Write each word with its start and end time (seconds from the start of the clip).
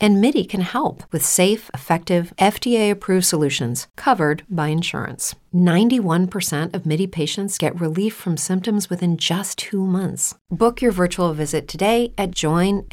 And 0.00 0.20
MIDI 0.20 0.44
can 0.44 0.60
help 0.60 1.02
with 1.10 1.24
safe, 1.24 1.70
effective, 1.74 2.32
FDA 2.38 2.90
approved 2.90 3.26
solutions 3.26 3.88
covered 3.96 4.44
by 4.48 4.68
insurance. 4.68 5.34
91% 5.54 6.72
of 6.74 6.86
MIDI 6.86 7.08
patients 7.08 7.58
get 7.58 7.80
relief 7.80 8.14
from 8.14 8.36
symptoms 8.36 8.88
within 8.88 9.16
just 9.16 9.58
two 9.58 9.84
months. 9.84 10.36
Book 10.50 10.80
your 10.80 10.92
virtual 10.92 11.32
visit 11.34 11.66
today 11.66 12.12
at 12.16 12.30
joinmidi.com. 12.30 12.88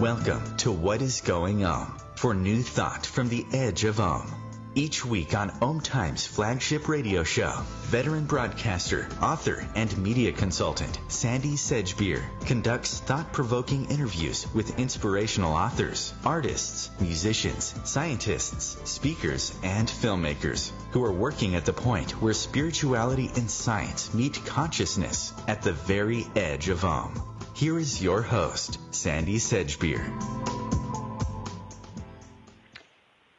Welcome 0.00 0.56
to 0.56 0.72
What 0.72 1.00
is 1.00 1.20
Going 1.20 1.64
Om 1.64 1.96
for 2.16 2.34
new 2.34 2.62
thought 2.62 3.06
from 3.06 3.28
the 3.28 3.46
edge 3.52 3.84
of 3.84 4.00
Om. 4.00 4.43
Each 4.76 5.04
week 5.04 5.36
on 5.36 5.52
Om 5.62 5.80
Times 5.80 6.26
flagship 6.26 6.88
radio 6.88 7.22
show, 7.22 7.62
veteran 7.82 8.24
broadcaster, 8.24 9.08
author, 9.22 9.64
and 9.76 9.96
media 9.96 10.32
consultant 10.32 10.98
Sandy 11.06 11.52
Sedgbeer 11.52 12.24
conducts 12.44 12.98
thought-provoking 12.98 13.84
interviews 13.88 14.52
with 14.52 14.76
inspirational 14.80 15.52
authors, 15.52 16.12
artists, 16.24 16.90
musicians, 16.98 17.72
scientists, 17.84 18.76
speakers, 18.90 19.56
and 19.62 19.86
filmmakers 19.86 20.72
who 20.90 21.04
are 21.04 21.12
working 21.12 21.54
at 21.54 21.64
the 21.64 21.72
point 21.72 22.10
where 22.20 22.34
spirituality 22.34 23.30
and 23.36 23.48
science 23.48 24.12
meet 24.12 24.44
consciousness 24.44 25.32
at 25.46 25.62
the 25.62 25.72
very 25.72 26.26
edge 26.34 26.68
of 26.68 26.84
Om. 26.84 27.22
Here 27.54 27.78
is 27.78 28.02
your 28.02 28.22
host, 28.22 28.80
Sandy 28.90 29.36
Sedgbeer. 29.36 30.02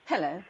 Hello. 0.06 0.42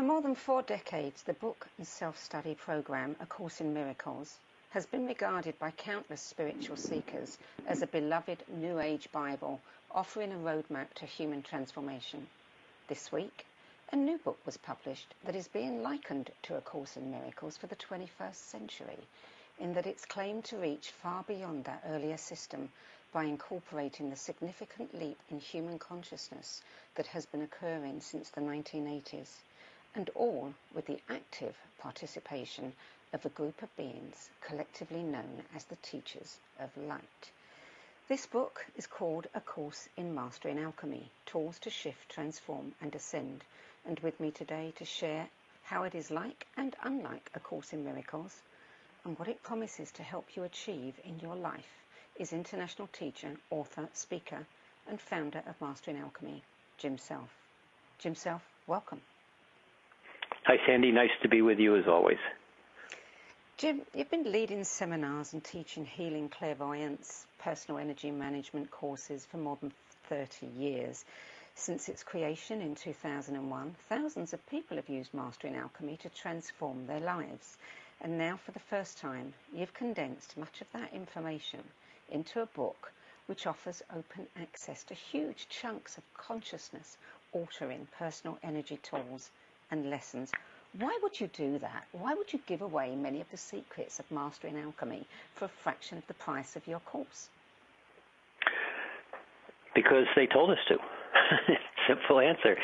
For 0.00 0.06
more 0.06 0.22
than 0.22 0.34
four 0.34 0.62
decades, 0.62 1.24
the 1.24 1.34
book 1.34 1.68
and 1.76 1.86
self-study 1.86 2.54
program, 2.54 3.16
A 3.20 3.26
Course 3.26 3.60
in 3.60 3.74
Miracles, 3.74 4.38
has 4.70 4.86
been 4.86 5.06
regarded 5.06 5.58
by 5.58 5.72
countless 5.72 6.22
spiritual 6.22 6.78
seekers 6.78 7.36
as 7.66 7.82
a 7.82 7.86
beloved 7.86 8.42
New 8.48 8.78
Age 8.80 9.12
Bible 9.12 9.60
offering 9.90 10.32
a 10.32 10.36
roadmap 10.36 10.94
to 10.94 11.04
human 11.04 11.42
transformation. 11.42 12.26
This 12.88 13.12
week, 13.12 13.44
a 13.92 13.96
new 13.96 14.16
book 14.16 14.38
was 14.46 14.56
published 14.56 15.12
that 15.24 15.36
is 15.36 15.48
being 15.48 15.82
likened 15.82 16.30
to 16.44 16.56
A 16.56 16.62
Course 16.62 16.96
in 16.96 17.10
Miracles 17.10 17.58
for 17.58 17.66
the 17.66 17.76
21st 17.76 18.36
century, 18.36 19.06
in 19.58 19.74
that 19.74 19.86
it's 19.86 20.06
claimed 20.06 20.46
to 20.46 20.56
reach 20.56 20.92
far 20.92 21.24
beyond 21.24 21.64
that 21.64 21.84
earlier 21.86 22.16
system 22.16 22.72
by 23.12 23.24
incorporating 23.24 24.08
the 24.08 24.16
significant 24.16 24.98
leap 24.98 25.18
in 25.28 25.38
human 25.38 25.78
consciousness 25.78 26.62
that 26.94 27.08
has 27.08 27.26
been 27.26 27.42
occurring 27.42 28.00
since 28.00 28.30
the 28.30 28.40
1980s 28.40 29.28
and 29.94 30.10
all 30.14 30.54
with 30.74 30.86
the 30.86 31.00
active 31.08 31.56
participation 31.78 32.72
of 33.12 33.24
a 33.24 33.30
group 33.30 33.62
of 33.62 33.76
beings 33.76 34.30
collectively 34.40 35.02
known 35.02 35.42
as 35.54 35.64
the 35.64 35.76
Teachers 35.76 36.38
of 36.58 36.76
Light. 36.76 37.30
This 38.08 38.26
book 38.26 38.66
is 38.76 38.86
called 38.86 39.28
A 39.34 39.40
Course 39.40 39.88
in 39.96 40.14
Mastering 40.14 40.58
Alchemy 40.58 41.10
Tools 41.26 41.58
to 41.60 41.70
Shift, 41.70 42.08
Transform, 42.08 42.74
and 42.80 42.94
Ascend. 42.94 43.44
And 43.86 43.98
with 44.00 44.18
me 44.20 44.30
today 44.30 44.72
to 44.76 44.84
share 44.84 45.28
how 45.62 45.84
it 45.84 45.94
is 45.94 46.10
like 46.10 46.46
and 46.56 46.74
unlike 46.82 47.30
A 47.34 47.40
Course 47.40 47.72
in 47.72 47.84
Miracles 47.84 48.42
and 49.04 49.18
what 49.18 49.28
it 49.28 49.42
promises 49.42 49.90
to 49.92 50.02
help 50.02 50.36
you 50.36 50.42
achieve 50.44 50.94
in 51.04 51.18
your 51.20 51.36
life 51.36 51.78
is 52.16 52.32
international 52.32 52.88
teacher, 52.88 53.36
author, 53.50 53.88
speaker, 53.92 54.46
and 54.88 55.00
founder 55.00 55.42
of 55.46 55.60
Mastering 55.60 55.98
Alchemy, 55.98 56.42
Jim 56.78 56.98
Self. 56.98 57.30
Jim 57.98 58.14
Self, 58.14 58.42
welcome. 58.66 59.00
Hi, 60.46 60.56
Sandy. 60.66 60.90
Nice 60.90 61.10
to 61.22 61.28
be 61.28 61.42
with 61.42 61.58
you 61.58 61.76
as 61.76 61.86
always. 61.86 62.18
Jim, 63.58 63.82
you've 63.94 64.10
been 64.10 64.32
leading 64.32 64.64
seminars 64.64 65.34
and 65.34 65.44
teaching 65.44 65.84
healing 65.84 66.30
clairvoyance, 66.30 67.26
personal 67.38 67.78
energy 67.78 68.10
management 68.10 68.70
courses 68.70 69.26
for 69.26 69.36
more 69.36 69.58
than 69.60 69.70
30 70.08 70.46
years. 70.46 71.04
Since 71.54 71.90
its 71.90 72.02
creation 72.02 72.62
in 72.62 72.74
2001, 72.74 73.76
thousands 73.90 74.32
of 74.32 74.46
people 74.46 74.78
have 74.78 74.88
used 74.88 75.12
Mastering 75.12 75.56
Alchemy 75.56 75.98
to 75.98 76.08
transform 76.08 76.86
their 76.86 77.00
lives. 77.00 77.58
And 78.00 78.16
now, 78.16 78.38
for 78.38 78.52
the 78.52 78.60
first 78.60 78.96
time, 78.96 79.34
you've 79.52 79.74
condensed 79.74 80.38
much 80.38 80.62
of 80.62 80.72
that 80.72 80.94
information 80.94 81.60
into 82.08 82.40
a 82.40 82.46
book 82.46 82.92
which 83.26 83.46
offers 83.46 83.82
open 83.94 84.26
access 84.40 84.84
to 84.84 84.94
huge 84.94 85.48
chunks 85.50 85.98
of 85.98 86.14
consciousness 86.14 86.96
altering 87.32 87.86
personal 87.98 88.38
energy 88.42 88.78
tools 88.82 89.30
and 89.70 89.90
lessons. 89.90 90.32
Why 90.78 90.96
would 91.02 91.20
you 91.20 91.26
do 91.28 91.58
that? 91.58 91.84
Why 91.92 92.14
would 92.14 92.32
you 92.32 92.40
give 92.46 92.62
away 92.62 92.94
many 92.94 93.20
of 93.20 93.30
the 93.30 93.36
secrets 93.36 93.98
of 93.98 94.10
mastering 94.10 94.56
alchemy 94.58 95.06
for 95.34 95.46
a 95.46 95.48
fraction 95.48 95.98
of 95.98 96.06
the 96.06 96.14
price 96.14 96.54
of 96.54 96.66
your 96.66 96.80
course? 96.80 97.28
Because 99.74 100.06
they 100.14 100.26
told 100.26 100.50
us 100.50 100.58
to. 100.68 100.76
Simple 101.88 102.20
answer. 102.20 102.56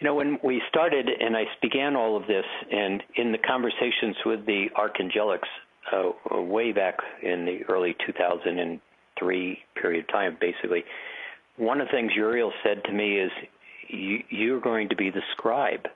You 0.00 0.06
know, 0.06 0.14
when 0.14 0.38
we 0.42 0.62
started 0.68 1.08
and 1.08 1.36
I 1.36 1.44
began 1.60 1.96
all 1.96 2.16
of 2.16 2.26
this, 2.26 2.44
and 2.70 3.02
in 3.16 3.32
the 3.32 3.38
conversations 3.38 4.16
with 4.24 4.46
the 4.46 4.66
Archangelics 4.76 5.48
uh, 5.92 6.40
way 6.40 6.72
back 6.72 6.96
in 7.22 7.44
the 7.44 7.60
early 7.68 7.96
2003 8.06 9.58
period 9.80 10.04
of 10.04 10.08
time, 10.08 10.36
basically, 10.40 10.84
one 11.56 11.80
of 11.80 11.88
the 11.88 11.92
things 11.92 12.12
Uriel 12.14 12.52
said 12.62 12.84
to 12.84 12.92
me 12.92 13.18
is, 13.18 13.30
you, 13.88 14.22
you're 14.28 14.60
going 14.60 14.88
to 14.90 14.96
be 14.96 15.10
the 15.10 15.22
scribe. 15.32 15.86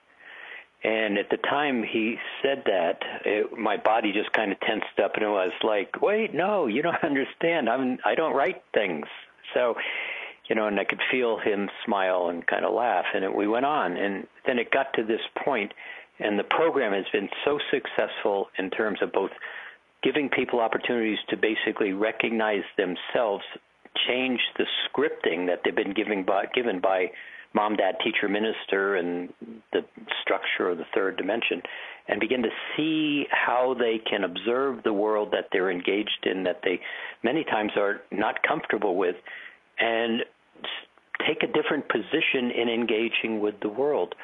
And 0.82 1.18
at 1.18 1.28
the 1.28 1.36
time 1.36 1.82
he 1.82 2.16
said 2.42 2.62
that, 2.64 3.00
it, 3.26 3.58
my 3.58 3.76
body 3.76 4.12
just 4.12 4.32
kind 4.32 4.50
of 4.50 4.58
tensed 4.60 4.98
up, 5.02 5.14
and 5.14 5.22
it 5.22 5.28
was 5.28 5.52
like, 5.62 6.00
"Wait, 6.00 6.34
no, 6.34 6.66
you 6.66 6.82
don't 6.82 6.96
understand. 7.04 7.68
I'm 7.68 7.98
I 8.04 8.14
don't 8.14 8.34
write 8.34 8.62
things." 8.72 9.06
So, 9.52 9.74
you 10.48 10.54
know, 10.56 10.66
and 10.66 10.80
I 10.80 10.84
could 10.84 11.00
feel 11.10 11.38
him 11.38 11.68
smile 11.84 12.28
and 12.28 12.46
kind 12.46 12.64
of 12.64 12.72
laugh, 12.72 13.04
and 13.14 13.24
it, 13.24 13.34
we 13.34 13.46
went 13.46 13.66
on, 13.66 13.96
and 13.96 14.26
then 14.46 14.58
it 14.58 14.70
got 14.70 14.94
to 14.94 15.04
this 15.04 15.20
point, 15.44 15.72
and 16.18 16.38
the 16.38 16.44
program 16.44 16.92
has 16.92 17.06
been 17.12 17.28
so 17.44 17.58
successful 17.70 18.48
in 18.58 18.70
terms 18.70 19.02
of 19.02 19.12
both 19.12 19.32
giving 20.02 20.30
people 20.30 20.60
opportunities 20.60 21.18
to 21.28 21.36
basically 21.36 21.92
recognize 21.92 22.62
themselves, 22.78 23.44
change 24.08 24.40
the 24.56 24.64
scripting 24.88 25.46
that 25.46 25.60
they've 25.62 25.74
been 25.74 25.92
given 25.92 26.22
by 26.22 26.46
given 26.54 26.80
by 26.80 27.10
mom, 27.54 27.76
dad, 27.76 27.96
teacher, 28.04 28.28
minister, 28.28 28.96
and 28.96 29.32
the 29.72 29.84
structure 30.22 30.68
of 30.68 30.78
the 30.78 30.84
third 30.94 31.16
dimension, 31.16 31.62
and 32.08 32.20
begin 32.20 32.42
to 32.42 32.50
see 32.76 33.26
how 33.30 33.74
they 33.78 33.98
can 33.98 34.24
observe 34.24 34.82
the 34.82 34.92
world 34.92 35.30
that 35.32 35.48
they're 35.52 35.70
engaged 35.70 36.24
in, 36.24 36.44
that 36.44 36.60
they 36.62 36.80
many 37.22 37.44
times 37.44 37.72
are 37.76 38.02
not 38.10 38.42
comfortable 38.42 38.96
with, 38.96 39.16
and 39.78 40.22
take 41.26 41.42
a 41.42 41.46
different 41.52 41.88
position 41.88 42.50
in 42.50 42.68
engaging 42.68 43.40
with 43.40 43.54
the 43.60 43.68
world. 43.68 44.14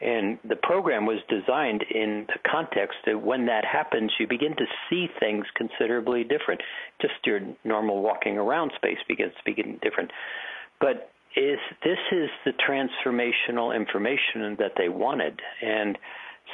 And 0.00 0.38
the 0.46 0.56
program 0.56 1.06
was 1.06 1.20
designed 1.28 1.82
in 1.88 2.26
the 2.26 2.38
context 2.50 2.98
that 3.06 3.22
when 3.22 3.46
that 3.46 3.64
happens, 3.64 4.12
you 4.18 4.26
begin 4.26 4.54
to 4.56 4.66
see 4.90 5.06
things 5.20 5.46
considerably 5.54 6.24
different. 6.24 6.60
Just 7.00 7.14
your 7.24 7.40
normal 7.62 8.02
walking 8.02 8.36
around 8.36 8.72
space 8.76 8.98
begins 9.08 9.32
to 9.32 9.44
begin 9.44 9.78
different. 9.80 10.10
But 10.80 11.10
is 11.36 11.58
this 11.82 11.98
is 12.12 12.30
the 12.44 12.52
transformational 12.52 13.74
information 13.74 14.56
that 14.58 14.72
they 14.76 14.88
wanted. 14.88 15.40
And 15.62 15.98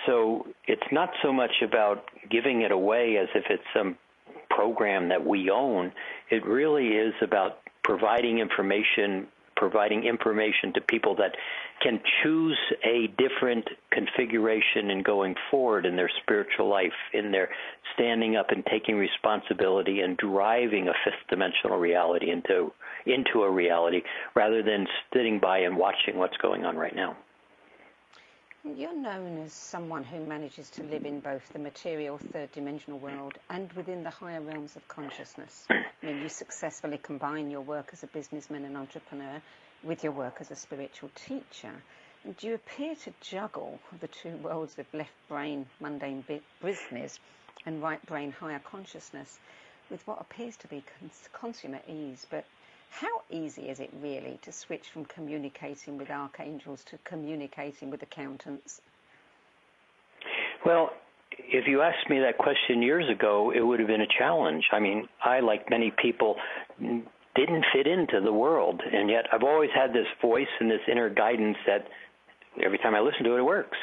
so 0.07 0.47
it's 0.67 0.91
not 0.93 1.11
so 1.23 1.33
much 1.33 1.63
about 1.63 2.05
giving 2.31 2.63
it 2.63 2.73
away 2.73 3.17
as 3.17 3.29
if 3.35 3.45
it's 3.51 3.63
some 3.75 3.97
program 4.49 5.09
that 5.09 5.27
we 5.27 5.51
own. 5.51 5.93
It 6.31 6.45
really 6.45 6.89
is 6.89 7.15
about 7.23 7.59
providing 7.85 8.39
information 8.39 9.27
providing 9.61 10.05
information 10.05 10.73
to 10.73 10.81
people 10.81 11.15
that 11.17 11.37
can 11.83 12.01
choose 12.23 12.59
a 12.83 13.09
different 13.19 13.69
configuration 13.93 14.91
in 14.91 15.03
going 15.03 15.35
forward 15.51 15.85
in 15.85 15.97
their 15.97 16.11
spiritual 16.23 16.67
life, 16.67 16.97
in 17.13 17.31
their 17.31 17.51
standing 17.95 18.37
up 18.37 18.47
and 18.49 18.65
taking 18.65 18.97
responsibility 18.97 20.01
and 20.01 20.17
driving 20.17 20.89
a 20.89 20.93
fifth 21.05 21.29
dimensional 21.29 21.79
reality 21.79 22.31
into 22.31 22.73
into 23.05 23.43
a 23.43 23.51
reality 23.51 24.01
rather 24.35 24.63
than 24.63 24.87
sitting 25.13 25.39
by 25.39 25.59
and 25.59 25.77
watching 25.77 26.17
what's 26.17 26.37
going 26.39 26.65
on 26.65 26.77
right 26.77 26.97
now. 26.97 27.15
You're 28.63 28.95
known 28.95 29.39
as 29.39 29.55
someone 29.55 30.05
who 30.05 30.21
manages 30.21 30.69
to 30.73 30.83
live 30.83 31.07
in 31.07 31.21
both 31.21 31.49
the 31.55 31.59
material 31.59 32.19
third 32.19 32.53
dimensional 32.53 32.99
world 32.99 33.33
and 33.49 33.73
within 33.73 34.03
the 34.03 34.11
higher 34.11 34.43
realms 34.43 34.77
of 34.77 34.87
consciousness. 34.87 35.65
I 35.71 35.83
mean, 36.03 36.19
you 36.19 36.29
successfully 36.29 36.99
combine 36.99 37.51
your 37.51 37.63
work 37.63 37.89
as 37.95 38.03
a 38.03 38.07
businessman 38.07 38.67
and 38.67 38.77
entrepreneur 38.77 39.41
with 39.83 40.05
your 40.05 40.13
work 40.13 40.37
as 40.41 40.51
a 40.51 40.57
spiritual 40.57 41.09
teacher. 41.15 41.73
And 42.25 42.37
you 42.43 42.53
appear 42.55 42.95
to 42.97 43.15
juggle 43.23 43.81
the 43.99 44.09
two 44.09 44.37
worlds 44.37 44.79
of 44.79 44.87
left 44.93 45.15
brain 45.27 45.65
mundane 45.81 46.23
business 46.63 47.19
and 47.65 47.83
right 47.83 48.05
brain 48.05 48.31
higher 48.31 48.61
consciousness 48.61 49.39
with 49.91 50.07
what 50.07 50.21
appears 50.21 50.57
to 50.59 50.69
be 50.69 50.85
cons- 51.01 51.29
consummate 51.33 51.89
ease. 51.89 52.27
But 52.31 52.45
how 52.91 53.23
easy 53.31 53.69
is 53.69 53.81
it 53.81 53.91
really 54.03 54.39
to 54.43 54.53
switch 54.53 54.89
from 54.89 55.05
communicating 55.05 55.97
with 55.97 56.11
archangels 56.11 56.85
to 56.85 56.99
communicating 57.05 57.91
with 57.91 58.03
accountants? 58.03 58.83
Well, 60.67 60.91
if 61.39 61.67
you 61.67 61.81
asked 61.83 62.11
me 62.11 62.19
that 62.21 62.37
question 62.39 62.83
years 62.83 63.09
ago, 63.09 63.53
it 63.55 63.61
would 63.61 63.79
have 63.81 63.89
been 63.89 64.03
a 64.03 64.19
challenge. 64.19 64.65
I 64.73 64.81
mean, 64.81 65.09
I, 65.25 65.41
like 65.41 65.71
many 65.71 65.93
people, 66.03 66.37
didn't 67.37 67.65
fit 67.73 67.87
into 67.87 68.21
the 68.21 68.33
world, 68.33 68.83
and 68.93 69.09
yet 69.09 69.27
I've 69.33 69.45
always 69.45 69.71
had 69.75 69.93
this 69.93 70.07
voice 70.21 70.49
and 70.59 70.71
this 70.71 70.81
inner 70.91 71.09
guidance 71.09 71.57
that 71.67 71.87
every 72.63 72.79
time 72.79 72.95
I 72.95 73.01
listen 73.01 73.25
to 73.25 73.37
it, 73.37 73.39
it 73.39 73.45
works. 73.45 73.79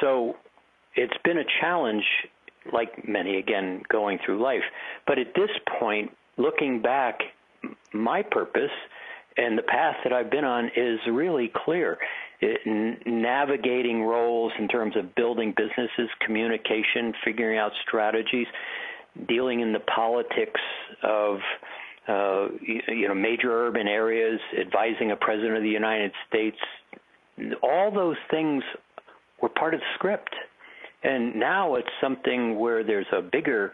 So 0.00 0.36
it's 0.94 1.16
been 1.24 1.38
a 1.38 1.44
challenge, 1.60 2.04
like 2.72 3.08
many, 3.08 3.38
again, 3.38 3.82
going 3.88 4.18
through 4.24 4.42
life. 4.42 4.64
But 5.06 5.18
at 5.18 5.28
this 5.34 5.50
point, 5.80 6.10
looking 6.36 6.82
back, 6.82 7.20
my 7.92 8.22
purpose 8.22 8.70
and 9.36 9.58
the 9.58 9.62
path 9.62 9.96
that 10.04 10.12
I've 10.12 10.30
been 10.30 10.44
on 10.44 10.70
is 10.76 10.98
really 11.10 11.50
clear. 11.54 11.98
It, 12.40 12.60
n- 12.66 12.98
navigating 13.06 14.02
roles 14.02 14.52
in 14.58 14.68
terms 14.68 14.96
of 14.96 15.14
building 15.14 15.54
businesses, 15.56 16.08
communication, 16.24 17.12
figuring 17.24 17.58
out 17.58 17.72
strategies, 17.86 18.46
dealing 19.28 19.60
in 19.60 19.72
the 19.72 19.80
politics 19.80 20.60
of 21.02 21.38
uh, 22.08 22.48
you, 22.60 22.80
you 22.88 23.08
know 23.08 23.14
major 23.14 23.66
urban 23.66 23.88
areas, 23.88 24.40
advising 24.58 25.10
a 25.10 25.16
president 25.16 25.56
of 25.56 25.62
the 25.62 25.68
United 25.68 26.12
States. 26.28 26.58
All 27.62 27.90
those 27.90 28.16
things 28.30 28.62
were 29.42 29.48
part 29.48 29.74
of 29.74 29.80
the 29.80 29.86
script, 29.94 30.34
and 31.02 31.36
now 31.36 31.74
it's 31.74 31.88
something 32.00 32.58
where 32.58 32.84
there's 32.84 33.06
a 33.12 33.20
bigger 33.20 33.72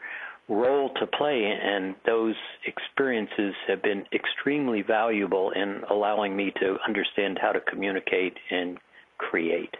role 0.48 0.90
to 1.00 1.06
play, 1.06 1.44
and 1.44 1.94
those 2.04 2.34
experiences 2.66 3.54
have 3.68 3.82
been 3.82 4.04
extremely 4.12 4.82
valuable 4.82 5.50
in 5.50 5.82
allowing 5.90 6.36
me 6.36 6.52
to 6.60 6.78
understand 6.86 7.38
how 7.40 7.52
to 7.52 7.60
communicate 7.60 8.36
and 8.50 8.78
create. 9.18 9.76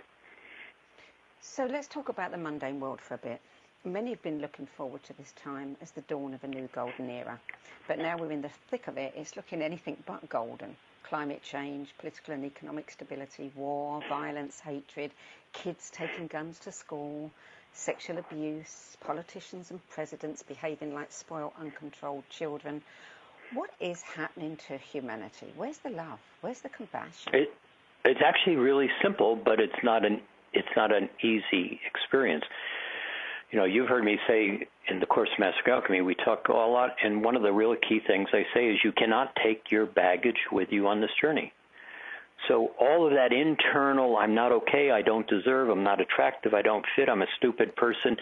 So 1.40 1.66
let's 1.66 1.88
talk 1.88 2.08
about 2.08 2.30
the 2.30 2.38
mundane 2.38 2.80
world 2.80 3.00
for 3.00 3.14
a 3.14 3.18
bit. 3.18 3.40
Many 3.84 4.10
have 4.10 4.22
been 4.22 4.40
looking 4.40 4.66
forward 4.66 5.02
to 5.04 5.12
this 5.14 5.32
time 5.32 5.76
as 5.82 5.90
the 5.90 6.02
dawn 6.02 6.34
of 6.34 6.44
a 6.44 6.46
new 6.46 6.68
golden 6.72 7.10
era. 7.10 7.40
But 7.88 7.98
now 7.98 8.16
we're 8.16 8.30
in 8.30 8.40
the 8.40 8.48
thick 8.70 8.86
of 8.86 8.96
it, 8.96 9.12
it's 9.16 9.36
looking 9.36 9.60
anything 9.60 9.96
but 10.06 10.28
golden. 10.28 10.76
Climate 11.02 11.42
change, 11.42 11.92
political 11.98 12.32
and 12.32 12.44
economic 12.44 12.92
stability, 12.92 13.50
war, 13.56 14.00
violence, 14.08 14.60
hatred, 14.60 15.10
kids 15.52 15.90
taking 15.90 16.28
guns 16.28 16.60
to 16.60 16.70
school, 16.70 17.28
sexual 17.72 18.18
abuse, 18.18 18.96
politicians 19.00 19.70
and 19.70 19.80
presidents 19.88 20.42
behaving 20.42 20.94
like 20.94 21.10
spoiled, 21.10 21.52
uncontrolled 21.58 22.24
children. 22.30 22.82
What 23.54 23.70
is 23.80 24.02
happening 24.02 24.56
to 24.68 24.78
humanity? 24.78 25.52
Where's 25.56 25.78
the 25.78 25.90
love? 25.90 26.18
Where's 26.40 26.60
the 26.60 26.68
compassion? 26.68 27.34
It, 27.34 27.52
it's 28.04 28.20
actually 28.24 28.56
really 28.56 28.88
simple, 29.02 29.36
but 29.36 29.60
it's 29.60 29.82
not 29.82 30.04
an 30.04 30.20
it's 30.54 30.68
not 30.76 30.94
an 30.94 31.08
easy 31.22 31.80
experience. 31.86 32.44
You 33.50 33.58
know, 33.58 33.64
you've 33.64 33.88
heard 33.88 34.04
me 34.04 34.18
say 34.26 34.66
in 34.88 35.00
the 35.00 35.06
course 35.06 35.30
of 35.32 35.38
Master 35.38 35.70
Alchemy, 35.70 36.02
we 36.02 36.14
talk 36.14 36.48
a 36.48 36.52
lot, 36.52 36.90
and 37.02 37.24
one 37.24 37.36
of 37.36 37.42
the 37.42 37.52
real 37.52 37.74
key 37.76 38.00
things 38.06 38.28
I 38.32 38.44
say 38.54 38.66
is 38.66 38.78
you 38.84 38.92
cannot 38.92 39.34
take 39.42 39.70
your 39.70 39.86
baggage 39.86 40.38
with 40.50 40.68
you 40.70 40.88
on 40.88 41.00
this 41.00 41.10
journey. 41.20 41.52
So 42.48 42.72
all 42.80 43.06
of 43.06 43.12
that 43.12 43.32
internal, 43.32 44.16
I'm 44.16 44.34
not 44.34 44.52
okay, 44.52 44.90
I 44.90 45.02
don't 45.02 45.26
deserve, 45.28 45.68
I'm 45.68 45.84
not 45.84 46.00
attractive, 46.00 46.54
I 46.54 46.62
don't 46.62 46.84
fit, 46.96 47.08
I'm 47.08 47.22
a 47.22 47.26
stupid 47.38 47.76
person. 47.76 48.16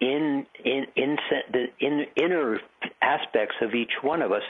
In 0.00 0.46
in 0.64 0.86
in 0.96 1.16
the 1.52 1.66
in 1.78 2.06
inner 2.16 2.58
aspects 3.00 3.54
of 3.62 3.74
each 3.74 3.92
one 4.02 4.22
of 4.22 4.32
us, 4.32 4.42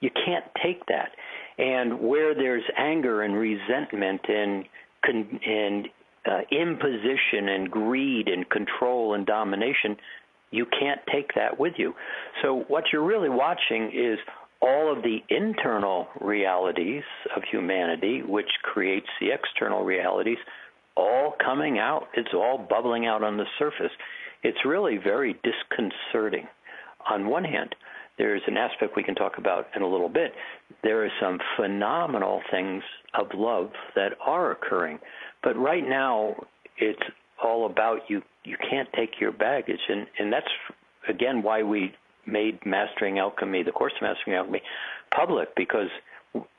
you 0.00 0.10
can't 0.10 0.44
take 0.62 0.86
that. 0.86 1.10
And 1.58 2.00
where 2.00 2.34
there's 2.34 2.62
anger 2.78 3.22
and 3.22 3.34
resentment 3.34 4.20
and 4.28 4.64
and 5.02 5.88
uh, 6.26 6.40
imposition 6.52 7.48
and 7.48 7.70
greed 7.70 8.28
and 8.28 8.48
control 8.48 9.14
and 9.14 9.26
domination, 9.26 9.96
you 10.50 10.66
can't 10.66 11.00
take 11.12 11.34
that 11.34 11.58
with 11.58 11.74
you. 11.76 11.94
So 12.42 12.64
what 12.68 12.84
you're 12.92 13.04
really 13.04 13.28
watching 13.28 13.90
is 13.94 14.18
all 14.62 14.92
of 14.92 15.02
the 15.02 15.18
internal 15.28 16.08
realities 16.20 17.02
of 17.34 17.42
humanity, 17.50 18.22
which 18.22 18.50
creates 18.62 19.06
the 19.20 19.28
external 19.32 19.84
realities, 19.84 20.38
all 20.96 21.34
coming 21.42 21.78
out. 21.78 22.08
It's 22.14 22.34
all 22.34 22.58
bubbling 22.58 23.06
out 23.06 23.22
on 23.22 23.36
the 23.36 23.46
surface. 23.58 23.92
It's 24.42 24.58
really 24.64 24.98
very 24.98 25.38
disconcerting. 25.42 26.46
On 27.10 27.28
one 27.28 27.44
hand, 27.44 27.74
there's 28.18 28.42
an 28.46 28.58
aspect 28.58 28.96
we 28.96 29.02
can 29.02 29.14
talk 29.14 29.38
about 29.38 29.68
in 29.74 29.82
a 29.82 29.88
little 29.88 30.08
bit. 30.08 30.32
There 30.82 31.04
are 31.04 31.10
some 31.20 31.38
phenomenal 31.56 32.42
things 32.50 32.82
of 33.14 33.28
love 33.34 33.70
that 33.94 34.12
are 34.24 34.50
occurring. 34.50 34.98
But 35.42 35.56
right 35.56 35.86
now, 35.86 36.34
it's 36.76 37.00
all 37.42 37.64
about 37.64 38.00
you. 38.08 38.22
You 38.44 38.56
can't 38.70 38.88
take 38.94 39.20
your 39.20 39.32
baggage, 39.32 39.80
and 39.88 40.06
and 40.18 40.32
that's 40.32 40.46
again 41.08 41.42
why 41.42 41.62
we 41.62 41.94
made 42.30 42.64
Mastering 42.64 43.18
Alchemy, 43.18 43.62
the 43.62 43.72
course 43.72 43.92
of 43.96 44.02
Mastering 44.02 44.36
Alchemy, 44.36 44.62
public 45.14 45.54
because 45.56 45.88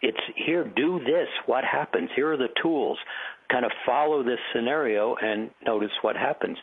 it's 0.01 0.19
here. 0.35 0.65
Do 0.75 0.99
this. 0.99 1.27
What 1.45 1.63
happens? 1.63 2.09
Here 2.15 2.31
are 2.31 2.37
the 2.37 2.49
tools. 2.61 2.97
Kind 3.49 3.65
of 3.65 3.71
follow 3.85 4.23
this 4.23 4.39
scenario 4.53 5.15
and 5.15 5.49
notice 5.65 5.91
what 6.01 6.15
happens. 6.15 6.57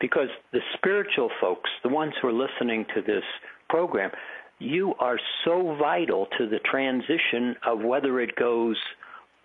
Because 0.00 0.28
the 0.52 0.60
spiritual 0.74 1.30
folks, 1.40 1.70
the 1.82 1.88
ones 1.88 2.14
who 2.20 2.28
are 2.28 2.32
listening 2.32 2.86
to 2.94 3.02
this 3.02 3.24
program, 3.68 4.10
you 4.58 4.94
are 4.98 5.18
so 5.44 5.76
vital 5.78 6.26
to 6.38 6.48
the 6.48 6.58
transition 6.58 7.56
of 7.66 7.80
whether 7.80 8.20
it 8.20 8.36
goes 8.36 8.76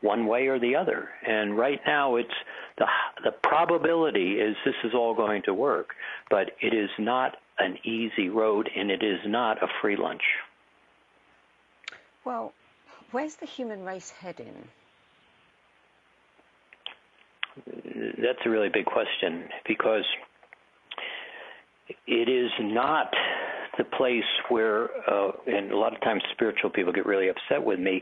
one 0.02 0.28
way 0.28 0.48
or 0.48 0.60
the 0.60 0.76
other. 0.76 1.10
And 1.26 1.58
right 1.58 1.80
now, 1.86 2.16
it's 2.18 2.34
the 2.78 2.86
the 3.24 3.32
probability 3.32 4.34
is 4.34 4.56
this 4.66 4.76
is 4.84 4.94
all 4.94 5.14
going 5.14 5.42
to 5.44 5.54
work, 5.54 5.96
but 6.30 6.52
it 6.62 6.74
is 6.74 6.90
not 7.00 7.38
an 7.60 7.78
easy 7.84 8.30
road, 8.30 8.70
and 8.76 8.92
it 8.92 9.04
is 9.04 9.20
not 9.26 9.62
a 9.64 9.68
free 9.82 9.96
lunch. 9.96 10.24
Well, 12.26 12.54
where's 13.12 13.36
the 13.36 13.46
human 13.46 13.84
race 13.84 14.10
heading? 14.10 14.68
That's 17.66 18.40
a 18.46 18.50
really 18.50 18.70
big 18.70 18.86
question 18.86 19.46
because 19.66 20.04
it 22.08 22.28
is 22.28 22.52
not 22.60 23.14
the 23.78 23.86
place 23.86 24.24
where, 24.50 24.90
uh, 25.10 25.32
and 25.48 25.72
a 25.72 25.78
lot 25.78 25.94
of 25.94 26.02
times 26.02 26.24
spiritual 26.34 26.70
people 26.70 26.92
get 26.92 27.06
really 27.06 27.30
upset 27.30 27.64
with 27.64 27.80
me 27.80 28.02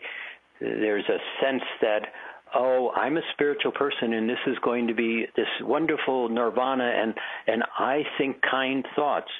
there's 0.63 1.05
a 1.09 1.17
sense 1.43 1.63
that 1.81 2.07
oh 2.55 2.91
i'm 2.95 3.17
a 3.17 3.21
spiritual 3.33 3.71
person 3.71 4.13
and 4.13 4.29
this 4.29 4.39
is 4.47 4.57
going 4.63 4.87
to 4.87 4.93
be 4.93 5.25
this 5.35 5.47
wonderful 5.61 6.29
nirvana 6.29 6.83
and 6.83 7.13
and 7.47 7.63
i 7.77 8.03
think 8.17 8.37
kind 8.49 8.85
thoughts 8.95 9.31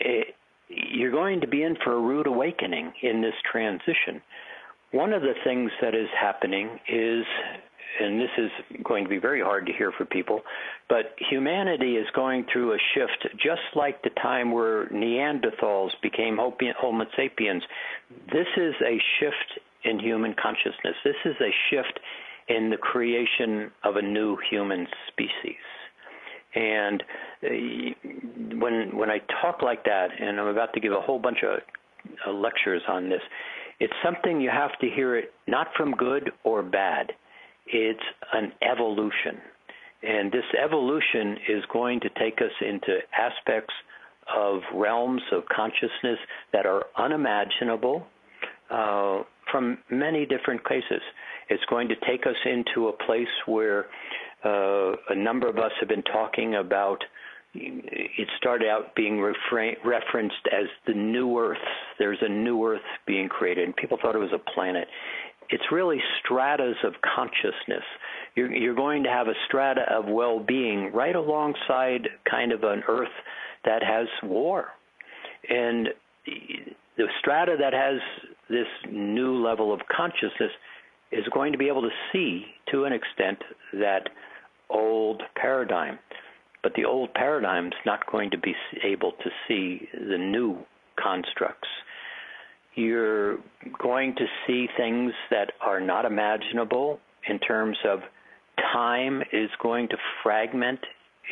it, 0.00 0.34
you're 0.68 1.12
going 1.12 1.40
to 1.40 1.48
be 1.48 1.62
in 1.62 1.76
for 1.82 1.94
a 1.94 2.00
rude 2.00 2.26
awakening 2.26 2.92
in 3.02 3.22
this 3.22 3.34
transition 3.50 4.20
one 4.90 5.12
of 5.12 5.22
the 5.22 5.34
things 5.44 5.70
that 5.80 5.94
is 5.94 6.08
happening 6.18 6.78
is 6.88 7.24
and 8.00 8.20
this 8.20 8.30
is 8.38 8.50
going 8.84 9.04
to 9.04 9.10
be 9.10 9.18
very 9.18 9.40
hard 9.40 9.66
to 9.66 9.72
hear 9.72 9.92
for 9.96 10.04
people, 10.04 10.42
but 10.88 11.16
humanity 11.30 11.96
is 11.96 12.06
going 12.14 12.46
through 12.52 12.72
a 12.72 12.78
shift 12.94 13.34
just 13.42 13.62
like 13.74 14.02
the 14.02 14.10
time 14.10 14.52
where 14.52 14.86
Neanderthals 14.88 15.90
became 16.02 16.38
Homo 16.38 17.04
sapiens. 17.16 17.62
This 18.32 18.46
is 18.56 18.74
a 18.86 19.00
shift 19.18 19.60
in 19.84 19.98
human 19.98 20.34
consciousness. 20.40 20.96
This 21.04 21.16
is 21.24 21.36
a 21.40 21.52
shift 21.70 22.00
in 22.48 22.70
the 22.70 22.76
creation 22.76 23.70
of 23.84 23.96
a 23.96 24.02
new 24.02 24.36
human 24.50 24.86
species. 25.08 25.62
And 26.54 27.02
uh, 27.44 27.48
when 28.58 28.96
when 28.96 29.10
I 29.10 29.18
talk 29.42 29.62
like 29.62 29.84
that, 29.84 30.08
and 30.18 30.40
I'm 30.40 30.46
about 30.46 30.72
to 30.74 30.80
give 30.80 30.92
a 30.92 31.00
whole 31.00 31.18
bunch 31.18 31.38
of 31.42 31.60
uh, 32.26 32.32
lectures 32.32 32.82
on 32.88 33.08
this, 33.08 33.20
it's 33.80 33.92
something 34.02 34.40
you 34.40 34.50
have 34.50 34.76
to 34.80 34.88
hear 34.88 35.16
it 35.16 35.32
not 35.46 35.68
from 35.76 35.92
good 35.92 36.30
or 36.44 36.62
bad. 36.62 37.12
It's 37.66 38.00
an 38.32 38.52
evolution. 38.62 39.40
And 40.02 40.32
this 40.32 40.44
evolution 40.62 41.36
is 41.48 41.64
going 41.72 42.00
to 42.00 42.08
take 42.10 42.40
us 42.40 42.52
into 42.60 42.98
aspects 43.12 43.74
of 44.34 44.60
realms 44.74 45.22
of 45.32 45.42
consciousness 45.54 46.18
that 46.52 46.66
are 46.66 46.84
unimaginable, 46.96 48.06
uh, 48.70 49.22
from 49.50 49.78
many 49.90 50.26
different 50.26 50.64
places. 50.64 51.00
It's 51.48 51.64
going 51.70 51.88
to 51.88 51.94
take 52.06 52.26
us 52.26 52.36
into 52.44 52.88
a 52.88 52.92
place 52.92 53.26
where 53.46 53.86
uh, 54.44 54.92
a 55.08 55.14
number 55.14 55.48
of 55.48 55.58
us 55.58 55.72
have 55.80 55.88
been 55.88 56.02
talking 56.02 56.54
about. 56.54 57.02
It 57.54 58.28
started 58.36 58.68
out 58.68 58.94
being 58.94 59.20
referenced 59.20 60.46
as 60.52 60.66
the 60.86 60.92
new 60.94 61.38
Earth. 61.38 61.56
There's 61.98 62.18
a 62.20 62.28
new 62.28 62.64
Earth 62.64 62.82
being 63.06 63.28
created, 63.28 63.64
and 63.64 63.74
people 63.74 63.98
thought 64.00 64.14
it 64.14 64.18
was 64.18 64.34
a 64.34 64.50
planet. 64.52 64.86
It's 65.50 65.64
really 65.72 65.98
stratas 66.22 66.76
of 66.84 66.92
consciousness. 67.16 67.84
you're, 68.34 68.54
you're 68.54 68.74
going 68.74 69.02
to 69.04 69.08
have 69.08 69.28
a 69.28 69.34
strata 69.46 69.82
of 69.90 70.04
well-being 70.06 70.92
right 70.92 71.16
alongside 71.16 72.08
kind 72.30 72.52
of 72.52 72.62
an 72.62 72.82
Earth 72.86 73.08
that 73.64 73.82
has 73.82 74.06
war, 74.22 74.68
and 75.48 75.88
the 76.98 77.06
strata 77.20 77.56
that 77.58 77.72
has 77.72 78.00
this 78.50 78.66
new 78.90 79.42
level 79.42 79.72
of 79.72 79.80
consciousness 79.94 80.50
is 81.12 81.24
going 81.32 81.52
to 81.52 81.58
be 81.58 81.68
able 81.68 81.82
to 81.82 81.90
see 82.12 82.44
to 82.70 82.84
an 82.84 82.92
extent 82.92 83.38
that 83.72 84.10
old 84.68 85.22
paradigm. 85.36 85.98
But 86.62 86.72
the 86.74 86.84
old 86.84 87.14
paradigm 87.14 87.68
is 87.68 87.72
not 87.86 88.10
going 88.10 88.30
to 88.32 88.38
be 88.38 88.54
able 88.84 89.12
to 89.12 89.30
see 89.46 89.88
the 89.94 90.18
new 90.18 90.58
constructs. 91.02 91.68
You're 92.74 93.38
going 93.80 94.14
to 94.16 94.26
see 94.46 94.66
things 94.76 95.12
that 95.30 95.52
are 95.60 95.80
not 95.80 96.04
imaginable 96.04 96.98
in 97.28 97.38
terms 97.38 97.78
of 97.86 98.00
time 98.72 99.22
is 99.32 99.50
going 99.62 99.88
to 99.88 99.96
fragment. 100.22 100.80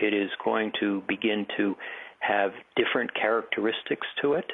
It 0.01 0.15
is 0.15 0.31
going 0.45 0.73
to 0.81 1.03
begin 1.09 1.47
to 1.57 1.75
have 2.21 2.53
different 2.77 3.13
characteristics 3.15 4.07
to 4.23 4.35
it. 4.35 4.47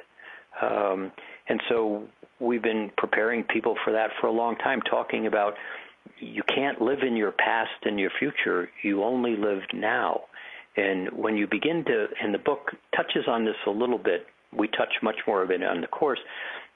Um, 0.60 1.12
and 1.48 1.60
so 1.68 2.04
we've 2.40 2.62
been 2.62 2.90
preparing 2.96 3.44
people 3.44 3.76
for 3.84 3.92
that 3.92 4.10
for 4.20 4.26
a 4.26 4.32
long 4.32 4.56
time, 4.56 4.80
talking 4.82 5.26
about 5.26 5.54
you 6.18 6.42
can't 6.54 6.80
live 6.80 7.00
in 7.06 7.16
your 7.16 7.32
past 7.32 7.70
and 7.84 7.98
your 7.98 8.10
future. 8.18 8.68
You 8.82 9.02
only 9.02 9.36
live 9.36 9.62
now. 9.72 10.22
And 10.76 11.10
when 11.12 11.36
you 11.36 11.46
begin 11.46 11.84
to, 11.86 12.06
and 12.22 12.32
the 12.32 12.38
book 12.38 12.70
touches 12.96 13.24
on 13.28 13.44
this 13.44 13.56
a 13.66 13.70
little 13.70 13.98
bit, 13.98 14.26
we 14.56 14.68
touch 14.68 14.94
much 15.02 15.16
more 15.26 15.42
of 15.42 15.50
it 15.50 15.62
on 15.62 15.80
the 15.80 15.86
course, 15.86 16.20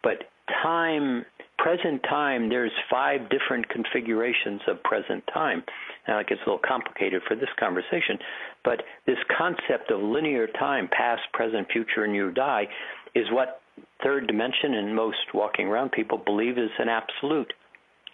but 0.03 0.25
time, 0.63 1.25
present 1.59 2.03
time, 2.03 2.49
there's 2.49 2.73
five 2.91 3.29
different 3.29 3.69
configurations 3.69 4.61
of 4.69 4.83
present 4.83 5.25
time. 5.33 5.63
Now 6.07 6.19
it 6.19 6.29
gets 6.29 6.41
a 6.47 6.51
little 6.51 6.63
complicated 6.67 7.23
for 7.27 7.35
this 7.35 7.49
conversation, 7.59 8.19
but 8.65 8.83
this 9.07 9.19
concept 9.37 9.91
of 9.91 10.01
linear 10.01 10.47
time, 10.47 10.89
past, 10.91 11.23
present, 11.33 11.69
future, 11.73 12.05
and 12.05 12.15
you 12.15 12.31
die, 12.33 12.69
is 13.15 13.27
what 13.31 13.61
third 14.03 14.27
dimension 14.27 14.75
and 14.75 14.95
most 14.95 15.35
walking 15.35 15.69
around 15.69 15.93
people 15.93 16.19
believe 16.19 16.59
is 16.59 16.71
an 16.79 16.89
absolute. 16.89 17.53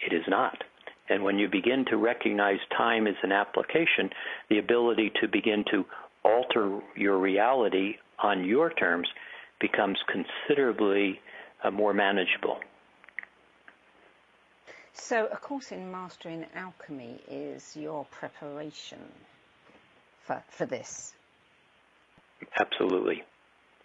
It 0.04 0.12
is 0.12 0.25
not. 0.28 0.62
And 1.09 1.23
when 1.23 1.38
you 1.38 1.49
begin 1.49 1.85
to 1.90 1.97
recognize 1.97 2.59
time 2.76 3.07
as 3.07 3.16
an 3.23 3.33
application, 3.33 4.11
the 4.49 4.59
ability 4.59 5.12
to 5.21 5.28
begin 5.28 5.64
to 5.71 5.85
alter 6.25 6.81
your 6.97 7.19
reality 7.19 7.97
on 8.19 8.45
your 8.45 8.71
terms 8.71 9.09
becomes 9.61 9.99
considerably 10.09 11.21
uh, 11.62 11.71
more 11.71 11.92
manageable. 11.92 12.59
So, 14.95 15.28
A 15.33 15.37
Course 15.37 15.73
in 15.73 15.90
Mastering 15.90 16.47
Alchemy 16.54 17.21
is 17.28 17.76
your 17.76 18.04
preparation 18.07 18.99
for, 20.21 20.42
for 20.49 20.66
this? 20.66 21.14
Absolutely. 22.61 23.23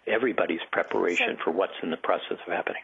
Everybody's 0.08 0.60
preparation 0.72 1.36
so, 1.38 1.44
for 1.44 1.50
what's 1.52 1.72
in 1.82 1.90
the 1.90 1.96
process 1.96 2.38
of 2.46 2.52
happening. 2.52 2.82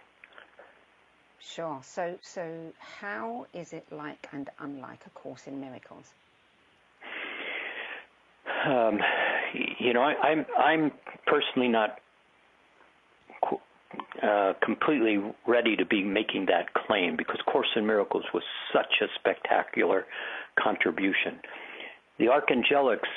Sure. 1.40 1.81
So, 1.83 2.19
so 2.23 2.73
how 2.78 3.47
is 3.52 3.73
it 3.73 3.87
like 3.90 4.28
and 4.33 4.49
unlike 4.59 5.04
A 5.07 5.11
Course 5.11 5.47
in 5.47 5.61
Miracles? 5.61 6.12
Um, 8.66 8.99
you 9.78 9.93
know, 9.93 10.02
I, 10.02 10.14
I'm 10.28 10.47
I'm 10.59 10.93
personally 11.26 11.69
not 11.69 11.99
uh, 14.23 14.54
completely 14.62 15.19
ready 15.47 15.76
to 15.76 15.85
be 15.85 16.02
making 16.02 16.47
that 16.47 16.73
claim 16.73 17.16
because 17.16 17.38
Course 17.47 17.69
in 17.76 17.87
Miracles 17.87 18.25
was 18.33 18.43
such 18.73 19.02
a 19.02 19.07
spectacular 19.19 20.07
contribution. 20.59 21.40
The 22.19 22.26
Archangelics 22.26 23.11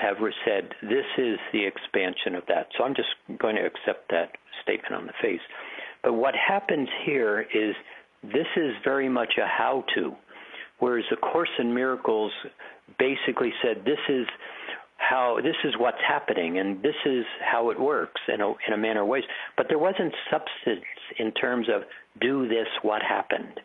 have 0.00 0.16
said 0.44 0.70
this 0.82 1.06
is 1.18 1.38
the 1.52 1.64
expansion 1.64 2.34
of 2.34 2.44
that. 2.48 2.68
So 2.76 2.84
I'm 2.84 2.94
just 2.94 3.08
going 3.38 3.56
to 3.56 3.62
accept 3.62 4.10
that 4.10 4.32
statement 4.62 4.94
on 4.94 5.06
the 5.06 5.12
face. 5.22 5.40
But 6.02 6.14
what 6.14 6.34
happens 6.34 6.88
here 7.04 7.46
is 7.54 7.74
this 8.22 8.46
is 8.56 8.72
very 8.84 9.08
much 9.08 9.34
a 9.38 9.46
how 9.46 9.84
to, 9.94 10.14
whereas 10.78 11.04
the 11.10 11.16
Course 11.16 11.50
in 11.58 11.72
Miracles 11.74 12.32
basically 12.98 13.52
said 13.62 13.84
this 13.84 13.98
is 14.08 14.26
how 14.96 15.38
this 15.42 15.56
is 15.64 15.74
what's 15.78 15.98
happening 16.06 16.58
and 16.58 16.82
this 16.82 16.94
is 17.04 17.24
how 17.42 17.70
it 17.70 17.78
works 17.78 18.20
in 18.32 18.40
a, 18.40 18.48
in 18.66 18.72
a 18.72 18.76
manner 18.76 19.02
of 19.02 19.08
ways. 19.08 19.24
But 19.56 19.66
there 19.68 19.78
wasn't 19.78 20.14
substance 20.30 20.84
in 21.18 21.32
terms 21.32 21.68
of 21.74 21.82
do 22.20 22.48
this, 22.48 22.68
what 22.82 23.02
happened. 23.02 23.60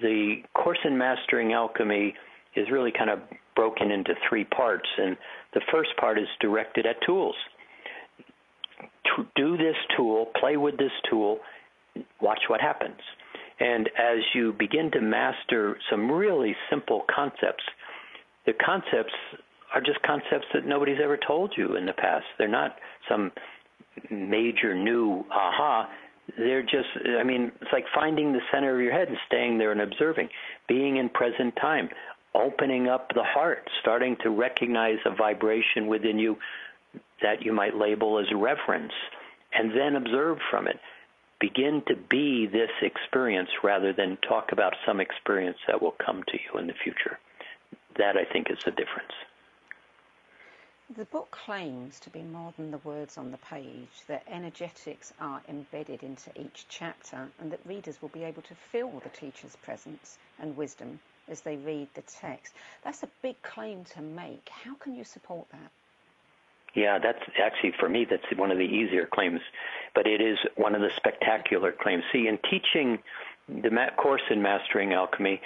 The 0.00 0.42
Course 0.54 0.78
in 0.84 0.98
Mastering 0.98 1.52
Alchemy 1.52 2.14
is 2.56 2.66
really 2.70 2.92
kind 2.96 3.10
of 3.10 3.20
broken 3.58 3.90
into 3.90 4.14
three 4.28 4.44
parts, 4.44 4.88
and 4.98 5.16
the 5.52 5.60
first 5.72 5.90
part 5.98 6.16
is 6.16 6.28
directed 6.40 6.86
at 6.86 6.94
tools. 7.04 7.34
To 9.16 9.26
do 9.34 9.56
this 9.56 9.74
tool, 9.96 10.26
play 10.38 10.56
with 10.56 10.78
this 10.78 10.92
tool, 11.10 11.40
watch 12.22 12.38
what 12.46 12.60
happens. 12.60 13.00
And 13.58 13.88
as 13.98 14.18
you 14.32 14.54
begin 14.56 14.92
to 14.92 15.00
master 15.00 15.76
some 15.90 16.08
really 16.08 16.54
simple 16.70 17.02
concepts, 17.12 17.64
the 18.46 18.52
concepts 18.64 19.14
are 19.74 19.80
just 19.80 20.00
concepts 20.02 20.46
that 20.54 20.64
nobody's 20.64 21.00
ever 21.02 21.18
told 21.26 21.52
you 21.56 21.74
in 21.74 21.84
the 21.84 21.92
past. 21.94 22.26
They're 22.38 22.46
not 22.46 22.76
some 23.08 23.32
major 24.08 24.72
new 24.72 25.24
aha. 25.32 25.88
They're 26.36 26.62
just, 26.62 26.90
I 27.18 27.24
mean, 27.24 27.50
it's 27.60 27.72
like 27.72 27.86
finding 27.92 28.32
the 28.32 28.40
center 28.52 28.76
of 28.76 28.80
your 28.80 28.92
head 28.92 29.08
and 29.08 29.16
staying 29.26 29.58
there 29.58 29.72
and 29.72 29.80
observing, 29.80 30.28
being 30.68 30.98
in 30.98 31.08
present 31.08 31.56
time, 31.60 31.88
opening 32.38 32.88
up 32.88 33.12
the 33.14 33.24
heart, 33.24 33.68
starting 33.80 34.16
to 34.22 34.30
recognize 34.30 34.98
a 35.04 35.14
vibration 35.14 35.86
within 35.86 36.18
you 36.18 36.38
that 37.20 37.42
you 37.42 37.52
might 37.52 37.76
label 37.76 38.18
as 38.18 38.26
reverence, 38.32 38.92
and 39.52 39.72
then 39.72 39.96
observe 39.96 40.38
from 40.50 40.68
it. 40.68 40.78
Begin 41.40 41.82
to 41.86 41.96
be 41.96 42.46
this 42.46 42.70
experience 42.82 43.50
rather 43.62 43.92
than 43.92 44.16
talk 44.18 44.52
about 44.52 44.74
some 44.86 45.00
experience 45.00 45.58
that 45.66 45.80
will 45.80 45.94
come 46.04 46.22
to 46.28 46.38
you 46.38 46.58
in 46.58 46.66
the 46.66 46.74
future. 46.74 47.18
That, 47.96 48.16
I 48.16 48.24
think, 48.24 48.50
is 48.50 48.58
the 48.64 48.70
difference. 48.70 49.12
The 50.96 51.04
book 51.04 51.30
claims 51.30 52.00
to 52.00 52.10
be 52.10 52.22
more 52.22 52.54
than 52.56 52.70
the 52.70 52.78
words 52.78 53.18
on 53.18 53.30
the 53.30 53.38
page, 53.38 54.06
that 54.06 54.22
energetics 54.26 55.12
are 55.20 55.42
embedded 55.48 56.02
into 56.02 56.30
each 56.40 56.66
chapter, 56.68 57.28
and 57.38 57.52
that 57.52 57.66
readers 57.66 58.00
will 58.00 58.08
be 58.08 58.24
able 58.24 58.42
to 58.42 58.54
feel 58.54 59.00
the 59.00 59.10
teacher's 59.10 59.56
presence 59.56 60.18
and 60.38 60.56
wisdom 60.56 61.00
as 61.30 61.40
they 61.40 61.56
read 61.56 61.88
the 61.94 62.02
text. 62.02 62.54
That's 62.84 63.02
a 63.02 63.08
big 63.22 63.40
claim 63.42 63.84
to 63.94 64.02
make. 64.02 64.48
How 64.50 64.74
can 64.74 64.94
you 64.94 65.04
support 65.04 65.46
that? 65.52 65.70
Yeah, 66.74 66.98
that's 66.98 67.22
actually 67.42 67.72
for 67.78 67.88
me 67.88 68.06
that's 68.08 68.24
one 68.36 68.50
of 68.50 68.58
the 68.58 68.64
easier 68.64 69.06
claims, 69.06 69.40
but 69.94 70.06
it 70.06 70.20
is 70.20 70.38
one 70.56 70.74
of 70.74 70.80
the 70.80 70.90
spectacular 70.96 71.72
claims. 71.72 72.04
See, 72.12 72.28
in 72.28 72.38
teaching 72.50 72.98
the 73.48 73.70
course 73.96 74.22
in 74.30 74.42
mastering 74.42 74.92
alchemy, 74.92 75.40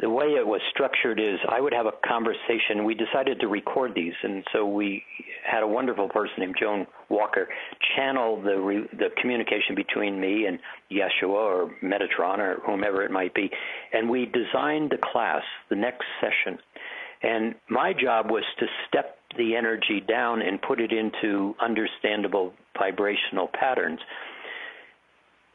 the 0.00 0.10
way 0.10 0.26
it 0.26 0.46
was 0.46 0.60
structured 0.70 1.18
is 1.18 1.38
I 1.48 1.60
would 1.60 1.72
have 1.72 1.86
a 1.86 1.92
conversation. 2.06 2.84
We 2.84 2.94
decided 2.94 3.40
to 3.40 3.48
record 3.48 3.94
these, 3.94 4.12
and 4.22 4.44
so 4.52 4.66
we 4.66 5.02
had 5.44 5.62
a 5.62 5.66
wonderful 5.66 6.08
person 6.08 6.34
named 6.38 6.56
Joan 6.60 6.86
Walker 7.08 7.48
channel 7.96 8.40
the 8.42 8.58
re, 8.58 8.86
the 8.92 9.08
communication 9.20 9.74
between 9.74 10.20
me 10.20 10.46
and 10.46 10.58
Yeshua 10.90 11.28
or 11.28 11.70
Metatron 11.82 12.38
or 12.38 12.60
whomever 12.66 13.02
it 13.02 13.10
might 13.10 13.34
be, 13.34 13.50
and 13.92 14.10
we 14.10 14.26
designed 14.26 14.90
the 14.90 14.98
class, 14.98 15.42
the 15.70 15.76
next 15.76 16.04
session, 16.20 16.58
and 17.22 17.54
my 17.70 17.92
job 17.92 18.30
was 18.30 18.44
to 18.58 18.66
step 18.88 19.16
the 19.38 19.56
energy 19.56 20.02
down 20.06 20.42
and 20.42 20.60
put 20.60 20.80
it 20.80 20.92
into 20.92 21.54
understandable 21.60 22.52
vibrational 22.78 23.48
patterns. 23.58 24.00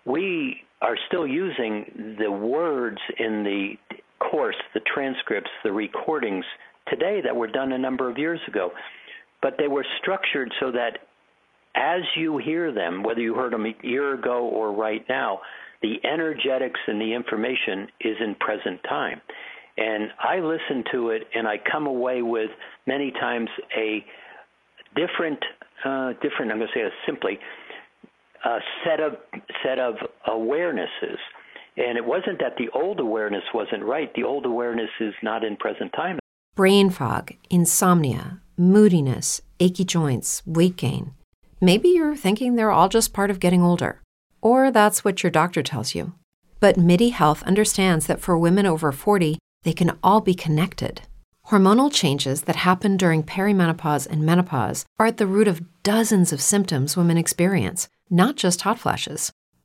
We 0.06 0.62
are 0.82 0.98
still 1.08 1.28
using 1.28 2.18
the 2.20 2.32
words 2.32 2.98
in 3.20 3.44
the 3.44 3.74
course, 4.30 4.56
the 4.74 4.82
transcripts, 4.94 5.50
the 5.64 5.72
recordings 5.72 6.46
today 6.88 7.22
that 7.24 7.36
were 7.36 7.48
done 7.48 7.72
a 7.72 7.78
number 7.78 8.10
of 8.10 8.18
years 8.18 8.40
ago. 8.48 8.72
But 9.42 9.56
they 9.58 9.68
were 9.68 9.86
structured 10.02 10.52
so 10.60 10.72
that 10.72 11.00
as 11.76 12.02
you 12.16 12.38
hear 12.38 12.72
them, 12.72 13.04
whether 13.04 13.22
you 13.22 13.34
heard 13.34 13.54
them 13.54 13.66
a 13.66 13.76
year 13.82 14.14
ago 14.14 14.48
or 14.48 14.72
right 14.72 15.04
now, 15.10 15.40
the 15.82 15.96
energetics 16.04 16.80
and 16.88 17.02
the 17.02 17.14
information 17.14 17.88
is 18.02 18.18
in 18.20 18.36
present 18.36 18.82
time. 18.88 19.22
And 19.78 20.12
I 20.20 20.40
listen 20.40 20.84
to 20.92 21.10
it 21.10 21.24
and 21.34 21.48
I 21.48 21.56
come 21.72 21.88
away 21.88 22.22
with 22.22 22.52
many 22.86 23.12
times 23.12 23.50
a 23.76 24.06
different, 24.96 25.40
uh, 25.86 26.14
different, 26.22 26.52
I'm 26.52 26.58
going 26.58 26.68
to 26.68 26.74
say 26.74 26.82
it 26.82 26.94
simply, 27.06 27.40
a 28.44 28.60
set 28.86 29.00
of, 29.00 29.14
set 29.64 29.80
of 29.80 29.96
awarenesses 30.28 31.18
and 31.78 31.98
it 31.98 32.06
wasn't 32.06 32.40
that 32.40 32.58
the 32.58 32.70
old 32.74 33.00
awareness 33.00 33.44
wasn't 33.54 33.84
right. 33.84 34.14
The 34.14 34.24
old 34.24 34.46
awareness 34.46 34.90
is 35.00 35.14
not 35.24 35.44
in 35.44 35.56
present 35.58 35.94
time. 35.94 36.20
Brain 36.56 36.90
fog, 36.90 37.32
insomnia, 37.50 38.42
moodiness, 38.58 39.42
achy 39.60 39.86
joints, 39.86 40.44
weight 40.46 40.76
gain. 40.76 41.14
Maybe 41.62 41.90
you're 41.90 42.16
thinking 42.16 42.56
they're 42.56 42.72
all 42.72 42.90
just 42.90 43.14
part 43.14 43.30
of 43.30 43.40
getting 43.40 43.62
older. 43.62 44.02
Or 44.42 44.72
that's 44.72 45.06
what 45.06 45.24
your 45.24 45.32
doctor 45.32 45.64
tells 45.64 45.96
you. 45.96 46.14
But 46.60 46.78
MIDI 46.78 47.10
Health 47.10 47.42
understands 47.44 48.08
that 48.08 48.20
for 48.20 48.38
women 48.38 48.66
over 48.66 48.92
40, 48.92 49.38
they 49.64 49.74
can 49.74 49.98
all 50.04 50.22
be 50.22 50.34
connected. 50.34 51.02
Hormonal 51.48 51.92
changes 51.92 52.44
that 52.44 52.58
happen 52.58 52.98
during 52.98 53.24
perimenopause 53.24 54.08
and 54.08 54.24
menopause 54.24 54.86
are 55.00 55.06
at 55.06 55.18
the 55.18 55.28
root 55.28 55.48
of 55.48 55.62
dozens 55.84 56.32
of 56.32 56.42
symptoms 56.42 56.98
women 56.98 57.18
experience, 57.18 57.88
not 58.10 58.36
just 58.36 58.62
hot 58.62 58.80
flashes. 58.80 59.32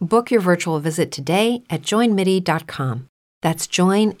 Book 0.00 0.30
your 0.30 0.40
virtual 0.40 0.80
visit 0.80 1.12
today 1.12 1.62
at 1.70 1.82
joinmidi.com. 1.82 3.08
That's 3.42 3.66
joinmidi.com. 3.66 4.20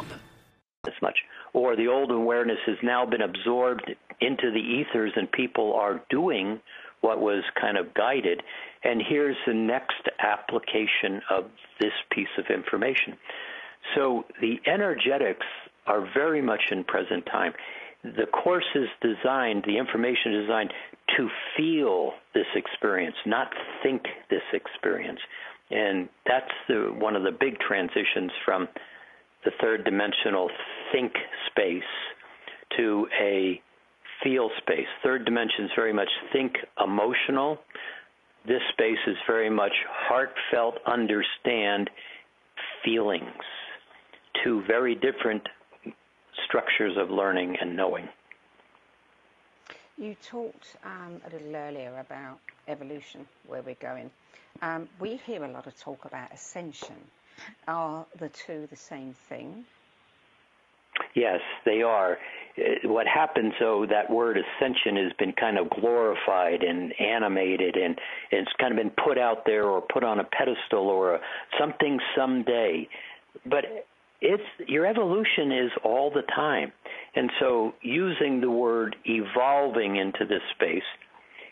Or 1.53 1.75
the 1.75 1.87
old 1.87 2.11
awareness 2.11 2.59
has 2.65 2.77
now 2.81 3.05
been 3.05 3.21
absorbed 3.21 3.91
into 4.19 4.51
the 4.51 4.59
ethers 4.59 5.11
and 5.15 5.31
people 5.31 5.73
are 5.73 6.01
doing 6.09 6.59
what 7.01 7.19
was 7.19 7.43
kind 7.59 7.77
of 7.77 7.93
guided. 7.93 8.41
And 8.83 9.01
here's 9.07 9.35
the 9.45 9.53
next 9.53 10.07
application 10.19 11.21
of 11.29 11.45
this 11.79 11.93
piece 12.11 12.29
of 12.37 12.45
information. 12.53 13.17
So 13.95 14.25
the 14.39 14.59
energetics 14.65 15.45
are 15.87 16.07
very 16.13 16.41
much 16.41 16.61
in 16.71 16.83
present 16.83 17.25
time. 17.25 17.53
The 18.03 18.27
course 18.27 18.67
is 18.75 18.87
designed, 19.01 19.63
the 19.65 19.77
information 19.77 20.33
is 20.33 20.45
designed 20.45 20.73
to 21.17 21.29
feel 21.57 22.13
this 22.33 22.47
experience, 22.55 23.15
not 23.25 23.51
think 23.83 24.03
this 24.29 24.41
experience. 24.53 25.19
And 25.69 26.09
that's 26.25 26.51
the, 26.67 26.93
one 26.97 27.15
of 27.15 27.23
the 27.23 27.31
big 27.31 27.59
transitions 27.59 28.31
from 28.45 28.67
the 29.45 29.51
third 29.61 29.85
dimensional 29.85 30.49
think 30.91 31.13
space 31.49 31.83
to 32.77 33.07
a 33.19 33.61
feel 34.23 34.49
space. 34.57 34.87
Third 35.03 35.25
dimension 35.25 35.65
is 35.65 35.71
very 35.75 35.93
much 35.93 36.09
think 36.31 36.53
emotional. 36.83 37.57
This 38.47 38.61
space 38.73 38.99
is 39.07 39.17
very 39.27 39.49
much 39.49 39.73
heartfelt, 39.89 40.75
understand 40.85 41.89
feelings. 42.83 43.43
Two 44.43 44.63
very 44.67 44.95
different 44.95 45.47
structures 46.45 46.97
of 46.97 47.09
learning 47.09 47.57
and 47.61 47.75
knowing. 47.75 48.07
You 49.97 50.15
talked 50.27 50.77
um, 50.83 51.21
a 51.27 51.29
little 51.31 51.55
earlier 51.55 51.99
about 51.99 52.39
evolution, 52.67 53.27
where 53.45 53.61
we're 53.61 53.75
going. 53.75 54.09
Um, 54.61 54.89
we 54.99 55.17
hear 55.17 55.43
a 55.43 55.47
lot 55.47 55.67
of 55.67 55.77
talk 55.79 56.05
about 56.05 56.33
ascension. 56.33 56.95
Are 57.67 58.05
the 58.17 58.29
two 58.29 58.67
the 58.69 58.75
same 58.75 59.13
thing? 59.13 59.65
Yes, 61.15 61.39
they 61.65 61.81
are. 61.81 62.17
Uh, 62.57 62.87
what 62.89 63.07
happens, 63.07 63.53
though, 63.59 63.85
that 63.89 64.09
word 64.09 64.37
ascension 64.37 64.95
has 64.97 65.13
been 65.17 65.33
kind 65.33 65.57
of 65.57 65.69
glorified 65.69 66.63
and 66.63 66.93
animated, 66.99 67.75
and, 67.75 67.97
and 68.31 68.41
it's 68.41 68.51
kind 68.59 68.71
of 68.71 68.77
been 68.77 68.93
put 69.03 69.17
out 69.17 69.45
there 69.45 69.65
or 69.65 69.81
put 69.81 70.03
on 70.03 70.19
a 70.19 70.23
pedestal 70.23 70.87
or 70.87 71.15
a, 71.15 71.19
something 71.59 71.99
someday. 72.15 72.87
But 73.45 73.65
it's 74.21 74.43
your 74.67 74.85
evolution 74.85 75.51
is 75.51 75.71
all 75.83 76.11
the 76.11 76.23
time, 76.35 76.71
and 77.15 77.31
so 77.39 77.73
using 77.81 78.41
the 78.41 78.51
word 78.51 78.95
evolving 79.05 79.95
into 79.95 80.25
this 80.25 80.41
space, 80.55 80.83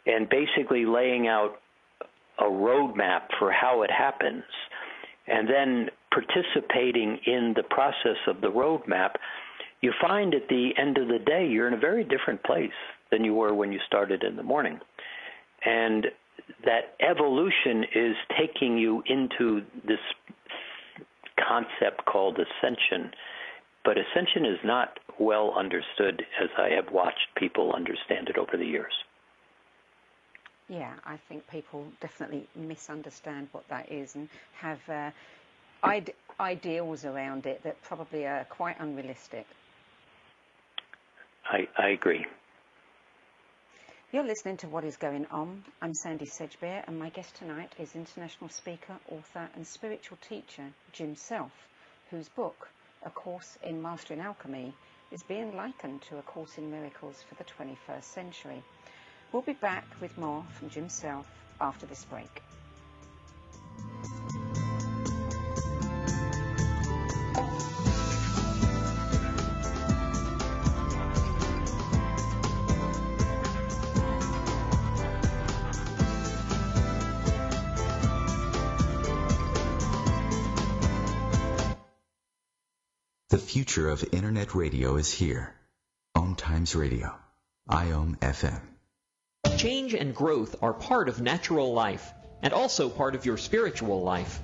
and 0.06 0.30
basically 0.30 0.86
laying 0.86 1.28
out 1.28 1.62
a 2.40 2.44
roadmap 2.44 3.22
for 3.38 3.52
how 3.52 3.82
it 3.82 3.92
happens 3.92 4.44
and 5.30 5.48
then 5.48 5.90
participating 6.12 7.20
in 7.26 7.54
the 7.56 7.64
process 7.64 8.18
of 8.28 8.42
the 8.42 8.48
roadmap, 8.48 9.12
you 9.82 9.94
find 10.02 10.34
at 10.36 10.48
the 10.50 10.72
end 10.78 10.98
of 10.98 11.08
the 11.08 11.20
day 11.20 11.48
you're 11.48 11.68
in 11.68 11.74
a 11.74 11.80
very 11.80 12.04
different 12.04 12.44
place 12.44 12.72
than 13.12 13.24
you 13.24 13.34
were 13.34 13.54
when 13.54 13.72
you 13.72 13.80
started 13.88 14.24
in 14.24 14.36
the 14.36 14.44
morning. 14.44 14.80
And 15.66 16.08
that 16.66 16.96
evolution 17.00 17.86
is 17.96 18.16
taking 18.38 18.78
you 18.78 19.04
into 19.06 19.62
this 19.86 20.00
concept 21.48 22.06
called 22.06 22.38
ascension. 22.40 23.12
But 23.86 23.98
ascension 23.98 24.46
is 24.46 24.60
not 24.64 25.00
well 25.20 25.54
understood 25.58 26.26
as 26.42 26.50
I 26.58 26.70
have 26.70 26.92
watched 26.92 27.28
people 27.36 27.74
understand 27.74 28.30
it 28.30 28.38
over 28.38 28.58
the 28.58 28.66
years. 28.66 28.94
Yeah, 30.68 30.94
I 31.04 31.18
think 31.28 31.48
people 31.50 31.86
definitely 32.00 32.48
misunderstand 32.56 33.48
what 33.54 33.68
that 33.70 33.92
is 33.92 34.16
and 34.16 34.30
have 34.54 34.80
uh, 34.88 35.10
ide- 35.82 36.14
ideals 36.40 37.06
around 37.06 37.48
it 37.48 37.64
that 37.64 37.82
probably 37.82 38.28
are 38.28 38.46
quite 38.46 38.80
unrealistic. 38.80 39.48
I, 41.50 41.68
I 41.76 41.90
agree. 41.90 42.28
You're 44.12 44.24
listening 44.24 44.58
to 44.58 44.68
What 44.68 44.84
is 44.84 44.98
Going 44.98 45.26
On. 45.32 45.64
I'm 45.82 45.96
Sandy 45.96 46.28
Sedgbeer, 46.28 46.84
and 46.86 47.00
my 47.00 47.10
guest 47.10 47.36
tonight 47.36 47.74
is 47.80 47.96
international 47.96 48.52
speaker, 48.52 48.94
author, 49.10 49.50
and 49.56 49.66
spiritual 49.66 50.20
teacher 50.28 50.66
Jim 50.92 51.16
Self, 51.16 51.52
whose 52.12 52.30
book, 52.30 52.70
A 53.04 53.10
Course 53.10 53.58
in 53.64 53.82
Mastering 53.82 54.20
Alchemy, 54.20 54.76
is 55.12 55.24
being 55.24 55.56
likened 55.56 56.04
to 56.04 56.20
A 56.20 56.22
Course 56.22 56.60
in 56.60 56.70
Miracles 56.70 57.24
for 57.28 57.34
the 57.34 57.44
21st 57.44 58.04
century. 58.04 58.64
We'll 59.32 59.42
be 59.42 59.54
back 59.54 59.86
with 60.00 60.16
more 60.20 60.44
from 60.52 60.70
Jim 60.70 60.88
Self 60.88 61.26
after 61.60 61.88
this 61.88 62.06
break. 62.06 62.44
Future 83.50 83.90
of 83.90 84.06
Internet 84.12 84.54
radio 84.54 84.96
is 84.98 85.12
here. 85.12 85.56
Om 86.14 86.36
Times 86.36 86.76
Radio. 86.76 87.16
IOM 87.68 88.16
FM. 88.20 88.62
Change 89.58 89.96
and 89.96 90.14
growth 90.14 90.58
are 90.62 90.72
part 90.72 91.10
of 91.10 91.20
natural 91.20 91.74
life 91.74 92.14
and 92.44 92.54
also 92.54 92.90
part 92.90 93.16
of 93.16 93.26
your 93.26 93.38
spiritual 93.38 94.04
life. 94.04 94.40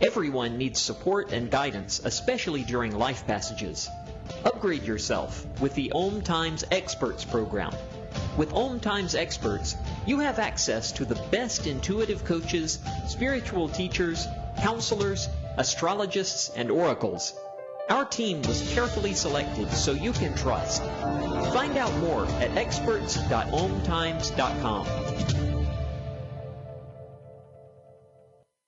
Everyone 0.00 0.56
needs 0.56 0.80
support 0.80 1.30
and 1.30 1.50
guidance, 1.50 2.00
especially 2.02 2.62
during 2.62 2.96
life 2.96 3.26
passages. 3.26 3.86
Upgrade 4.46 4.84
yourself 4.84 5.44
with 5.60 5.74
the 5.74 5.92
Om 5.92 6.22
Times 6.22 6.64
Experts 6.70 7.26
program. 7.26 7.74
With 8.38 8.54
Om 8.54 8.80
Times 8.80 9.14
Experts, 9.14 9.76
you 10.06 10.20
have 10.20 10.38
access 10.38 10.90
to 10.92 11.04
the 11.04 11.22
best 11.30 11.66
intuitive 11.66 12.24
coaches, 12.24 12.78
spiritual 13.08 13.68
teachers, 13.68 14.26
counselors, 14.56 15.28
astrologists, 15.58 16.48
and 16.56 16.70
oracles. 16.70 17.34
Our 17.88 18.04
team 18.04 18.42
was 18.42 18.74
carefully 18.74 19.14
selected 19.14 19.72
so 19.72 19.92
you 19.92 20.12
can 20.12 20.36
trust. 20.36 20.82
Find 20.82 21.78
out 21.78 21.96
more 21.98 22.26
at 22.26 22.54
experts.omtimes.com. 22.56 24.86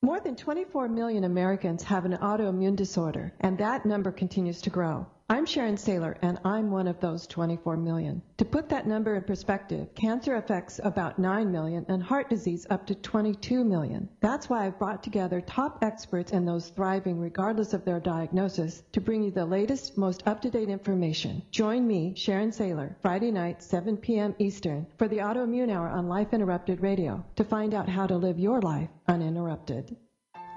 More 0.02 0.20
than 0.20 0.36
24 0.36 0.88
million 0.88 1.24
Americans 1.24 1.82
have 1.82 2.06
an 2.06 2.16
autoimmune 2.16 2.76
disorder, 2.76 3.34
and 3.40 3.58
that 3.58 3.84
number 3.84 4.10
continues 4.10 4.62
to 4.62 4.70
grow. 4.70 5.06
I'm 5.32 5.46
Sharon 5.46 5.76
Saylor, 5.76 6.16
and 6.22 6.40
I'm 6.44 6.72
one 6.72 6.88
of 6.88 6.98
those 6.98 7.24
24 7.28 7.76
million. 7.76 8.20
To 8.38 8.44
put 8.44 8.68
that 8.70 8.88
number 8.88 9.14
in 9.14 9.22
perspective, 9.22 9.94
cancer 9.94 10.34
affects 10.34 10.80
about 10.82 11.20
9 11.20 11.52
million 11.52 11.86
and 11.88 12.02
heart 12.02 12.28
disease 12.28 12.66
up 12.68 12.84
to 12.88 12.96
22 12.96 13.62
million. 13.62 14.08
That's 14.18 14.50
why 14.50 14.66
I've 14.66 14.80
brought 14.80 15.04
together 15.04 15.40
top 15.40 15.84
experts 15.84 16.32
and 16.32 16.48
those 16.48 16.70
thriving 16.70 17.20
regardless 17.20 17.74
of 17.74 17.84
their 17.84 18.00
diagnosis 18.00 18.82
to 18.90 19.00
bring 19.00 19.22
you 19.22 19.30
the 19.30 19.46
latest, 19.46 19.96
most 19.96 20.26
up-to-date 20.26 20.68
information. 20.68 21.42
Join 21.52 21.86
me, 21.86 22.12
Sharon 22.16 22.50
Saylor, 22.50 22.96
Friday 23.00 23.30
night, 23.30 23.62
7 23.62 23.98
p.m. 23.98 24.34
Eastern, 24.40 24.84
for 24.98 25.06
the 25.06 25.18
Autoimmune 25.18 25.70
Hour 25.70 25.90
on 25.90 26.08
Life 26.08 26.32
Interrupted 26.32 26.80
Radio 26.80 27.24
to 27.36 27.44
find 27.44 27.72
out 27.72 27.88
how 27.88 28.08
to 28.08 28.16
live 28.16 28.40
your 28.40 28.60
life 28.60 28.88
uninterrupted. 29.06 29.96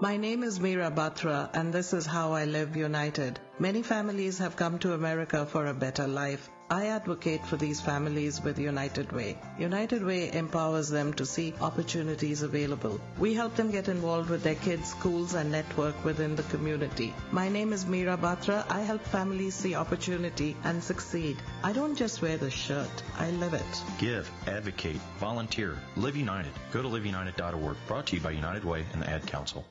My 0.02 0.18
name 0.18 0.44
is 0.44 0.60
Meera 0.60 0.94
Batra, 0.94 1.50
and 1.54 1.72
this 1.72 1.94
is 1.94 2.06
how 2.06 2.34
I 2.34 2.46
live 2.46 2.76
united. 2.76 3.40
Many 3.60 3.84
families 3.84 4.40
have 4.40 4.56
come 4.56 4.80
to 4.80 4.94
America 4.94 5.46
for 5.46 5.68
a 5.68 5.74
better 5.74 6.08
life. 6.08 6.50
I 6.74 6.88
advocate 6.88 7.46
for 7.46 7.56
these 7.56 7.80
families 7.80 8.42
with 8.42 8.58
United 8.58 9.12
Way. 9.12 9.38
United 9.60 10.04
Way 10.04 10.34
empowers 10.34 10.90
them 10.90 11.14
to 11.14 11.24
see 11.24 11.54
opportunities 11.62 12.42
available. 12.42 13.00
We 13.20 13.36
help 13.36 13.56
them 13.56 13.70
get 13.70 13.90
involved 13.90 14.32
with 14.32 14.42
their 14.42 14.56
kids' 14.56 14.90
schools 14.90 15.36
and 15.36 15.52
network 15.52 16.04
within 16.04 16.36
the 16.36 16.42
community. 16.42 17.14
My 17.32 17.48
name 17.48 17.74
is 17.74 17.86
Meera 17.86 18.18
Batra. 18.18 18.66
I 18.72 18.80
help 18.82 19.04
families 19.04 19.54
see 19.54 19.76
opportunity 19.76 20.58
and 20.64 20.84
succeed. 20.84 21.38
I 21.64 21.74
don't 21.74 21.96
just 21.96 22.24
wear 22.24 22.38
the 22.38 22.50
shirt, 22.50 23.04
I 23.20 23.30
live 23.30 23.54
it. 23.54 23.84
Give, 24.00 24.28
advocate, 24.48 25.00
volunteer, 25.20 25.78
live 25.96 26.16
united. 26.16 26.54
Go 26.72 26.82
to 26.82 26.88
liveunited.org. 26.88 27.78
Brought 27.86 28.08
to 28.08 28.16
you 28.16 28.22
by 28.24 28.32
United 28.32 28.64
Way 28.64 28.84
and 28.94 29.02
the 29.04 29.08
Ad 29.12 29.28
Council. 29.28 29.64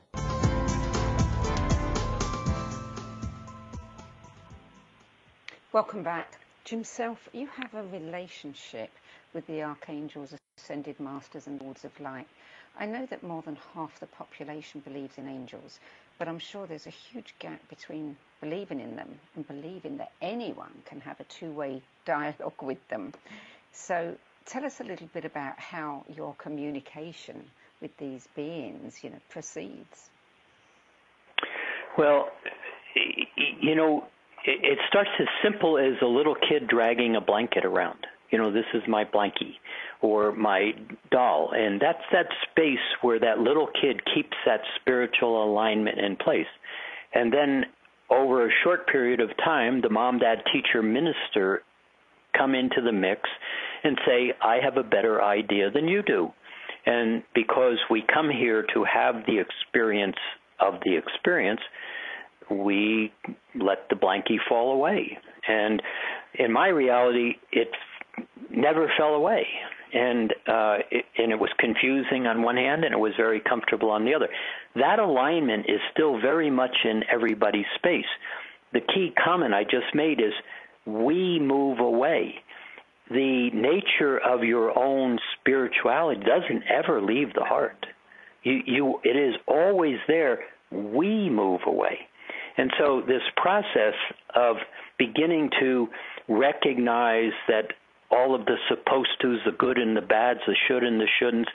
Welcome 5.72 6.04
back. 6.04 6.38
Jim 6.64 6.84
Self, 6.84 7.28
you 7.32 7.48
have 7.48 7.74
a 7.74 7.82
relationship 7.88 8.90
with 9.34 9.44
the 9.48 9.62
archangels, 9.62 10.32
ascended 10.56 11.00
masters, 11.00 11.48
and 11.48 11.60
lords 11.60 11.84
of 11.84 11.98
light. 11.98 12.28
I 12.78 12.86
know 12.86 13.04
that 13.06 13.24
more 13.24 13.42
than 13.42 13.58
half 13.74 13.98
the 13.98 14.06
population 14.06 14.80
believes 14.80 15.18
in 15.18 15.28
angels, 15.28 15.80
but 16.18 16.28
I'm 16.28 16.38
sure 16.38 16.66
there's 16.68 16.86
a 16.86 16.90
huge 16.90 17.34
gap 17.40 17.60
between 17.68 18.16
believing 18.40 18.78
in 18.78 18.94
them 18.94 19.18
and 19.34 19.46
believing 19.46 19.96
that 19.96 20.12
anyone 20.22 20.72
can 20.84 21.00
have 21.00 21.18
a 21.18 21.24
two 21.24 21.50
way 21.50 21.82
dialogue 22.04 22.62
with 22.62 22.86
them. 22.88 23.12
So 23.72 24.14
tell 24.46 24.64
us 24.64 24.80
a 24.80 24.84
little 24.84 25.08
bit 25.12 25.24
about 25.24 25.58
how 25.58 26.04
your 26.16 26.34
communication 26.34 27.42
with 27.80 27.96
these 27.96 28.28
beings, 28.36 29.02
you 29.02 29.10
know, 29.10 29.20
proceeds. 29.30 30.10
Well, 31.98 32.28
you 33.60 33.74
know, 33.74 34.06
it 34.44 34.78
starts 34.88 35.10
as 35.20 35.26
simple 35.42 35.78
as 35.78 35.94
a 36.02 36.06
little 36.06 36.34
kid 36.34 36.68
dragging 36.68 37.16
a 37.16 37.20
blanket 37.20 37.64
around. 37.64 38.06
You 38.30 38.38
know, 38.38 38.50
this 38.50 38.64
is 38.74 38.82
my 38.88 39.04
blankie 39.04 39.56
or 40.00 40.32
my 40.32 40.72
doll. 41.10 41.52
And 41.54 41.80
that's 41.80 42.02
that 42.12 42.26
space 42.50 42.78
where 43.02 43.20
that 43.20 43.38
little 43.38 43.68
kid 43.80 44.00
keeps 44.14 44.36
that 44.46 44.60
spiritual 44.80 45.44
alignment 45.44 45.98
in 45.98 46.16
place. 46.16 46.46
And 47.14 47.32
then 47.32 47.66
over 48.10 48.46
a 48.46 48.50
short 48.64 48.88
period 48.88 49.20
of 49.20 49.30
time, 49.44 49.80
the 49.80 49.90
mom, 49.90 50.18
dad, 50.18 50.42
teacher, 50.52 50.82
minister 50.82 51.62
come 52.36 52.54
into 52.54 52.80
the 52.82 52.92
mix 52.92 53.20
and 53.84 53.98
say, 54.06 54.32
I 54.42 54.58
have 54.62 54.76
a 54.76 54.82
better 54.82 55.22
idea 55.22 55.70
than 55.70 55.88
you 55.88 56.02
do. 56.02 56.32
And 56.86 57.22
because 57.34 57.78
we 57.90 58.02
come 58.12 58.30
here 58.30 58.64
to 58.74 58.84
have 58.84 59.26
the 59.26 59.38
experience 59.38 60.16
of 60.58 60.74
the 60.84 60.96
experience, 60.96 61.60
we 62.50 63.12
let 63.54 63.88
the 63.88 63.96
blankie 63.96 64.38
fall 64.48 64.72
away. 64.72 65.18
And 65.46 65.82
in 66.34 66.52
my 66.52 66.68
reality, 66.68 67.34
it 67.50 67.68
never 68.50 68.90
fell 68.96 69.14
away. 69.14 69.46
And 69.94 70.32
uh, 70.48 70.78
it, 70.90 71.04
and 71.18 71.32
it 71.32 71.38
was 71.38 71.50
confusing 71.58 72.26
on 72.26 72.42
one 72.42 72.56
hand, 72.56 72.84
and 72.84 72.94
it 72.94 72.98
was 72.98 73.12
very 73.16 73.40
comfortable 73.40 73.90
on 73.90 74.04
the 74.04 74.14
other. 74.14 74.28
That 74.74 74.98
alignment 74.98 75.66
is 75.68 75.80
still 75.92 76.18
very 76.18 76.50
much 76.50 76.74
in 76.84 77.02
everybody's 77.12 77.66
space. 77.76 78.06
The 78.72 78.80
key 78.80 79.12
comment 79.22 79.52
I 79.52 79.64
just 79.64 79.94
made 79.94 80.18
is 80.20 80.32
we 80.86 81.38
move 81.38 81.78
away. 81.78 82.36
The 83.10 83.50
nature 83.52 84.18
of 84.18 84.44
your 84.44 84.76
own 84.78 85.18
spirituality 85.38 86.22
doesn't 86.22 86.62
ever 86.70 87.02
leave 87.02 87.34
the 87.34 87.44
heart. 87.44 87.84
You, 88.42 88.60
you, 88.64 89.00
it 89.04 89.16
is 89.16 89.34
always 89.46 89.98
there. 90.08 90.40
We 90.70 91.28
move 91.28 91.60
away. 91.66 91.98
And 92.56 92.70
so 92.78 93.02
this 93.06 93.22
process 93.36 93.94
of 94.34 94.56
beginning 94.98 95.50
to 95.60 95.88
recognize 96.28 97.32
that 97.48 97.72
all 98.10 98.34
of 98.34 98.44
the 98.44 98.56
supposed 98.68 99.10
to's, 99.20 99.38
the 99.44 99.52
good 99.52 99.78
and 99.78 99.96
the 99.96 100.02
bads, 100.02 100.40
the 100.46 100.54
should 100.68 100.84
and 100.84 101.00
the 101.00 101.08
shouldn'ts, 101.20 101.48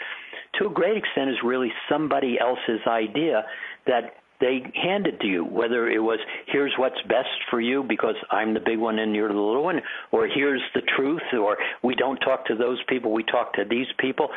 to 0.60 0.68
a 0.68 0.70
great 0.70 0.98
extent 0.98 1.30
is 1.30 1.38
really 1.44 1.72
somebody 1.90 2.38
else's 2.40 2.82
idea 2.88 3.46
that 3.86 4.16
they 4.40 4.62
handed 4.76 5.20
to 5.22 5.28
you, 5.28 5.44
whether 5.44 5.90
it 5.90 6.00
was 6.00 6.20
here's 6.48 6.74
what's 6.78 7.02
best 7.08 7.30
for 7.50 7.60
you 7.60 7.84
because 7.84 8.16
I'm 8.30 8.54
the 8.54 8.60
big 8.60 8.78
one 8.78 9.00
and 9.00 9.16
you're 9.16 9.32
the 9.32 9.40
little 9.40 9.64
one, 9.64 9.82
or 10.12 10.28
here's 10.28 10.62
the 10.76 10.82
truth, 10.96 11.24
or 11.34 11.58
we 11.84 11.96
don't 11.96 12.18
talk 12.18 12.46
to 12.48 12.56
those 12.56 12.80
people, 12.88 13.12
we 13.12 13.24
talk 13.24 13.54
to 13.54 13.64
these 13.68 13.88
people 14.00 14.30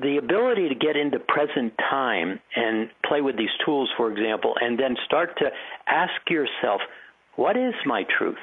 the 0.00 0.16
ability 0.16 0.68
to 0.68 0.74
get 0.74 0.96
into 0.96 1.18
present 1.18 1.72
time 1.78 2.40
and 2.54 2.88
play 3.06 3.20
with 3.20 3.36
these 3.36 3.50
tools, 3.64 3.90
for 3.96 4.10
example, 4.10 4.54
and 4.60 4.78
then 4.78 4.96
start 5.04 5.36
to 5.38 5.46
ask 5.86 6.12
yourself, 6.28 6.80
what 7.36 7.56
is 7.56 7.74
my 7.84 8.04
truth? 8.16 8.38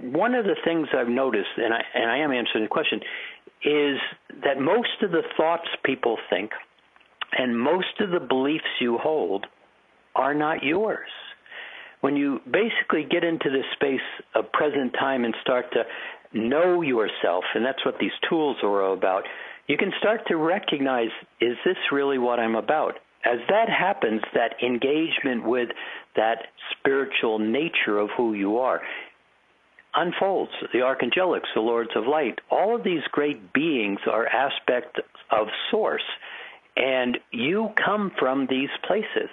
One 0.00 0.34
of 0.34 0.44
the 0.44 0.56
things 0.64 0.88
I've 0.96 1.08
noticed, 1.08 1.50
and 1.56 1.74
I, 1.74 1.82
and 1.94 2.10
I 2.10 2.18
am 2.18 2.32
answering 2.32 2.64
the 2.64 2.68
question, 2.68 3.00
is 3.64 3.98
that 4.42 4.60
most 4.60 5.02
of 5.02 5.10
the 5.10 5.22
thoughts 5.36 5.68
people 5.84 6.16
think 6.30 6.50
and 7.32 7.58
most 7.58 8.00
of 8.00 8.10
the 8.10 8.20
beliefs 8.20 8.64
you 8.80 8.98
hold 8.98 9.46
are 10.14 10.34
not 10.34 10.62
yours. 10.62 11.10
When 12.00 12.16
you 12.16 12.40
basically 12.44 13.04
get 13.08 13.24
into 13.24 13.50
this 13.50 13.66
space 13.74 14.00
of 14.34 14.50
present 14.52 14.94
time 14.98 15.24
and 15.24 15.34
start 15.42 15.66
to 15.72 15.84
know 16.32 16.82
yourself, 16.82 17.44
and 17.54 17.64
that's 17.64 17.84
what 17.84 17.98
these 17.98 18.12
tools 18.28 18.56
are 18.62 18.82
all 18.82 18.94
about, 18.94 19.24
you 19.66 19.76
can 19.76 19.92
start 19.98 20.26
to 20.28 20.36
recognize 20.36 21.10
is 21.40 21.56
this 21.64 21.76
really 21.92 22.18
what 22.18 22.40
I'm 22.40 22.56
about? 22.56 22.94
As 23.24 23.38
that 23.48 23.68
happens, 23.68 24.22
that 24.34 24.54
engagement 24.62 25.44
with 25.44 25.68
that 26.16 26.46
spiritual 26.72 27.38
nature 27.38 27.98
of 27.98 28.08
who 28.16 28.32
you 28.32 28.58
are 28.58 28.80
unfolds. 29.94 30.52
The 30.72 30.80
archangelics, 30.80 31.52
the 31.54 31.60
lords 31.60 31.90
of 31.96 32.06
light, 32.06 32.38
all 32.50 32.76
of 32.76 32.84
these 32.84 33.02
great 33.10 33.52
beings 33.52 34.00
are 34.10 34.26
aspects 34.26 35.00
of 35.30 35.48
source. 35.70 36.04
And 36.76 37.18
you 37.30 37.70
come 37.76 38.12
from 38.18 38.46
these 38.48 38.70
places. 38.86 39.30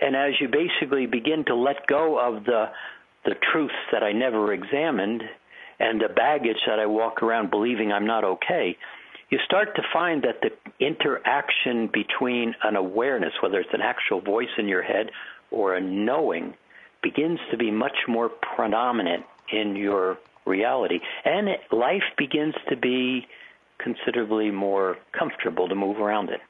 And 0.00 0.16
as 0.16 0.32
you 0.40 0.48
basically 0.48 1.06
begin 1.06 1.44
to 1.46 1.54
let 1.54 1.86
go 1.86 2.18
of 2.18 2.44
the 2.44 2.70
the 3.24 3.34
truths 3.52 3.74
that 3.92 4.02
I 4.02 4.12
never 4.12 4.52
examined 4.54 5.22
and 5.78 6.00
the 6.00 6.08
baggage 6.08 6.56
that 6.66 6.78
I 6.78 6.86
walk 6.86 7.22
around 7.22 7.50
believing 7.50 7.92
I'm 7.92 8.06
not 8.06 8.24
okay, 8.24 8.78
you 9.30 9.38
start 9.44 9.76
to 9.76 9.82
find 9.92 10.22
that 10.22 10.40
the 10.40 10.50
interaction 10.84 11.88
between 11.92 12.54
an 12.62 12.76
awareness, 12.76 13.32
whether 13.42 13.60
it's 13.60 13.74
an 13.74 13.82
actual 13.82 14.20
voice 14.20 14.48
in 14.58 14.68
your 14.68 14.82
head 14.82 15.10
or 15.50 15.74
a 15.74 15.80
knowing, 15.80 16.54
begins 17.02 17.38
to 17.50 17.56
be 17.56 17.70
much 17.70 17.96
more 18.08 18.28
predominant 18.28 19.24
in 19.52 19.76
your 19.76 20.18
reality. 20.46 21.00
And 21.24 21.48
it, 21.48 21.60
life 21.70 22.02
begins 22.16 22.54
to 22.68 22.76
be 22.76 23.26
considerably 23.78 24.50
more 24.50 24.98
comfortable 25.12 25.68
to 25.68 25.74
move 25.74 25.98
around 25.98 26.30
it. 26.30 26.40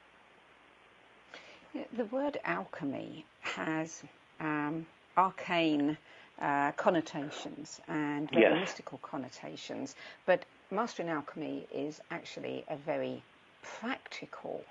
The 1.95 2.05
word 2.05 2.37
alchemy 2.43 3.25
has 3.41 4.03
um, 4.39 4.85
arcane 5.17 5.97
uh, 6.41 6.71
connotations 6.71 7.79
and 7.87 8.29
very 8.31 8.43
yes. 8.43 8.59
mystical 8.59 8.99
connotations, 8.99 9.95
but 10.25 10.45
Mastering 10.71 11.09
Alchemy 11.09 11.67
is 11.73 11.99
actually 12.09 12.63
a 12.69 12.77
very 12.77 13.21
practical 13.61 14.63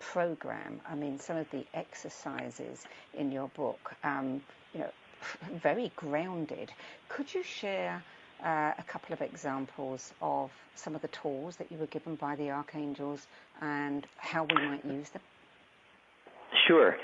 program. 0.00 0.80
I 0.88 0.94
mean, 0.94 1.18
some 1.18 1.36
of 1.36 1.50
the 1.50 1.64
exercises 1.74 2.84
in 3.14 3.30
your 3.30 3.48
book, 3.48 3.94
um, 4.02 4.42
you 4.74 4.80
know, 4.80 4.90
very 5.62 5.92
grounded. 5.94 6.72
Could 7.08 7.32
you 7.32 7.42
share 7.42 8.02
uh, 8.44 8.72
a 8.76 8.84
couple 8.86 9.12
of 9.12 9.22
examples 9.22 10.12
of 10.20 10.50
some 10.74 10.94
of 10.94 11.02
the 11.02 11.08
tools 11.08 11.56
that 11.56 11.70
you 11.70 11.78
were 11.78 11.86
given 11.86 12.16
by 12.16 12.34
the 12.34 12.50
archangels 12.50 13.26
and 13.60 14.06
how 14.16 14.44
we 14.44 14.54
might 14.54 14.84
use 14.84 15.10
them? 15.10 15.22
Sure. 16.66 16.96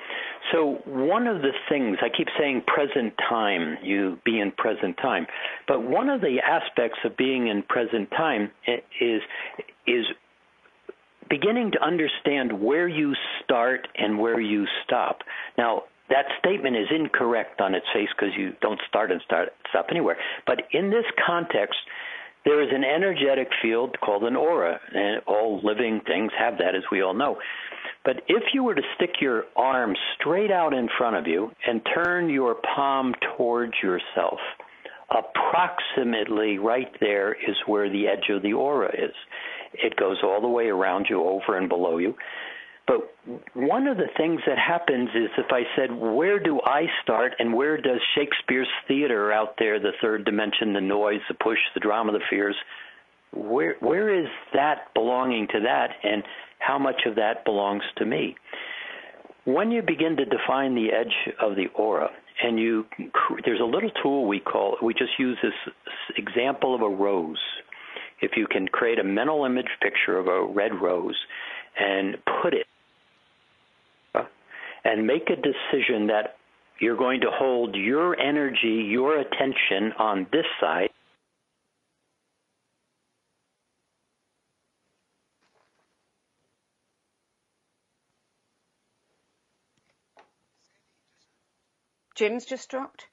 So 0.52 0.78
one 0.86 1.26
of 1.26 1.42
the 1.42 1.52
things 1.68 1.98
I 2.00 2.08
keep 2.08 2.28
saying 2.38 2.62
present 2.66 3.14
time, 3.28 3.78
you 3.82 4.18
be 4.24 4.40
in 4.40 4.52
present 4.52 4.96
time. 4.96 5.26
But 5.66 5.82
one 5.82 6.08
of 6.08 6.20
the 6.20 6.38
aspects 6.44 6.98
of 7.04 7.16
being 7.16 7.48
in 7.48 7.62
present 7.62 8.10
time 8.10 8.50
is 9.00 9.22
is 9.86 10.04
beginning 11.28 11.72
to 11.72 11.82
understand 11.82 12.52
where 12.52 12.88
you 12.88 13.14
start 13.44 13.88
and 13.96 14.18
where 14.18 14.40
you 14.40 14.66
stop. 14.84 15.18
Now, 15.58 15.84
that 16.08 16.24
statement 16.38 16.76
is 16.76 16.86
incorrect 16.90 17.60
on 17.60 17.74
its 17.74 17.84
face 17.92 18.08
because 18.16 18.34
you 18.36 18.52
don't 18.62 18.80
start 18.88 19.10
and 19.10 19.20
start 19.22 19.50
stop 19.68 19.88
anywhere. 19.90 20.16
But 20.46 20.62
in 20.72 20.90
this 20.90 21.04
context, 21.26 21.76
there 22.44 22.62
is 22.62 22.70
an 22.72 22.84
energetic 22.84 23.48
field 23.60 23.96
called 24.00 24.24
an 24.24 24.36
aura, 24.36 24.80
and 24.94 25.20
all 25.26 25.60
living 25.62 26.00
things 26.06 26.32
have 26.38 26.58
that, 26.58 26.74
as 26.74 26.82
we 26.90 27.02
all 27.02 27.12
know. 27.12 27.36
But 28.08 28.22
if 28.26 28.42
you 28.54 28.62
were 28.64 28.74
to 28.74 28.82
stick 28.96 29.16
your 29.20 29.44
arm 29.54 29.94
straight 30.14 30.50
out 30.50 30.72
in 30.72 30.88
front 30.96 31.16
of 31.16 31.26
you 31.26 31.52
and 31.66 31.82
turn 31.94 32.30
your 32.30 32.54
palm 32.74 33.14
towards 33.36 33.74
yourself, 33.82 34.38
approximately 35.10 36.56
right 36.56 36.90
there 37.00 37.34
is 37.34 37.54
where 37.66 37.90
the 37.90 38.08
edge 38.08 38.30
of 38.30 38.40
the 38.40 38.54
aura 38.54 38.88
is. 38.94 39.14
It 39.74 39.94
goes 39.96 40.16
all 40.22 40.40
the 40.40 40.48
way 40.48 40.68
around 40.68 41.08
you, 41.10 41.22
over 41.22 41.58
and 41.58 41.68
below 41.68 41.98
you. 41.98 42.14
But 42.86 43.14
one 43.52 43.86
of 43.86 43.98
the 43.98 44.08
things 44.16 44.40
that 44.46 44.56
happens 44.56 45.10
is 45.10 45.28
if 45.36 45.52
I 45.52 45.64
said, 45.76 45.94
where 45.94 46.38
do 46.38 46.62
I 46.64 46.86
start 47.02 47.34
and 47.38 47.52
where 47.52 47.76
does 47.76 48.00
Shakespeare's 48.14 48.70
theater 48.86 49.30
out 49.30 49.56
there, 49.58 49.78
the 49.78 49.92
third 50.00 50.24
dimension, 50.24 50.72
the 50.72 50.80
noise, 50.80 51.20
the 51.28 51.34
push, 51.34 51.58
the 51.74 51.80
drama, 51.80 52.12
the 52.12 52.24
fears, 52.30 52.56
where 53.34 53.76
where 53.80 54.18
is 54.18 54.28
that 54.54 54.94
belonging 54.94 55.46
to 55.48 55.60
that 55.60 55.90
and 56.02 56.22
how 56.58 56.78
much 56.78 57.02
of 57.06 57.16
that 57.16 57.44
belongs 57.44 57.82
to 57.96 58.04
me? 58.04 58.36
When 59.44 59.70
you 59.70 59.82
begin 59.82 60.16
to 60.16 60.24
define 60.24 60.74
the 60.74 60.88
edge 60.92 61.32
of 61.40 61.56
the 61.56 61.66
aura, 61.74 62.10
and 62.42 62.58
you 62.58 62.86
there's 63.44 63.60
a 63.60 63.64
little 63.64 63.90
tool 64.02 64.28
we 64.28 64.38
call 64.38 64.76
we 64.82 64.94
just 64.94 65.18
use 65.18 65.36
this 65.42 65.74
example 66.16 66.74
of 66.74 66.82
a 66.82 66.88
rose. 66.88 67.40
If 68.20 68.32
you 68.36 68.46
can 68.46 68.68
create 68.68 68.98
a 68.98 69.04
mental 69.04 69.44
image 69.44 69.68
picture 69.80 70.18
of 70.18 70.26
a 70.26 70.44
red 70.44 70.72
rose 70.80 71.16
and 71.78 72.16
put 72.42 72.54
it 72.54 72.66
and 74.84 75.06
make 75.06 75.30
a 75.30 75.36
decision 75.36 76.06
that 76.08 76.36
you're 76.80 76.96
going 76.96 77.20
to 77.20 77.30
hold 77.32 77.74
your 77.74 78.18
energy, 78.18 78.86
your 78.88 79.18
attention 79.18 79.92
on 79.98 80.26
this 80.32 80.46
side. 80.60 80.90
Jim's 92.18 92.44
just 92.44 92.68
dropped? 92.68 93.06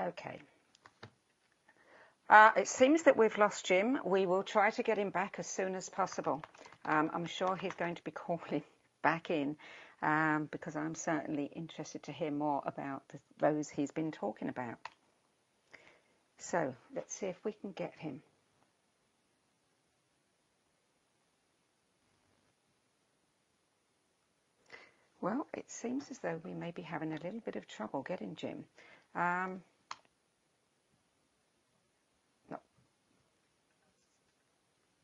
Okay. 0.00 0.40
Uh, 2.28 2.50
it 2.56 2.66
seems 2.66 3.04
that 3.04 3.16
we've 3.16 3.38
lost 3.38 3.64
Jim. 3.64 4.00
We 4.04 4.26
will 4.26 4.42
try 4.42 4.70
to 4.70 4.82
get 4.82 4.98
him 4.98 5.10
back 5.10 5.36
as 5.38 5.46
soon 5.46 5.76
as 5.76 5.88
possible. 5.88 6.42
Um, 6.84 7.12
I'm 7.14 7.26
sure 7.26 7.54
he's 7.54 7.74
going 7.74 7.94
to 7.94 8.02
be 8.02 8.10
calling 8.26 8.64
back 9.04 9.30
in 9.30 9.56
um, 10.02 10.48
because 10.50 10.74
I'm 10.74 10.96
certainly 10.96 11.44
interested 11.54 12.02
to 12.04 12.12
hear 12.12 12.32
more 12.32 12.60
about 12.66 13.04
the, 13.10 13.20
those 13.38 13.68
he's 13.68 13.92
been 13.92 14.10
talking 14.10 14.48
about. 14.48 14.78
So 16.38 16.74
let's 16.92 17.14
see 17.14 17.26
if 17.26 17.36
we 17.44 17.52
can 17.52 17.70
get 17.70 17.94
him. 17.96 18.20
Well, 25.20 25.46
it 25.54 25.70
seems 25.70 26.10
as 26.10 26.18
though 26.18 26.40
we 26.44 26.52
may 26.52 26.70
be 26.70 26.82
having 26.82 27.12
a 27.12 27.16
little 27.16 27.40
bit 27.44 27.56
of 27.56 27.66
trouble 27.66 28.02
getting 28.02 28.36
Jim. 28.36 28.64
Um, 29.14 29.62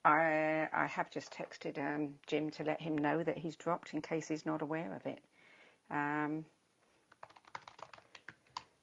I 0.05 0.69
I 0.73 0.87
have 0.87 1.11
just 1.11 1.33
texted 1.33 1.79
um, 1.79 2.15
Jim 2.27 2.51
to 2.53 2.65
let 2.65 2.81
him 2.81 2.99
know 2.99 3.23
that 3.23 3.39
he's 3.39 3.57
dropped 3.57 3.95
in 3.95 4.03
case 4.03 4.29
he's 4.29 4.45
not 4.45 4.61
aware 4.61 4.93
of 4.95 5.07
it. 5.07 5.21
Um, 5.91 6.45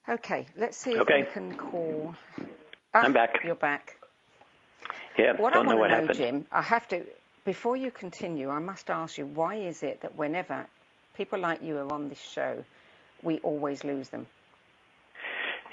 okay, 0.08 0.46
let's 0.56 0.76
see 0.76 0.92
if 0.92 1.00
okay. 1.00 1.22
we 1.22 1.30
can 1.30 1.54
call. 1.54 2.14
Ah, 2.94 3.02
I'm 3.02 3.12
back. 3.12 3.40
You're 3.44 3.54
back. 3.54 3.96
Yeah, 5.18 5.36
what 5.36 5.52
don't 5.52 5.68
I 5.68 5.72
know 5.72 5.76
what 5.76 5.90
know, 5.90 5.96
happened. 5.96 6.18
Jim, 6.18 6.46
I 6.50 6.62
have 6.62 6.88
to. 6.88 7.04
Before 7.44 7.76
you 7.76 7.90
continue, 7.90 8.48
I 8.50 8.58
must 8.58 8.90
ask 8.90 9.18
you, 9.18 9.26
why 9.26 9.56
is 9.56 9.82
it 9.82 10.02
that 10.02 10.16
whenever 10.16 10.66
people 11.20 11.38
like 11.38 11.62
you 11.62 11.76
are 11.76 11.92
on 11.92 12.08
this 12.08 12.18
show, 12.34 12.64
we 13.22 13.38
always 13.40 13.84
lose 13.84 14.08
them? 14.08 14.26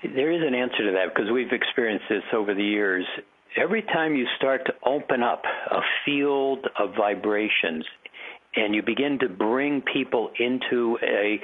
There 0.03 0.29
is 0.29 0.41
an 0.45 0.53
answer 0.53 0.83
to 0.88 0.91
that 0.91 1.15
because 1.15 1.31
we've 1.31 1.53
experienced 1.53 2.03
this 2.10 2.23
over 2.33 2.53
the 2.53 2.65
years 2.65 3.05
every 3.55 3.81
time 3.81 4.13
you 4.13 4.25
start 4.36 4.65
to 4.65 4.73
open 4.86 5.23
up 5.23 5.43
a 5.71 5.79
field 6.03 6.67
of 6.77 6.89
vibrations 6.97 7.86
and 8.57 8.75
you 8.75 8.81
begin 8.81 9.19
to 9.19 9.29
bring 9.29 9.81
people 9.81 10.31
into 10.38 10.97
a 11.01 11.39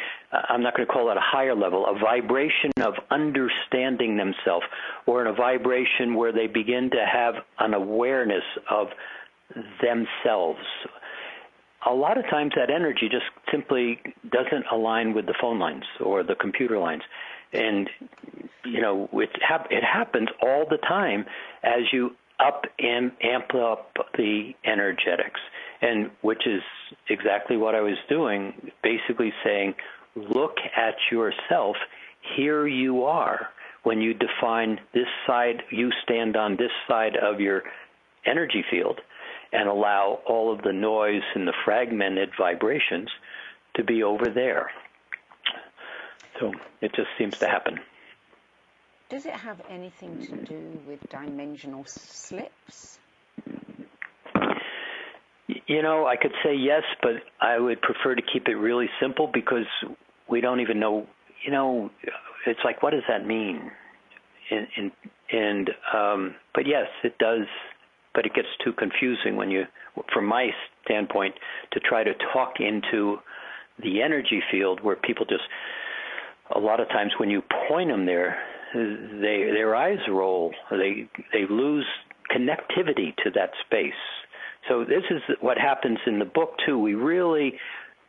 i'm 0.50 0.62
not 0.62 0.76
going 0.76 0.86
to 0.86 0.94
call 0.94 1.10
it 1.10 1.18
a 1.18 1.22
higher 1.24 1.56
level 1.56 1.86
a 1.88 1.98
vibration 1.98 2.72
of 2.82 2.94
understanding 3.10 4.18
themselves 4.18 4.66
or 5.06 5.22
in 5.22 5.28
a 5.28 5.34
vibration 5.34 6.14
where 6.14 6.34
they 6.34 6.48
begin 6.48 6.90
to 6.92 7.04
have 7.12 7.36
an 7.60 7.74
awareness 7.74 8.44
of 8.70 8.88
themselves 9.82 10.60
a 11.86 11.94
lot 11.94 12.18
of 12.18 12.24
times 12.26 12.54
that 12.56 12.70
energy 12.70 13.10
just 13.10 13.26
simply 13.52 14.00
doesn't 14.30 14.66
align 14.72 15.14
with 15.14 15.26
the 15.26 15.34
phone 15.40 15.60
lines 15.60 15.84
or 16.00 16.24
the 16.24 16.36
computer 16.36 16.80
lines. 16.80 17.04
And 17.52 17.90
you 18.66 18.82
know 18.82 19.10
it, 19.14 19.30
it 19.70 19.84
happens 19.84 20.30
all 20.42 20.66
the 20.70 20.78
time 20.78 21.26
as 21.64 21.82
you 21.92 22.16
up 22.40 22.64
and 22.80 23.12
amp 23.22 23.54
up 23.54 23.96
the 24.18 24.54
energetics 24.66 25.40
and 25.82 26.10
which 26.22 26.48
is 26.48 26.62
exactly 27.10 27.58
what 27.58 27.76
I 27.76 27.82
was 27.82 27.98
doing 28.10 28.72
basically 28.82 29.34
saying 29.44 29.76
look 30.16 30.58
at 30.76 30.96
yourself. 31.12 31.76
Here 32.36 32.68
you 32.68 33.04
are. 33.04 33.50
When 33.84 34.00
you 34.00 34.14
define 34.14 34.80
this 34.94 35.08
side 35.28 35.64
you 35.70 35.92
stand 36.04 36.36
on 36.36 36.56
this 36.56 36.72
side 36.88 37.16
of 37.18 37.40
your 37.40 37.64
energy 38.26 38.64
field 38.72 39.02
and 39.54 39.70
allow 39.70 40.20
all 40.26 40.52
of 40.52 40.62
the 40.64 40.74
noise 40.74 41.22
and 41.36 41.48
the 41.48 41.54
fragmented 41.64 42.30
vibrations 42.38 43.10
to 43.76 43.84
be 43.84 44.04
over 44.04 44.26
there 44.26 44.72
so 46.40 46.54
it 46.82 46.94
just 46.94 47.10
seems 47.18 47.38
to 47.40 47.48
happen. 47.48 47.80
Does 49.10 49.26
it 49.26 49.34
have 49.34 49.62
anything 49.70 50.26
to 50.28 50.36
do 50.38 50.80
with 50.88 51.00
dimensional 51.10 51.86
slips? 51.86 53.00
You 55.68 55.82
know, 55.82 56.08
I 56.08 56.16
could 56.16 56.34
say 56.44 56.56
yes, 56.56 56.84
but 57.02 57.14
I 57.40 57.60
would 57.60 57.82
prefer 57.82 58.16
to 58.16 58.22
keep 58.22 58.48
it 58.48 58.56
really 58.56 58.90
simple 59.00 59.30
because 59.32 59.66
we 60.28 60.42
don't 60.42 60.62
even 60.62 60.80
know. 60.80 61.08
You 61.46 61.52
know, 61.52 61.92
it's 62.48 62.60
like, 62.64 62.82
what 62.82 62.92
does 62.92 63.04
that 63.08 63.26
mean? 63.26 63.72
And 64.50 64.68
and, 64.78 64.92
and 65.32 65.70
um, 65.94 66.36
but 66.56 66.66
yes, 66.66 66.88
it 67.04 67.18
does. 67.18 67.46
But 68.14 68.26
it 68.26 68.34
gets 68.34 68.48
too 68.64 68.74
confusing 68.74 69.36
when 69.36 69.50
you, 69.50 69.64
from 70.14 70.26
my 70.26 70.50
standpoint, 70.86 71.36
to 71.72 71.80
try 71.80 72.04
to 72.04 72.14
talk 72.32 72.56
into 72.60 73.18
the 73.82 74.02
energy 74.02 74.42
field 74.52 74.82
where 74.84 74.96
people 74.96 75.26
just 75.26 75.44
a 76.56 76.60
lot 76.60 76.80
of 76.80 76.88
times 76.90 77.12
when 77.18 77.30
you 77.30 77.42
point 77.68 77.90
them 77.90 78.06
there, 78.06 78.38
they 78.74 79.50
their 79.52 79.76
eyes 79.76 80.00
roll. 80.10 80.54
They 80.70 81.10
they 81.32 81.46
lose 81.50 81.86
connectivity 82.32 83.16
to 83.24 83.32
that 83.36 83.52
space. 83.66 83.94
So 84.70 84.86
this 84.86 85.04
is 85.10 85.22
what 85.42 85.58
happens 85.58 86.00
in 86.08 86.20
the 86.20 86.26
book 86.26 86.56
too. 86.66 86.80
We 86.80 86.96
really 86.96 87.54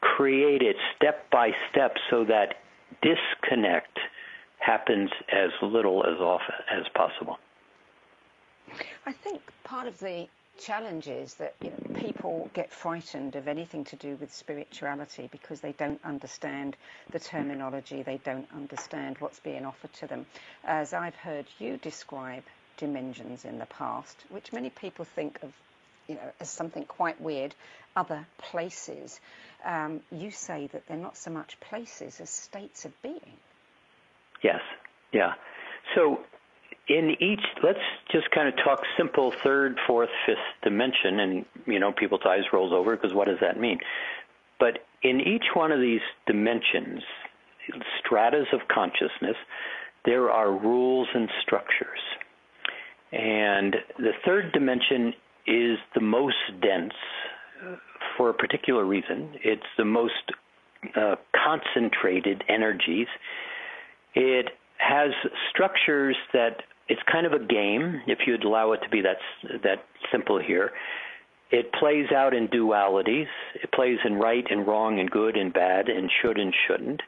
create 0.00 0.62
it 0.62 0.76
step 0.96 1.30
by 1.30 1.50
step 1.70 1.94
so 2.10 2.24
that 2.24 2.54
disconnect 3.02 3.98
happens 4.58 5.10
as 5.32 5.50
little 5.62 6.04
as 6.04 6.18
often 6.20 6.54
as 6.70 6.84
possible. 6.94 7.38
I 9.06 9.12
think 9.12 9.42
part 9.64 9.86
of 9.86 9.98
the 9.98 10.28
challenge 10.58 11.08
is 11.08 11.34
that 11.34 11.54
you 11.60 11.70
know, 11.70 12.00
people 12.00 12.48
get 12.54 12.72
frightened 12.72 13.36
of 13.36 13.48
anything 13.48 13.84
to 13.84 13.96
do 13.96 14.16
with 14.16 14.32
spirituality 14.32 15.28
because 15.30 15.60
they 15.60 15.72
don't 15.72 16.00
understand 16.04 16.76
the 17.10 17.18
terminology, 17.18 18.02
they 18.02 18.18
don't 18.24 18.46
understand 18.54 19.16
what's 19.18 19.40
being 19.40 19.64
offered 19.66 19.92
to 19.94 20.06
them. 20.06 20.26
As 20.64 20.94
I've 20.94 21.16
heard 21.16 21.46
you 21.58 21.76
describe 21.76 22.44
dimensions 22.76 23.44
in 23.44 23.58
the 23.58 23.66
past, 23.66 24.16
which 24.30 24.52
many 24.52 24.70
people 24.70 25.04
think 25.04 25.42
of 25.42 25.52
you 26.06 26.16
know, 26.16 26.32
as 26.40 26.50
something 26.50 26.84
quite 26.84 27.20
weird, 27.20 27.54
other 27.96 28.26
places, 28.38 29.20
um, 29.64 30.00
you 30.10 30.30
say 30.30 30.68
that 30.72 30.86
they're 30.86 30.96
not 30.96 31.16
so 31.16 31.30
much 31.30 31.58
places 31.60 32.20
as 32.20 32.28
states 32.28 32.84
of 32.84 33.02
being. 33.02 33.38
Yes, 34.42 34.60
yeah. 35.12 35.32
So 35.94 36.20
in 36.88 37.16
each 37.20 37.44
let's 37.62 37.78
just 38.12 38.30
kind 38.30 38.48
of 38.48 38.54
talk 38.62 38.82
simple 38.96 39.32
third 39.42 39.78
fourth 39.86 40.10
fifth 40.26 40.38
dimension 40.62 41.20
and 41.20 41.44
you 41.66 41.78
know 41.78 41.92
people's 41.92 42.22
eyes 42.26 42.42
rolls 42.52 42.72
over 42.72 42.96
because 42.96 43.14
what 43.14 43.26
does 43.26 43.38
that 43.40 43.58
mean 43.58 43.78
but 44.60 44.80
in 45.02 45.20
each 45.20 45.44
one 45.54 45.72
of 45.72 45.80
these 45.80 46.02
dimensions 46.26 47.02
stratas 47.98 48.46
of 48.52 48.60
consciousness 48.68 49.36
there 50.04 50.30
are 50.30 50.52
rules 50.52 51.08
and 51.14 51.30
structures 51.42 52.00
and 53.12 53.76
the 53.98 54.12
third 54.24 54.52
dimension 54.52 55.14
is 55.46 55.78
the 55.94 56.00
most 56.00 56.36
dense 56.60 56.92
for 58.16 58.30
a 58.30 58.34
particular 58.34 58.84
reason. 58.84 59.34
It's 59.42 59.62
the 59.76 59.84
most 59.84 60.32
uh, 60.96 61.16
concentrated 61.34 62.44
energies. 62.48 63.06
It 64.14 64.50
has 64.78 65.10
structures 65.50 66.16
that 66.32 66.62
it's 66.88 67.00
kind 67.10 67.26
of 67.26 67.32
a 67.32 67.38
game, 67.38 68.02
if 68.06 68.20
you'd 68.26 68.44
allow 68.44 68.72
it 68.72 68.80
to 68.82 68.88
be 68.88 69.00
that 69.02 69.16
that 69.62 69.84
simple 70.12 70.40
here. 70.40 70.72
It 71.50 71.72
plays 71.72 72.06
out 72.10 72.34
in 72.34 72.48
dualities. 72.48 73.28
It 73.62 73.70
plays 73.72 73.98
in 74.04 74.14
right 74.14 74.44
and 74.50 74.66
wrong 74.66 74.98
and 74.98 75.10
good 75.10 75.36
and 75.36 75.52
bad 75.52 75.88
and 75.88 76.10
should 76.20 76.38
and 76.38 76.52
shouldn't. 76.66 77.00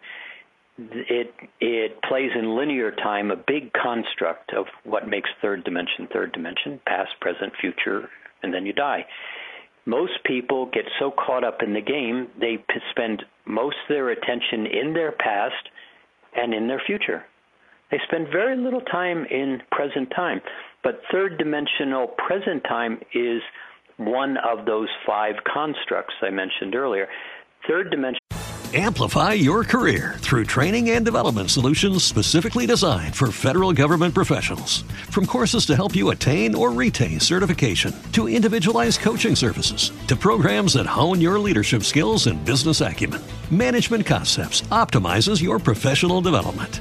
It 0.79 1.35
it 1.61 2.03
plays 2.03 2.31
in 2.39 2.57
linear 2.57 2.93
time 2.93 3.31
a 3.31 3.37
big 3.37 3.73
construct 3.73 4.53
of 4.53 4.67
what 4.85 5.09
makes 5.09 5.31
third 5.43 5.65
dimension 5.65 6.09
third 6.13 6.33
dimension, 6.33 6.81
past, 6.87 7.13
present, 7.21 7.53
future, 7.61 8.09
and 8.43 8.53
then 8.53 8.67
you 8.67 8.73
die. 8.73 9.07
Most 9.87 10.25
people 10.25 10.67
get 10.67 10.85
so 10.99 11.13
caught 11.13 11.45
up 11.45 11.63
in 11.63 11.73
the 11.73 11.81
game, 11.81 12.29
they 12.41 12.59
spend 12.91 13.23
most 13.47 13.77
of 13.89 13.95
their 13.95 14.11
attention 14.11 14.67
in 14.67 14.93
their 14.95 15.13
past 15.13 15.71
and 16.35 16.53
in 16.53 16.67
their 16.67 16.83
future. 16.85 17.25
They 17.91 17.99
spend 18.07 18.29
very 18.29 18.57
little 18.57 18.81
time 18.81 19.27
in 19.31 19.63
present 19.71 20.11
time. 20.15 20.41
But 20.83 21.01
third 21.11 21.39
dimensional 21.39 22.09
present 22.09 22.65
time 22.65 23.01
is 23.15 23.43
one 23.97 24.37
of 24.39 24.67
those 24.67 24.89
five 25.07 25.37
constructs 25.53 26.15
I 26.23 26.31
mentioned 26.31 26.75
earlier. 26.75 27.09
Third 27.69 27.91
dimension. 27.91 28.21
Amplify 28.75 29.33
your 29.33 29.63
career 29.63 30.17
through 30.19 30.45
training 30.45 30.91
and 30.91 31.05
development 31.05 31.51
solutions 31.51 32.03
specifically 32.03 32.67
designed 32.67 33.15
for 33.15 33.31
federal 33.31 33.73
government 33.73 34.13
professionals. 34.13 34.83
From 35.09 35.25
courses 35.25 35.67
to 35.67 35.77
help 35.77 35.95
you 35.95 36.11
attain 36.11 36.55
or 36.55 36.73
retain 36.73 37.21
certification, 37.21 37.95
to 38.13 38.29
individualized 38.29 39.01
coaching 39.01 39.37
services, 39.37 39.93
to 40.09 40.17
programs 40.17 40.75
that 40.75 40.87
hone 40.87 41.21
your 41.21 41.39
leadership 41.39 41.85
skills 41.85 42.27
and 42.27 42.45
business 42.45 42.81
acumen, 42.81 43.23
Management 43.51 44.05
Concepts 44.05 44.63
optimizes 44.63 45.41
your 45.41 45.61
professional 45.61 46.21
development. 46.21 46.81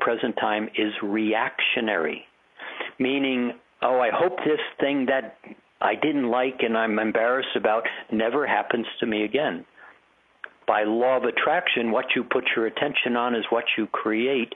present 0.00 0.36
time 0.40 0.68
is 0.76 0.92
reactionary, 1.02 2.24
meaning, 2.98 3.52
oh, 3.82 4.00
I 4.00 4.10
hope 4.12 4.38
this 4.38 4.60
thing 4.78 5.06
that 5.06 5.38
I 5.80 5.94
didn't 5.94 6.30
like 6.30 6.60
and 6.60 6.76
I'm 6.76 6.98
embarrassed 6.98 7.56
about 7.56 7.84
never 8.12 8.46
happens 8.46 8.86
to 9.00 9.06
me 9.06 9.24
again. 9.24 9.64
By 10.66 10.84
law 10.84 11.16
of 11.16 11.24
attraction, 11.24 11.90
what 11.90 12.06
you 12.14 12.22
put 12.22 12.44
your 12.54 12.66
attention 12.66 13.16
on 13.16 13.34
is 13.34 13.44
what 13.50 13.64
you 13.76 13.86
create. 13.86 14.54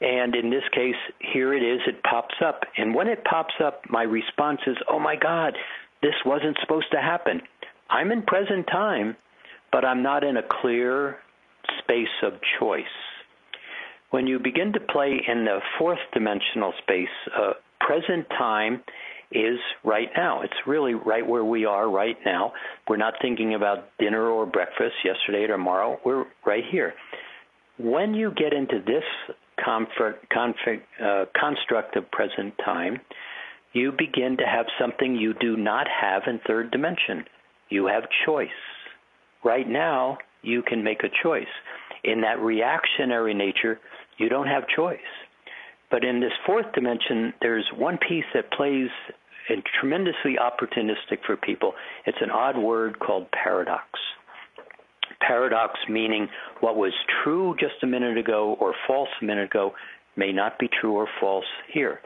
And 0.00 0.34
in 0.34 0.50
this 0.50 0.62
case, 0.72 0.94
here 1.18 1.54
it 1.54 1.62
is, 1.62 1.80
it 1.86 2.02
pops 2.02 2.34
up. 2.44 2.62
And 2.76 2.94
when 2.94 3.08
it 3.08 3.24
pops 3.24 3.54
up, 3.62 3.82
my 3.88 4.02
response 4.02 4.60
is, 4.66 4.76
oh 4.88 4.98
my 4.98 5.16
God, 5.16 5.54
this 6.02 6.14
wasn't 6.24 6.56
supposed 6.60 6.90
to 6.92 7.00
happen. 7.00 7.42
I'm 7.90 8.10
in 8.12 8.22
present 8.22 8.66
time, 8.66 9.16
but 9.72 9.84
I'm 9.84 10.02
not 10.02 10.24
in 10.24 10.36
a 10.36 10.42
clear 10.42 11.18
space 11.80 12.08
of 12.22 12.34
choice 12.58 12.84
when 14.14 14.28
you 14.28 14.38
begin 14.38 14.72
to 14.72 14.78
play 14.78 15.20
in 15.26 15.44
the 15.44 15.58
fourth 15.76 15.98
dimensional 16.12 16.72
space, 16.84 17.08
uh, 17.36 17.54
present 17.80 18.24
time 18.38 18.80
is 19.32 19.58
right 19.82 20.08
now. 20.16 20.42
It's 20.42 20.54
really 20.68 20.94
right 20.94 21.26
where 21.26 21.44
we 21.44 21.64
are 21.64 21.90
right 21.90 22.16
now. 22.24 22.52
We're 22.86 22.96
not 22.96 23.14
thinking 23.20 23.54
about 23.54 23.88
dinner 23.98 24.24
or 24.28 24.46
breakfast 24.46 24.94
yesterday 25.04 25.42
or 25.42 25.48
tomorrow. 25.48 25.98
We're 26.04 26.26
right 26.46 26.62
here. 26.70 26.94
When 27.76 28.14
you 28.14 28.30
get 28.36 28.52
into 28.52 28.78
this 28.86 29.02
comfort, 29.64 30.20
uh, 30.32 31.24
construct 31.36 31.96
of 31.96 32.08
present 32.12 32.54
time, 32.64 33.00
you 33.72 33.90
begin 33.90 34.36
to 34.36 34.44
have 34.44 34.66
something 34.80 35.16
you 35.16 35.34
do 35.40 35.56
not 35.56 35.88
have 35.88 36.22
in 36.28 36.38
third 36.46 36.70
dimension. 36.70 37.24
You 37.68 37.88
have 37.88 38.04
choice. 38.24 38.48
Right 39.42 39.68
now, 39.68 40.18
you 40.42 40.62
can 40.62 40.84
make 40.84 41.02
a 41.02 41.10
choice. 41.24 41.50
In 42.04 42.20
that 42.20 42.38
reactionary 42.38 43.34
nature, 43.34 43.80
you 44.18 44.28
don't 44.28 44.46
have 44.46 44.64
choice. 44.74 44.98
But 45.90 46.04
in 46.04 46.20
this 46.20 46.32
fourth 46.46 46.72
dimension, 46.72 47.34
there's 47.40 47.66
one 47.76 47.98
piece 47.98 48.24
that 48.34 48.50
plays 48.52 48.88
and 49.48 49.62
tremendously 49.80 50.36
opportunistic 50.40 51.18
for 51.26 51.36
people. 51.36 51.74
It's 52.06 52.18
an 52.20 52.30
odd 52.30 52.56
word 52.56 52.98
called 52.98 53.26
paradox. 53.30 53.86
Paradox 55.20 55.74
meaning 55.88 56.28
what 56.60 56.76
was 56.76 56.92
true 57.22 57.54
just 57.58 57.74
a 57.82 57.86
minute 57.86 58.18
ago 58.18 58.56
or 58.60 58.74
false 58.86 59.08
a 59.20 59.24
minute 59.24 59.44
ago 59.44 59.72
may 60.16 60.32
not 60.32 60.58
be 60.58 60.68
true 60.80 60.92
or 60.92 61.08
false 61.20 61.44
here. 61.72 62.00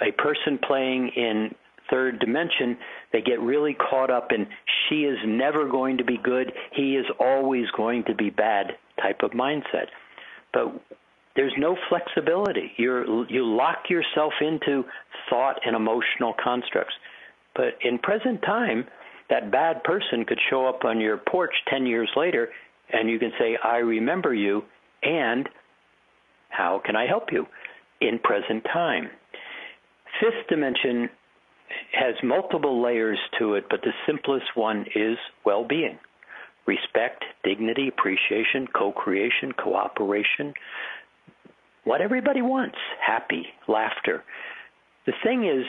A 0.00 0.12
person 0.12 0.58
playing 0.66 1.10
in 1.16 1.54
third 1.90 2.18
dimension, 2.18 2.76
they 3.12 3.20
get 3.20 3.40
really 3.40 3.74
caught 3.74 4.10
up 4.10 4.32
in 4.32 4.46
she 4.88 5.04
is 5.04 5.18
never 5.26 5.68
going 5.68 5.98
to 5.98 6.04
be 6.04 6.18
good, 6.22 6.52
he 6.72 6.96
is 6.96 7.06
always 7.20 7.66
going 7.76 8.04
to 8.04 8.14
be 8.14 8.30
bad 8.30 8.72
type 9.00 9.20
of 9.22 9.30
mindset. 9.32 9.86
But 10.52 10.80
there's 11.36 11.52
no 11.58 11.76
flexibility. 11.88 12.72
You're, 12.76 13.30
you 13.30 13.44
lock 13.44 13.90
yourself 13.90 14.32
into 14.40 14.84
thought 15.30 15.60
and 15.64 15.76
emotional 15.76 16.34
constructs. 16.42 16.94
But 17.54 17.78
in 17.82 17.98
present 17.98 18.42
time, 18.42 18.86
that 19.30 19.50
bad 19.50 19.82
person 19.84 20.24
could 20.24 20.38
show 20.50 20.66
up 20.66 20.84
on 20.84 21.00
your 21.00 21.18
porch 21.18 21.52
10 21.70 21.86
years 21.86 22.10
later 22.16 22.48
and 22.92 23.10
you 23.10 23.18
can 23.18 23.32
say, 23.38 23.58
I 23.62 23.78
remember 23.78 24.32
you, 24.32 24.62
and 25.02 25.48
how 26.48 26.80
can 26.84 26.96
I 26.96 27.06
help 27.06 27.32
you 27.32 27.46
in 28.00 28.18
present 28.18 28.64
time? 28.72 29.10
Fifth 30.20 30.48
dimension 30.48 31.10
has 31.92 32.14
multiple 32.22 32.82
layers 32.82 33.18
to 33.38 33.54
it, 33.54 33.64
but 33.68 33.80
the 33.82 33.92
simplest 34.06 34.46
one 34.54 34.86
is 34.94 35.18
well 35.44 35.66
being 35.66 35.98
respect, 36.66 37.24
dignity, 37.44 37.88
appreciation, 37.88 38.66
co 38.74 38.90
creation, 38.90 39.52
cooperation, 39.52 40.52
what 41.86 42.00
everybody 42.00 42.42
wants 42.42 42.76
happy, 43.00 43.46
laughter. 43.68 44.24
The 45.06 45.12
thing 45.22 45.44
is, 45.44 45.64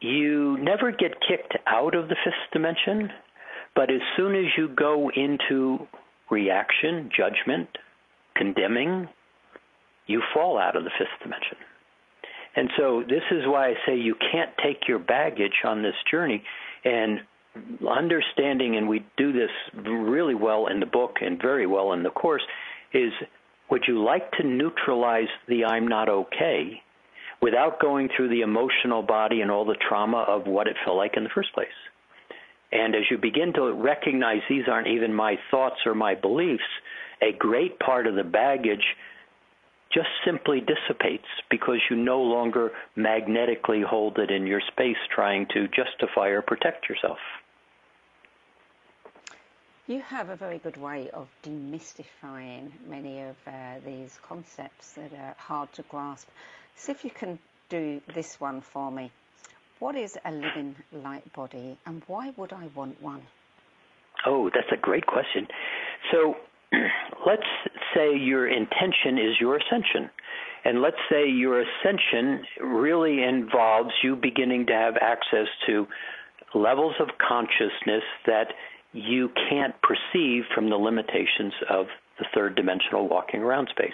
you 0.00 0.56
never 0.58 0.90
get 0.90 1.12
kicked 1.20 1.56
out 1.66 1.94
of 1.94 2.08
the 2.08 2.16
fifth 2.24 2.52
dimension, 2.52 3.10
but 3.74 3.90
as 3.90 4.00
soon 4.16 4.34
as 4.34 4.46
you 4.56 4.68
go 4.68 5.10
into 5.14 5.86
reaction, 6.30 7.10
judgment, 7.14 7.68
condemning, 8.34 9.08
you 10.06 10.22
fall 10.32 10.58
out 10.58 10.74
of 10.74 10.84
the 10.84 10.90
fifth 10.98 11.22
dimension. 11.22 11.58
And 12.56 12.70
so 12.78 13.02
this 13.06 13.22
is 13.30 13.42
why 13.44 13.68
I 13.68 13.74
say 13.86 13.96
you 13.96 14.14
can't 14.32 14.50
take 14.64 14.88
your 14.88 14.98
baggage 14.98 15.62
on 15.64 15.82
this 15.82 15.94
journey 16.10 16.42
and 16.82 17.20
understanding 17.86 18.76
and 18.76 18.88
we 18.88 19.04
do 19.18 19.32
this 19.32 19.50
really 19.74 20.34
well 20.34 20.68
in 20.68 20.80
the 20.80 20.86
book 20.86 21.16
and 21.20 21.40
very 21.40 21.66
well 21.66 21.92
in 21.92 22.02
the 22.02 22.10
course 22.10 22.42
is 22.94 23.12
would 23.70 23.84
you 23.86 24.02
like 24.02 24.30
to 24.32 24.46
neutralize 24.46 25.28
the 25.48 25.64
I'm 25.64 25.88
not 25.88 26.08
okay 26.08 26.82
without 27.42 27.80
going 27.80 28.08
through 28.16 28.28
the 28.30 28.40
emotional 28.40 29.02
body 29.02 29.40
and 29.40 29.50
all 29.50 29.64
the 29.64 29.76
trauma 29.88 30.24
of 30.28 30.46
what 30.46 30.68
it 30.68 30.76
felt 30.84 30.96
like 30.96 31.16
in 31.16 31.24
the 31.24 31.30
first 31.34 31.52
place? 31.52 31.68
And 32.72 32.94
as 32.94 33.02
you 33.10 33.18
begin 33.18 33.52
to 33.54 33.72
recognize 33.72 34.40
these 34.48 34.64
aren't 34.70 34.88
even 34.88 35.14
my 35.14 35.36
thoughts 35.50 35.76
or 35.86 35.94
my 35.94 36.14
beliefs, 36.14 36.64
a 37.22 37.32
great 37.36 37.78
part 37.78 38.06
of 38.06 38.14
the 38.14 38.24
baggage 38.24 38.84
just 39.92 40.08
simply 40.24 40.60
dissipates 40.60 41.26
because 41.50 41.78
you 41.88 41.96
no 41.96 42.20
longer 42.20 42.72
magnetically 42.96 43.82
hold 43.88 44.18
it 44.18 44.30
in 44.30 44.46
your 44.46 44.60
space 44.72 44.96
trying 45.14 45.46
to 45.54 45.68
justify 45.68 46.28
or 46.28 46.42
protect 46.42 46.88
yourself. 46.88 47.18
You 49.88 50.00
have 50.00 50.30
a 50.30 50.36
very 50.36 50.58
good 50.58 50.76
way 50.76 51.10
of 51.10 51.28
demystifying 51.44 52.72
many 52.88 53.20
of 53.20 53.36
uh, 53.46 53.74
these 53.84 54.18
concepts 54.20 54.94
that 54.94 55.12
are 55.12 55.36
hard 55.38 55.72
to 55.74 55.82
grasp. 55.82 56.26
See 56.74 56.90
if 56.90 57.04
you 57.04 57.10
can 57.10 57.38
do 57.68 58.00
this 58.12 58.40
one 58.40 58.62
for 58.62 58.90
me. 58.90 59.12
What 59.78 59.94
is 59.94 60.18
a 60.24 60.32
living 60.32 60.74
light 60.92 61.32
body 61.34 61.78
and 61.86 62.02
why 62.08 62.32
would 62.36 62.52
I 62.52 62.68
want 62.74 63.00
one? 63.00 63.22
Oh, 64.26 64.50
that's 64.52 64.72
a 64.72 64.76
great 64.76 65.06
question. 65.06 65.46
So 66.10 66.34
let's 67.24 67.46
say 67.94 68.16
your 68.16 68.48
intention 68.48 69.18
is 69.18 69.40
your 69.40 69.56
ascension. 69.56 70.10
And 70.64 70.82
let's 70.82 70.96
say 71.08 71.28
your 71.28 71.60
ascension 71.60 72.44
really 72.60 73.22
involves 73.22 73.90
you 74.02 74.16
beginning 74.16 74.66
to 74.66 74.72
have 74.72 74.96
access 75.00 75.46
to 75.68 75.86
levels 76.56 76.94
of 76.98 77.08
consciousness 77.18 78.02
that 78.26 78.48
you 78.96 79.30
can't 79.50 79.74
perceive 79.82 80.44
from 80.54 80.70
the 80.70 80.76
limitations 80.76 81.52
of 81.68 81.86
the 82.18 82.24
third 82.34 82.56
dimensional 82.56 83.08
walking 83.08 83.42
around 83.42 83.68
space. 83.68 83.92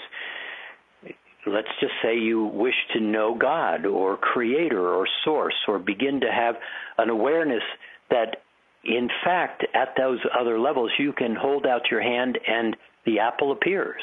Let's 1.45 1.69
just 1.81 1.95
say 2.03 2.17
you 2.17 2.45
wish 2.45 2.75
to 2.95 3.01
know 3.01 3.35
God 3.35 3.85
or 3.85 4.17
Creator 4.17 4.81
or 4.81 5.09
Source 5.25 5.57
or 5.67 5.81
begin 5.81 6.21
to 6.21 6.31
have 6.31 6.55
an 6.99 7.11
awareness 7.11 7.65
that, 8.11 8.43
in 8.85 9.09
fact, 9.25 9.65
at 9.75 9.95
those 9.97 10.21
other 10.39 10.61
levels, 10.61 10.93
you 10.99 11.13
can 11.13 11.35
hold 11.35 11.67
out 11.67 11.91
your 11.91 12.01
hand 12.01 12.39
and 12.47 12.77
the 13.05 13.19
apple 13.19 13.51
appears. 13.51 14.03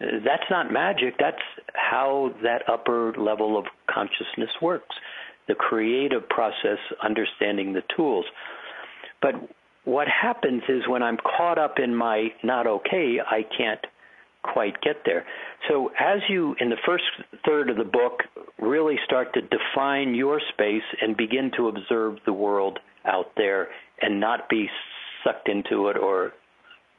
That's 0.00 0.50
not 0.50 0.72
magic. 0.72 1.16
That's 1.18 1.42
how 1.74 2.32
that 2.42 2.62
upper 2.70 3.12
level 3.18 3.58
of 3.58 3.66
consciousness 3.90 4.48
works. 4.62 4.96
The 5.46 5.54
creative 5.54 6.26
process, 6.26 6.78
understanding 7.02 7.74
the 7.74 7.82
tools. 7.94 8.24
But 9.20 9.34
what 9.84 10.08
happens 10.08 10.62
is 10.68 10.82
when 10.88 11.02
I'm 11.02 11.16
caught 11.16 11.58
up 11.58 11.78
in 11.78 11.94
my 11.94 12.28
not 12.42 12.66
okay, 12.66 13.18
I 13.24 13.42
can't 13.56 13.80
quite 14.42 14.80
get 14.80 14.96
there. 15.04 15.24
So, 15.68 15.90
as 15.98 16.20
you, 16.28 16.54
in 16.60 16.70
the 16.70 16.76
first 16.86 17.04
third 17.46 17.70
of 17.70 17.76
the 17.76 17.84
book, 17.84 18.22
really 18.58 18.96
start 19.04 19.34
to 19.34 19.40
define 19.42 20.14
your 20.14 20.40
space 20.52 20.82
and 21.00 21.16
begin 21.16 21.50
to 21.56 21.68
observe 21.68 22.16
the 22.24 22.32
world 22.32 22.78
out 23.04 23.32
there 23.36 23.68
and 24.00 24.20
not 24.20 24.48
be 24.48 24.68
sucked 25.24 25.48
into 25.48 25.88
it 25.88 25.96
or 25.98 26.32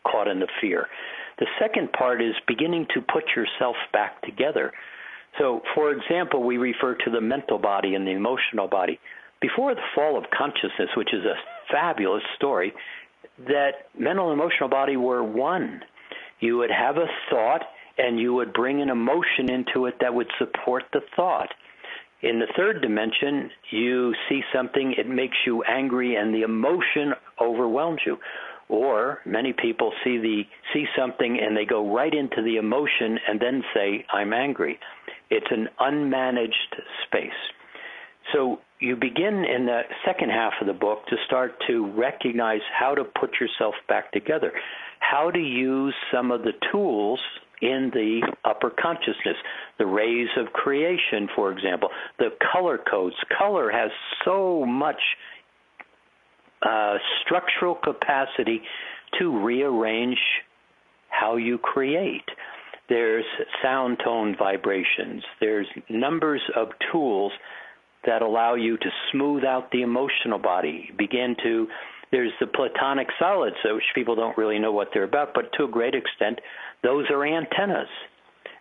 caught 0.06 0.28
in 0.28 0.40
the 0.40 0.48
fear. 0.60 0.88
The 1.40 1.48
second 1.60 1.92
part 1.94 2.22
is 2.22 2.36
beginning 2.48 2.88
to 2.94 3.02
put 3.02 3.24
yourself 3.36 3.76
back 3.94 4.22
together. 4.22 4.72
So, 5.40 5.62
for 5.74 5.92
example, 5.92 6.44
we 6.44 6.58
refer 6.58 6.96
to 6.96 7.10
the 7.12 7.22
mental 7.22 7.58
body 7.58 7.96
and 7.96 8.06
the 8.06 8.12
emotional 8.12 8.68
body. 8.68 9.00
Before 9.42 9.74
the 9.74 9.82
fall 9.96 10.18
of 10.18 10.26
consciousness, 10.38 10.90
which 10.96 11.14
is 11.14 11.26
a 11.26 11.36
fabulous 11.72 12.24
story 12.36 12.74
that 13.48 13.88
mental 13.98 14.32
and 14.32 14.40
emotional 14.40 14.70
body 14.70 14.98
were 14.98 15.24
one. 15.24 15.82
You 16.40 16.58
would 16.58 16.72
have 16.72 16.98
a 16.98 17.08
thought 17.30 17.62
and 17.98 18.20
you 18.20 18.34
would 18.34 18.54
bring 18.54 18.82
an 18.82 18.90
emotion 18.90 19.50
into 19.50 19.86
it 19.86 19.96
that 20.02 20.14
would 20.14 20.30
support 20.38 20.84
the 20.94 21.02
thought. 21.16 21.50
In 22.22 22.40
the 22.40 22.48
third 22.56 22.82
dimension, 22.82 23.50
you 23.72 24.14
see 24.30 24.42
something, 24.54 24.94
it 24.98 25.08
makes 25.08 25.38
you 25.46 25.64
angry, 25.64 26.16
and 26.16 26.34
the 26.34 26.44
emotion 26.44 27.14
overwhelms 27.40 28.02
you. 28.06 28.18
Or 28.70 29.20
many 29.26 29.54
people 29.54 29.92
see 30.04 30.18
the 30.18 30.44
see 30.72 30.86
something 30.98 31.40
and 31.40 31.58
they 31.58 31.66
go 31.66 31.94
right 31.94 32.14
into 32.14 32.42
the 32.42 32.56
emotion 32.56 33.20
and 33.28 33.40
then 33.40 33.64
say, 33.74 34.06
"I'm 34.14 34.32
angry." 34.32 34.80
It's 35.30 35.52
an 35.52 35.68
unmanaged 35.80 36.82
space. 37.04 37.42
So 38.32 38.62
you 38.82 38.96
begin 38.96 39.46
in 39.46 39.68
the 39.68 39.82
second 40.04 40.32
half 40.32 40.54
of 40.60 40.68
the 40.68 40.74
book 40.74 41.06
to 41.08 41.16
start 41.28 41.54
to 41.68 41.86
recognize 41.92 42.62
how 42.78 42.96
to 42.96 43.04
put 43.04 43.40
yourself 43.40 43.76
back 43.88 44.12
together, 44.12 44.52
how 45.00 45.30
to 45.30 45.40
use 45.40 45.94
some 46.12 46.32
of 46.32 46.42
the 46.42 46.54
tools 46.72 47.20
in 47.62 47.92
the 47.94 48.22
upper 48.44 48.72
consciousness, 48.72 49.38
the 49.78 49.86
rays 49.86 50.30
of 50.36 50.52
creation, 50.52 51.30
for 51.36 51.52
example, 51.52 51.90
the 52.18 52.30
color 52.52 52.80
codes. 52.80 53.16
Color 53.38 53.70
has 53.70 53.92
so 54.26 54.66
much 54.66 55.00
uh, 56.64 56.96
structural 57.24 57.76
capacity 57.76 58.64
to 59.20 59.44
rearrange 59.46 60.18
how 61.10 61.36
you 61.36 61.60
create. 61.60 62.26
There's 62.90 63.26
sound 63.62 64.00
tone 64.04 64.36
vibrations. 64.36 65.24
There's 65.40 65.68
numbers 65.88 66.42
of 66.56 66.70
tools 66.92 67.32
that 68.06 68.22
allow 68.22 68.56
you 68.56 68.78
to 68.78 68.90
smooth 69.12 69.44
out 69.44 69.72
the 69.72 69.82
emotional 69.82 70.40
body, 70.40 70.92
begin 70.98 71.36
to 71.44 71.68
there's 72.12 72.34
the 72.42 72.48
platonic 72.48 73.08
solids, 73.18 73.56
which 73.64 73.84
people 73.96 74.16
don't 74.16 74.38
really 74.38 74.60
know 74.60 74.74
what 74.74 74.90
they're 74.94 75.04
about, 75.04 75.34
but 75.34 75.52
to 75.54 75.64
a 75.64 75.68
great 75.70 75.96
extent, 75.96 76.40
those 76.84 77.06
are 77.10 77.26
antennas. 77.26 77.88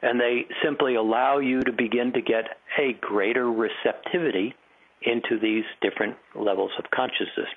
And 0.03 0.21
they 0.21 0.47
simply 0.65 0.95
allow 0.95 1.39
you 1.39 1.61
to 1.63 1.73
begin 1.73 2.13
to 2.13 2.23
get 2.23 2.45
a 2.79 2.97
greater 3.01 3.51
receptivity 3.51 4.55
into 5.03 5.39
these 5.41 5.65
different 5.83 6.17
levels 6.35 6.71
of 6.79 6.91
consciousness. 6.95 7.49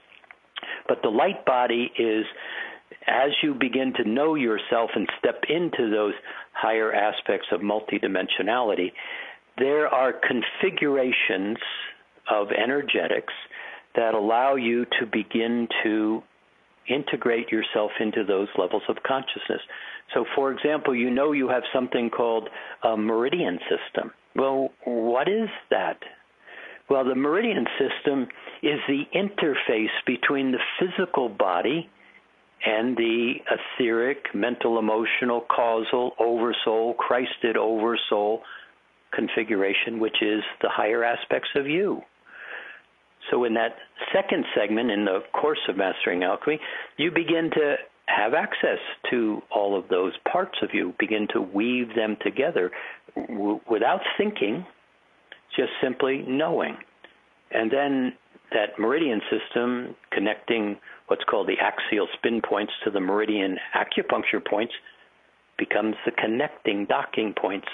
But 0.88 1.02
the 1.04 1.10
light 1.10 1.46
body 1.46 1.92
is, 1.98 2.26
as 3.08 3.32
you 3.42 3.54
begin 3.54 3.94
to 3.98 4.10
know 4.10 4.36
yourself 4.36 4.90
and 4.96 5.08
step 5.20 5.44
into 5.48 5.90
those 5.90 6.14
higher 6.54 6.94
aspects 6.94 7.48
of 7.52 7.62
multidimensionality, 7.62 8.92
there 9.58 9.88
are 9.88 10.14
configurations 10.14 11.58
of 12.30 12.48
energetics 12.52 13.34
that 13.96 14.14
allow 14.14 14.56
you 14.56 14.86
to 15.00 15.06
begin 15.06 15.68
to 15.84 16.24
integrate 16.90 17.52
yourself 17.52 17.92
into 18.00 18.24
those 18.24 18.48
levels 18.58 18.84
of 18.90 18.98
consciousness. 19.06 19.62
So, 20.14 20.26
for 20.36 20.52
example, 20.52 20.96
you 20.96 21.10
know 21.10 21.32
you 21.32 21.50
have 21.50 21.64
something 21.74 22.10
called 22.10 22.50
a 22.84 22.98
meridian 22.98 23.60
system. 23.70 24.12
Well, 24.36 24.70
what 24.84 25.28
is 25.30 25.50
that? 25.70 26.00
Well, 26.90 27.06
the 27.06 27.16
meridian 27.16 27.66
system 27.80 28.28
is 28.62 28.80
the 28.88 29.04
interface 29.16 29.94
between 30.06 30.52
the 30.52 30.60
physical 30.80 31.30
body 31.30 31.90
and 32.66 32.98
the 32.98 33.36
etheric, 33.52 34.34
mental, 34.34 34.80
emotional, 34.80 35.42
causal, 35.42 36.12
oversoul, 36.20 36.94
Christed 36.96 37.58
oversoul 37.58 38.42
configuration, 39.16 40.00
which 40.00 40.22
is 40.22 40.44
the 40.62 40.70
higher 40.70 41.04
aspects 41.04 41.50
of 41.56 41.68
you. 41.68 42.02
So, 43.32 43.46
in 43.46 43.54
that 43.54 43.76
second 44.14 44.46
segment 44.56 44.92
in 44.92 45.06
the 45.06 45.20
course 45.34 45.60
of 45.70 45.78
Mastering 45.78 46.24
Alchemy, 46.24 46.60
you 46.98 47.10
begin 47.12 47.50
to 47.54 47.76
have 48.08 48.34
access 48.34 48.80
to 49.10 49.42
all 49.50 49.78
of 49.78 49.88
those 49.88 50.14
parts 50.30 50.58
of 50.62 50.70
you, 50.74 50.94
begin 51.00 51.28
to 51.34 51.42
weave 51.42 51.96
them 51.96 52.18
together 52.22 52.72
w- 53.16 53.62
without 53.70 54.02
thinking, 54.18 54.66
just 55.56 55.72
simply 55.82 56.24
knowing. 56.28 56.78
And 57.52 57.72
then 57.72 58.14
that 58.52 58.78
meridian 58.78 59.22
system 59.32 59.96
connecting 60.12 60.78
what's 61.08 61.24
called 61.24 61.48
the 61.48 61.58
axial 61.62 62.08
spin 62.18 62.42
points 62.42 62.74
to 62.84 62.92
the 62.92 63.00
meridian 63.00 63.58
acupuncture 63.76 64.46
points 64.46 64.74
becomes 65.58 65.96
the 66.06 66.12
connecting 66.12 66.86
docking 66.86 67.34
points 67.40 67.68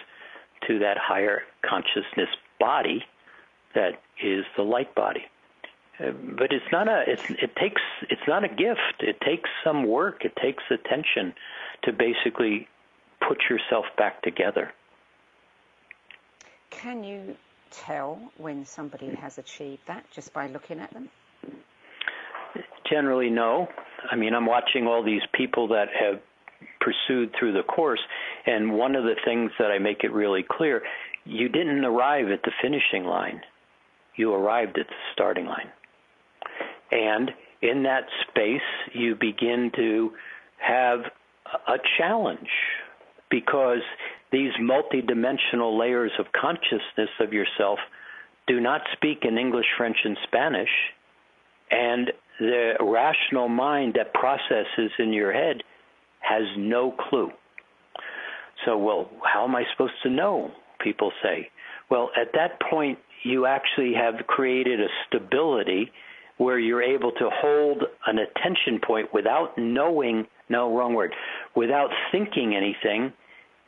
to 0.68 0.80
that 0.80 0.98
higher 0.98 1.44
consciousness 1.62 2.30
body 2.60 3.04
that 3.76 4.02
is 4.22 4.46
the 4.58 4.64
light 4.64 4.94
body. 4.96 5.26
Uh, 6.00 6.12
but 6.12 6.52
it's 6.52 6.72
not 6.72 6.88
a 6.88 7.04
it's, 7.08 7.30
it 7.30 7.56
takes 7.56 7.82
it's 8.10 8.22
not 8.28 8.44
a 8.44 8.48
gift. 8.48 9.00
It 9.00 9.20
takes 9.22 9.50
some 9.64 9.86
work. 9.86 10.24
It 10.24 10.36
takes 10.42 10.64
attention 10.72 11.34
to 11.84 11.94
basically 11.94 12.68
put 13.28 13.38
yourself 13.50 13.86
back 13.98 14.22
together. 14.22 14.72
Can 16.70 17.04
you 17.04 17.36
tell 17.72 18.20
when 18.38 18.66
somebody 18.66 19.14
has 19.16 19.38
achieved 19.38 19.82
that 19.88 20.10
just 20.12 20.34
by 20.34 20.48
looking 20.48 20.80
at 20.80 20.92
them? 20.94 21.10
Generally, 22.90 23.30
no. 23.30 23.68
I 24.10 24.16
mean, 24.16 24.34
I'm 24.34 24.46
watching 24.46 24.88
all 24.88 25.04
these 25.04 25.22
people 25.34 25.68
that 25.70 25.88
have 26.00 26.20
pursued 26.80 27.36
through 27.38 27.54
the 27.54 27.64
course. 27.64 28.00
And 28.46 28.74
one 28.74 28.96
of 28.96 29.04
the 29.04 29.16
things 29.26 29.52
that 29.60 29.72
I 29.72 29.80
make 29.80 30.04
it 30.04 30.12
really 30.12 30.44
clear 30.50 30.82
you 31.26 31.50
didn't 31.50 31.86
arrive 31.86 32.30
at 32.30 32.42
the 32.44 32.52
finishing 32.62 33.06
line, 33.06 33.42
you 34.16 34.34
arrived 34.34 34.78
at 34.80 34.88
the 34.88 34.96
starting 35.14 35.46
line. 35.46 35.70
And 36.92 37.32
in 37.62 37.84
that 37.84 38.06
space, 38.28 38.62
you 38.94 39.16
begin 39.16 39.72
to 39.76 40.12
have 40.58 41.02
a 41.68 41.78
challenge 41.98 42.50
because 43.30 43.82
these 44.32 44.52
multidimensional 44.62 45.78
layers 45.78 46.12
of 46.20 46.28
consciousness 46.32 47.10
of 47.20 47.34
yourself 47.34 47.80
do 48.48 48.60
not 48.60 48.82
speak 48.94 49.20
in 49.24 49.38
English, 49.38 49.66
French, 49.78 49.98
and 50.04 50.18
Spanish. 50.24 50.70
And 51.70 52.12
the 52.40 52.74
rational 52.80 53.48
mind 53.48 53.96
that 53.96 54.14
processes 54.14 54.92
in 54.98 55.14
your 55.14 55.32
head 55.32 55.62
has 56.20 56.44
no 56.58 56.92
clue. 56.92 57.32
So, 58.66 58.78
well, 58.78 59.10
how 59.24 59.46
am 59.46 59.56
I 59.56 59.64
supposed 59.72 59.94
to 60.04 60.10
know? 60.10 60.52
People 60.82 61.12
say. 61.22 61.50
Well, 61.90 62.10
at 62.20 62.30
that 62.34 62.60
point, 62.70 63.00
you 63.24 63.46
actually 63.46 63.94
have 63.94 64.28
created 64.28 64.80
a 64.80 64.88
stability 65.08 65.92
where 66.38 66.58
you're 66.58 66.84
able 66.84 67.12
to 67.12 67.30
hold 67.34 67.84
an 68.08 68.18
attention 68.18 68.80
point 68.86 69.14
without 69.14 69.58
knowing, 69.58 70.26
no, 70.48 70.76
wrong 70.76 70.94
word, 70.94 71.14
without 71.56 71.90
thinking 72.12 72.56
anything, 72.56 73.12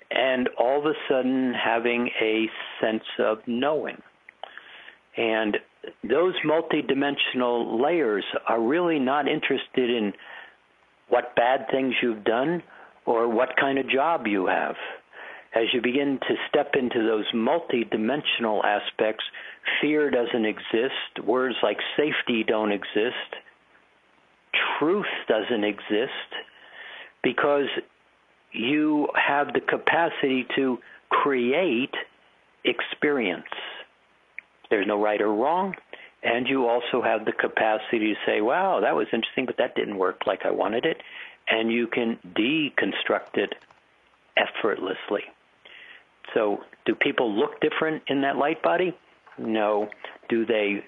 and 0.09 0.49
all 0.57 0.79
of 0.79 0.85
a 0.85 0.93
sudden 1.09 1.53
having 1.53 2.09
a 2.21 2.47
sense 2.79 3.03
of 3.19 3.39
knowing. 3.45 3.97
And 5.17 5.57
those 6.03 6.33
multidimensional 6.45 7.81
layers 7.81 8.23
are 8.47 8.61
really 8.61 8.99
not 8.99 9.27
interested 9.27 9.89
in 9.89 10.13
what 11.09 11.35
bad 11.35 11.67
things 11.69 11.93
you've 12.01 12.23
done 12.23 12.63
or 13.05 13.27
what 13.27 13.55
kind 13.59 13.77
of 13.77 13.89
job 13.89 14.27
you 14.27 14.47
have. 14.47 14.75
As 15.53 15.65
you 15.73 15.81
begin 15.81 16.17
to 16.27 16.35
step 16.47 16.75
into 16.79 17.05
those 17.05 17.25
multidimensional 17.33 18.63
aspects, 18.63 19.23
fear 19.81 20.09
doesn't 20.09 20.45
exist, 20.45 21.25
words 21.25 21.55
like 21.61 21.77
safety 21.97 22.43
don't 22.47 22.71
exist, 22.71 23.35
truth 24.79 25.05
doesn't 25.27 25.63
exist, 25.63 26.11
because 27.21 27.67
you 28.53 29.09
have 29.15 29.53
the 29.53 29.59
capacity 29.59 30.45
to 30.55 30.77
create 31.09 31.93
experience. 32.63 33.43
There's 34.69 34.87
no 34.87 35.01
right 35.01 35.21
or 35.21 35.33
wrong. 35.33 35.75
And 36.23 36.47
you 36.47 36.67
also 36.67 37.01
have 37.01 37.25
the 37.25 37.31
capacity 37.31 38.13
to 38.13 38.15
say, 38.25 38.41
wow, 38.41 38.79
that 38.81 38.95
was 38.95 39.07
interesting, 39.11 39.45
but 39.47 39.57
that 39.57 39.75
didn't 39.75 39.97
work 39.97 40.21
like 40.27 40.41
I 40.45 40.51
wanted 40.51 40.85
it. 40.85 40.97
And 41.51 41.71
you 41.71 41.87
can 41.87 42.17
deconstruct 42.35 43.35
it 43.35 43.53
effortlessly. 44.37 45.23
So, 46.33 46.63
do 46.85 46.95
people 46.95 47.31
look 47.31 47.59
different 47.59 48.03
in 48.07 48.21
that 48.21 48.37
light 48.37 48.63
body? 48.63 48.97
No. 49.37 49.89
Do 50.29 50.45
they 50.45 50.83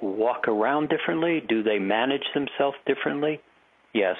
walk 0.00 0.48
around 0.48 0.88
differently? 0.88 1.42
Do 1.46 1.62
they 1.62 1.78
manage 1.78 2.24
themselves 2.34 2.76
differently? 2.86 3.40
Yes. 3.92 4.16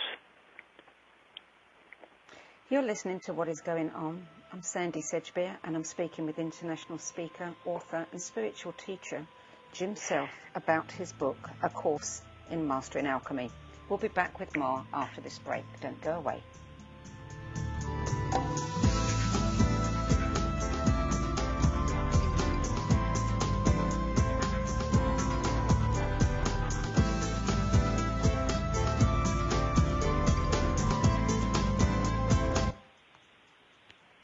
You're 2.69 2.83
listening 2.83 3.21
to 3.21 3.33
What 3.33 3.49
is 3.49 3.61
Going 3.61 3.91
On. 3.91 4.27
I'm 4.53 4.63
Sandy 4.63 5.03
Sedgbeer, 5.03 5.57
and 5.63 5.77
I'm 5.77 5.85
speaking 5.85 6.27
with 6.27 6.39
international 6.39 6.99
speaker, 6.99 7.55
author, 7.65 8.07
and 8.11 8.21
spiritual 8.21 8.73
teacher 8.73 9.25
Jim 9.73 9.95
Self 9.95 10.31
about 10.55 10.91
his 10.91 11.13
book, 11.13 11.37
A 11.63 11.69
Course 11.69 12.23
in 12.51 12.67
Mastering 12.67 13.07
Alchemy. 13.07 13.51
We'll 13.89 13.99
be 13.99 14.09
back 14.09 14.41
with 14.41 14.57
more 14.57 14.85
after 14.93 15.21
this 15.21 15.39
break. 15.39 15.65
Don't 15.81 16.01
go 16.01 16.13
away. 16.13 16.43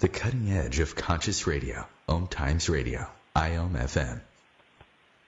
The 0.01 0.09
cutting 0.09 0.51
edge 0.51 0.81
of 0.81 0.97
conscious 0.97 1.47
radio, 1.47 1.87
Om 2.09 2.27
Times 2.27 2.69
Radio, 2.69 3.07
IOM 3.37 3.75
FM. 3.75 4.21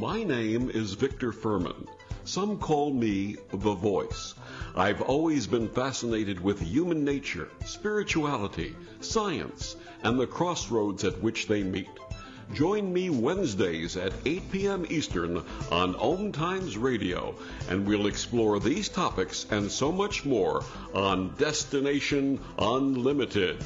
My 0.00 0.22
name 0.22 0.70
is 0.70 0.94
Victor 0.94 1.30
Furman. 1.30 1.86
Some 2.24 2.56
call 2.56 2.90
me 2.90 3.36
the 3.50 3.74
voice. 3.74 4.32
I've 4.74 5.02
always 5.02 5.46
been 5.46 5.68
fascinated 5.68 6.40
with 6.40 6.58
human 6.58 7.04
nature, 7.04 7.50
spirituality, 7.66 8.74
science, 9.02 9.76
and 10.02 10.18
the 10.18 10.26
crossroads 10.26 11.04
at 11.04 11.20
which 11.20 11.48
they 11.48 11.62
meet. 11.62 11.90
Join 12.54 12.90
me 12.90 13.10
Wednesdays 13.10 13.98
at 13.98 14.14
8 14.24 14.50
p.m. 14.50 14.86
Eastern 14.88 15.44
on 15.70 15.94
Om 15.96 16.32
Times 16.32 16.78
Radio, 16.78 17.34
and 17.68 17.86
we'll 17.86 18.06
explore 18.06 18.58
these 18.58 18.88
topics 18.88 19.44
and 19.50 19.70
so 19.70 19.92
much 19.92 20.24
more 20.24 20.64
on 20.94 21.34
Destination 21.36 22.40
Unlimited. 22.58 23.62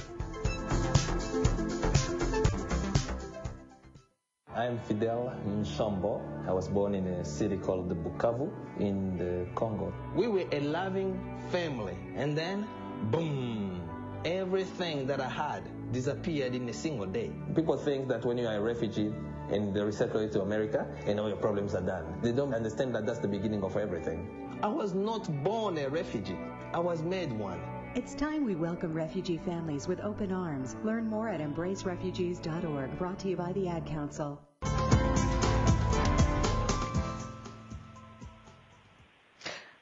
I'm 4.64 4.78
Fidel 4.78 5.30
Nsombo. 5.46 6.22
I 6.48 6.52
was 6.52 6.68
born 6.68 6.94
in 6.94 7.06
a 7.06 7.22
city 7.22 7.58
called 7.58 7.90
the 7.90 7.94
Bukavu 7.94 8.50
in 8.80 9.18
the 9.18 9.46
Congo. 9.54 9.92
We 10.16 10.26
were 10.26 10.46
a 10.52 10.60
loving 10.60 11.20
family, 11.50 11.98
and 12.16 12.34
then, 12.34 12.66
boom, 13.10 13.82
everything 14.24 15.06
that 15.06 15.20
I 15.20 15.28
had 15.28 15.92
disappeared 15.92 16.54
in 16.54 16.66
a 16.70 16.72
single 16.72 17.04
day. 17.04 17.30
People 17.54 17.76
think 17.76 18.08
that 18.08 18.24
when 18.24 18.38
you 18.38 18.46
are 18.46 18.56
a 18.56 18.60
refugee 18.60 19.12
and 19.50 19.74
they 19.74 19.82
resettle 19.82 20.22
you 20.22 20.30
to 20.30 20.40
America 20.40 20.86
and 21.04 21.20
all 21.20 21.28
your 21.28 21.36
problems 21.36 21.74
are 21.74 21.82
done, 21.84 22.18
they 22.22 22.32
don't 22.32 22.54
understand 22.54 22.94
that 22.94 23.04
that's 23.04 23.18
the 23.18 23.28
beginning 23.28 23.62
of 23.64 23.76
everything. 23.76 24.58
I 24.62 24.68
was 24.68 24.94
not 24.94 25.28
born 25.44 25.76
a 25.76 25.90
refugee, 25.90 26.38
I 26.72 26.78
was 26.78 27.02
made 27.02 27.30
one. 27.30 27.60
It's 27.96 28.14
time 28.14 28.46
we 28.46 28.56
welcome 28.56 28.94
refugee 28.94 29.36
families 29.36 29.86
with 29.86 30.00
open 30.00 30.32
arms. 30.32 30.74
Learn 30.82 31.06
more 31.06 31.28
at 31.28 31.40
embracerefugees.org, 31.40 32.98
brought 32.98 33.18
to 33.20 33.28
you 33.28 33.36
by 33.36 33.52
the 33.52 33.68
Ad 33.68 33.86
Council. 33.86 34.40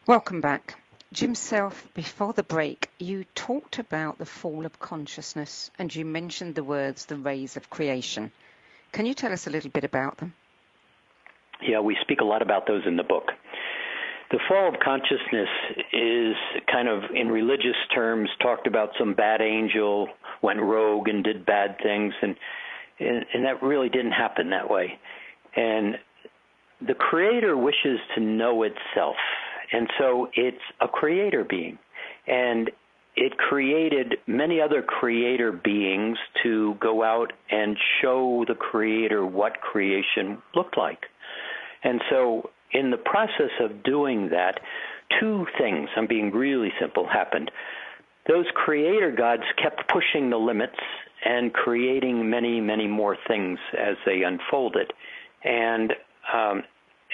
Welcome 0.04 0.40
back. 0.40 0.82
Jim 1.12 1.36
Self, 1.36 1.86
before 1.94 2.32
the 2.32 2.42
break, 2.42 2.90
you 2.98 3.24
talked 3.36 3.78
about 3.78 4.18
the 4.18 4.26
fall 4.26 4.66
of 4.66 4.80
consciousness 4.80 5.70
and 5.78 5.94
you 5.94 6.04
mentioned 6.04 6.56
the 6.56 6.64
words 6.64 7.06
the 7.06 7.14
rays 7.14 7.56
of 7.56 7.70
creation. 7.70 8.32
Can 8.90 9.06
you 9.06 9.14
tell 9.14 9.32
us 9.32 9.46
a 9.46 9.50
little 9.50 9.70
bit 9.70 9.84
about 9.84 10.16
them? 10.16 10.34
Yeah, 11.62 11.78
we 11.78 11.96
speak 12.02 12.20
a 12.20 12.24
lot 12.24 12.42
about 12.42 12.66
those 12.66 12.82
in 12.84 12.96
the 12.96 13.04
book. 13.04 13.30
The 14.32 14.40
fall 14.48 14.70
of 14.70 14.80
consciousness 14.80 15.48
is 15.92 16.34
kind 16.66 16.88
of, 16.88 17.04
in 17.14 17.28
religious 17.28 17.76
terms, 17.94 18.28
talked 18.42 18.66
about 18.66 18.90
some 18.98 19.14
bad 19.14 19.40
angel 19.40 20.08
went 20.42 20.60
rogue 20.60 21.06
and 21.06 21.22
did 21.22 21.46
bad 21.46 21.76
things, 21.80 22.12
and 22.20 22.34
and, 22.98 23.24
and 23.32 23.44
that 23.44 23.62
really 23.62 23.88
didn't 23.88 24.12
happen 24.12 24.50
that 24.50 24.68
way. 24.68 24.98
And 25.54 25.94
the 26.84 26.94
Creator 26.94 27.56
wishes 27.56 28.00
to 28.16 28.20
know 28.20 28.64
itself, 28.64 29.16
and 29.72 29.88
so 29.98 30.28
it's 30.34 30.62
a 30.80 30.88
Creator 30.88 31.44
being, 31.44 31.78
and 32.26 32.70
it 33.14 33.36
created 33.36 34.16
many 34.26 34.60
other 34.60 34.82
creator 34.82 35.52
beings 35.52 36.16
to 36.42 36.74
go 36.80 37.02
out 37.02 37.32
and 37.50 37.76
show 38.00 38.44
the 38.48 38.54
creator 38.54 39.26
what 39.26 39.60
creation 39.60 40.38
looked 40.54 40.78
like. 40.78 41.06
And 41.84 42.00
so 42.08 42.50
in 42.72 42.90
the 42.90 42.96
process 42.96 43.50
of 43.60 43.82
doing 43.82 44.30
that, 44.30 44.60
two 45.20 45.46
things, 45.58 45.90
I'm 45.94 46.06
being 46.06 46.30
really 46.30 46.72
simple, 46.80 47.06
happened. 47.06 47.50
Those 48.26 48.46
creator 48.54 49.10
gods 49.10 49.42
kept 49.62 49.88
pushing 49.88 50.30
the 50.30 50.38
limits 50.38 50.78
and 51.24 51.52
creating 51.52 52.30
many, 52.30 52.60
many 52.60 52.86
more 52.86 53.16
things 53.28 53.58
as 53.78 53.96
they 54.06 54.22
unfolded. 54.22 54.92
And 55.44 55.92
um, 56.32 56.62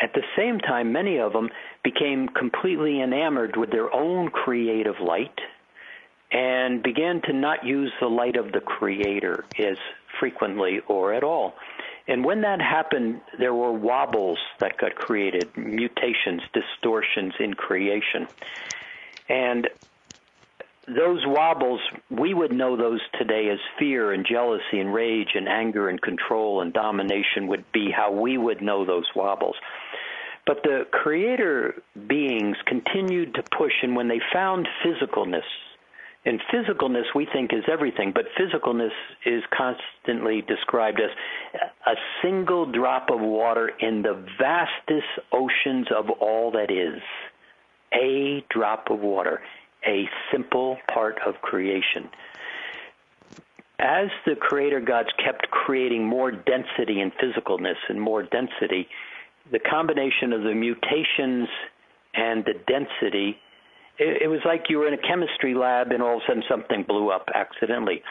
at 0.01 0.13
the 0.15 0.23
same 0.37 0.61
time, 0.61 0.93
many 0.93 1.19
of 1.19 1.33
them 1.33 1.49
became 1.91 2.29
completely 2.29 3.01
enamored 3.01 3.57
with 3.57 3.71
their 3.71 3.93
own 3.95 4.29
creative 4.29 5.01
light 5.01 5.39
and 6.31 6.83
began 6.83 7.23
to 7.23 7.33
not 7.33 7.65
use 7.65 7.91
the 8.01 8.07
light 8.07 8.37
of 8.37 8.53
the 8.53 8.61
creator 8.61 9.47
as 9.59 9.79
frequently 10.21 10.81
or 10.87 11.15
at 11.15 11.25
all. 11.25 11.55
And 12.07 12.25
when 12.25 12.43
that 12.43 12.61
happened, 12.61 13.21
there 13.39 13.55
were 13.55 13.73
wobbles 13.73 14.39
that 14.61 14.77
got 14.77 14.97
created, 14.97 15.57
mutations, 15.57 16.43
distortions 16.53 17.33
in 17.41 17.55
creation. 17.55 18.29
And 19.29 19.69
those 20.87 21.23
wobbles, 21.27 21.81
we 22.11 22.35
would 22.35 22.53
know 22.53 22.77
those 22.77 23.01
today 23.19 23.49
as 23.51 23.59
fear 23.79 24.13
and 24.13 24.27
jealousy 24.27 24.79
and 24.79 24.93
rage 24.93 25.31
and 25.35 25.49
anger 25.49 25.89
and 25.89 26.01
control 26.01 26.61
and 26.61 26.73
domination 26.73 27.47
would 27.47 27.65
be 27.73 27.91
how 27.91 28.13
we 28.13 28.37
would 28.37 28.61
know 28.61 28.85
those 28.85 29.07
wobbles. 29.15 29.57
But 30.49 30.63
the 30.63 30.87
creator 30.91 31.75
beings 32.09 32.57
continued 32.65 33.35
to 33.35 33.43
push, 33.55 33.75
and 33.83 33.95
when 33.95 34.09
they 34.09 34.19
found 34.33 34.67
physicalness, 34.83 35.45
And 36.25 36.41
physicalness 36.53 37.05
we 37.15 37.27
think 37.33 37.53
is 37.55 37.65
everything, 37.73 38.13
but 38.13 38.27
physicalness 38.39 38.93
is 39.25 39.43
constantly 39.57 40.43
described 40.43 41.01
as 41.01 41.11
a 41.87 41.95
single 42.23 42.67
drop 42.67 43.09
of 43.11 43.21
water 43.21 43.71
in 43.81 44.03
the 44.03 44.23
vastest 44.39 45.07
oceans 45.33 45.87
of 45.97 46.11
all 46.11 46.51
that 46.51 46.71
is. 46.71 47.01
A 47.95 48.45
drop 48.51 48.91
of 48.91 49.01
water, 49.01 49.41
a 49.87 50.07
simple 50.31 50.77
part 50.93 51.19
of 51.25 51.41
creation. 51.41 52.11
As 53.79 54.09
the 54.27 54.35
creator 54.35 54.81
gods 54.81 55.09
kept 55.25 55.51
creating 55.51 56.05
more 56.07 56.31
density 56.31 57.01
and 57.01 57.13
physicalness 57.15 57.77
and 57.89 57.99
more 57.99 58.25
density, 58.25 58.89
the 59.53 59.59
combination 59.59 60.33
of 60.33 60.43
the 60.43 60.55
mutations 60.55 61.49
and 62.15 62.45
the 62.45 62.55
density 62.67 63.39
it, 63.99 64.23
it 64.23 64.29
was 64.29 64.41
like 64.45 64.65
you 64.69 64.79
were 64.79 64.89
in 64.89 64.95
a 64.95 65.09
chemistry 65.09 65.55
lab 65.55 65.91
and 65.91 66.03
all 66.03 66.17
of 66.17 66.23
a 66.23 66.27
sudden 66.29 66.43
something 66.49 66.85
blew 66.87 67.11
up 67.11 67.29
accidentally. 67.35 68.03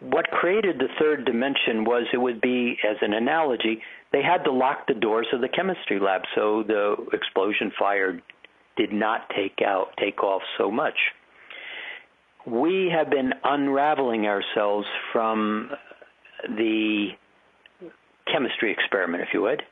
What 0.00 0.26
created 0.30 0.78
the 0.78 0.88
third 1.00 1.24
dimension 1.24 1.84
was 1.84 2.06
it 2.12 2.18
would 2.18 2.40
be, 2.42 2.76
as 2.86 2.96
an 3.00 3.14
analogy, 3.14 3.80
they 4.12 4.22
had 4.22 4.44
to 4.44 4.52
lock 4.52 4.86
the 4.86 4.94
doors 4.94 5.26
of 5.32 5.40
the 5.40 5.48
chemistry 5.48 5.98
lab 5.98 6.22
so 6.34 6.62
the 6.66 6.96
explosion 7.14 7.72
fire 7.78 8.20
did 8.76 8.92
not 8.92 9.30
take 9.34 9.62
out 9.66 9.86
take 9.98 10.22
off 10.22 10.42
so 10.58 10.70
much. 10.70 10.98
We 12.46 12.92
have 12.94 13.10
been 13.10 13.32
unraveling 13.42 14.26
ourselves 14.26 14.86
from 15.12 15.70
the 16.46 17.08
chemistry 18.30 18.70
experiment, 18.70 19.22
if 19.22 19.30
you 19.32 19.40
would, 19.42 19.62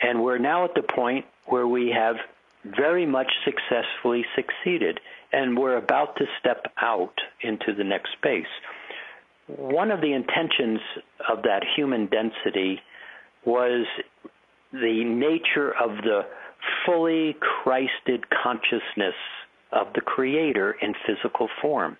and 0.00 0.22
we're 0.22 0.38
now 0.38 0.64
at 0.64 0.74
the 0.74 0.82
point 0.82 1.24
where 1.46 1.66
we 1.66 1.90
have 1.96 2.16
very 2.64 3.06
much 3.06 3.30
successfully 3.44 4.24
succeeded, 4.34 5.00
and 5.32 5.56
we're 5.56 5.76
about 5.76 6.16
to 6.16 6.24
step 6.40 6.66
out 6.80 7.14
into 7.42 7.74
the 7.76 7.84
next 7.84 8.12
space. 8.18 8.46
One 9.46 9.90
of 9.90 10.00
the 10.00 10.12
intentions 10.12 10.80
of 11.28 11.42
that 11.42 11.62
human 11.76 12.06
density 12.06 12.80
was 13.44 13.86
the 14.72 15.04
nature 15.04 15.72
of 15.72 15.96
the 16.02 16.22
fully 16.84 17.36
Christed 17.40 18.24
consciousness 18.42 19.14
of 19.72 19.88
the 19.94 20.00
Creator 20.00 20.76
in 20.82 20.94
physical 21.06 21.48
form. 21.62 21.96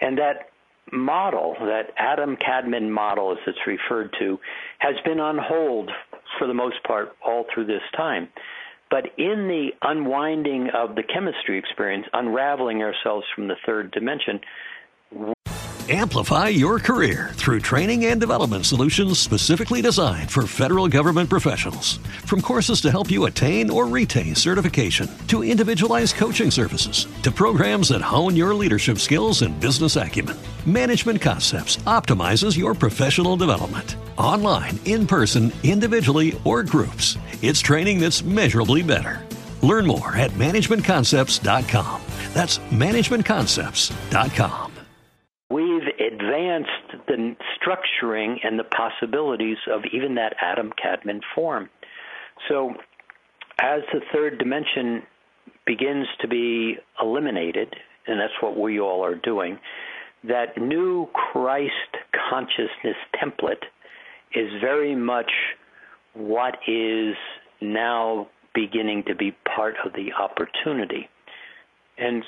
And 0.00 0.18
that 0.18 0.50
model, 0.92 1.56
that 1.60 1.92
Adam 1.96 2.36
Kadmon 2.36 2.90
model, 2.90 3.32
as 3.32 3.38
it's 3.46 3.66
referred 3.66 4.14
to, 4.18 4.38
has 4.78 4.94
been 5.04 5.20
on 5.20 5.38
hold 5.38 5.90
for 6.40 6.48
the 6.48 6.54
most 6.54 6.82
part 6.82 7.12
all 7.24 7.44
through 7.54 7.66
this 7.66 7.82
time. 7.96 8.28
But 8.90 9.04
in 9.16 9.46
the 9.46 9.68
unwinding 9.82 10.70
of 10.74 10.96
the 10.96 11.04
chemistry 11.04 11.58
experience, 11.58 12.06
unraveling 12.12 12.82
ourselves 12.82 13.26
from 13.36 13.46
the 13.46 13.54
third 13.64 13.92
dimension, 13.92 14.40
Amplify 15.92 16.46
your 16.46 16.78
career 16.78 17.30
through 17.34 17.58
training 17.58 18.04
and 18.04 18.20
development 18.20 18.64
solutions 18.64 19.18
specifically 19.18 19.82
designed 19.82 20.30
for 20.30 20.46
federal 20.46 20.86
government 20.86 21.28
professionals. 21.28 21.96
From 22.26 22.40
courses 22.40 22.80
to 22.82 22.92
help 22.92 23.10
you 23.10 23.24
attain 23.24 23.70
or 23.70 23.88
retain 23.88 24.36
certification, 24.36 25.08
to 25.26 25.42
individualized 25.42 26.14
coaching 26.14 26.52
services, 26.52 27.08
to 27.24 27.32
programs 27.32 27.88
that 27.88 28.02
hone 28.02 28.36
your 28.36 28.54
leadership 28.54 28.98
skills 28.98 29.42
and 29.42 29.58
business 29.58 29.96
acumen, 29.96 30.36
Management 30.64 31.20
Concepts 31.20 31.78
optimizes 31.78 32.56
your 32.56 32.72
professional 32.72 33.36
development. 33.36 33.96
Online, 34.20 34.78
in 34.84 35.06
person, 35.06 35.50
individually, 35.64 36.38
or 36.44 36.62
groups, 36.62 37.16
it's 37.42 37.60
training 37.60 37.98
that's 37.98 38.22
measurably 38.22 38.82
better. 38.82 39.26
Learn 39.62 39.86
more 39.86 40.14
at 40.14 40.30
managementconcepts.com. 40.32 42.02
That's 42.34 42.58
managementconcepts.com 42.58 44.70
We've 45.50 45.88
advanced 45.98 47.06
the 47.08 47.34
structuring 47.58 48.36
and 48.44 48.56
the 48.56 48.64
possibilities 48.64 49.56
of 49.68 49.82
even 49.92 50.14
that 50.14 50.36
Adam 50.40 50.72
Kadmon 50.72 51.22
form. 51.34 51.68
So, 52.48 52.74
as 53.58 53.80
the 53.92 54.00
third 54.12 54.38
dimension 54.38 55.02
begins 55.66 56.06
to 56.20 56.28
be 56.28 56.76
eliminated, 57.02 57.74
and 58.06 58.20
that's 58.20 58.40
what 58.40 58.56
we 58.56 58.78
all 58.78 59.04
are 59.04 59.16
doing, 59.16 59.58
that 60.22 60.56
new 60.56 61.08
Christ 61.14 61.72
consciousness 62.30 62.96
template 63.20 63.64
is 64.34 64.50
very 64.60 64.94
much 64.94 65.30
what 66.14 66.58
is 66.66 67.14
now 67.60 68.28
beginning 68.54 69.04
to 69.06 69.14
be 69.14 69.32
part 69.54 69.74
of 69.84 69.92
the 69.92 70.12
opportunity. 70.12 71.08
And 71.98 72.24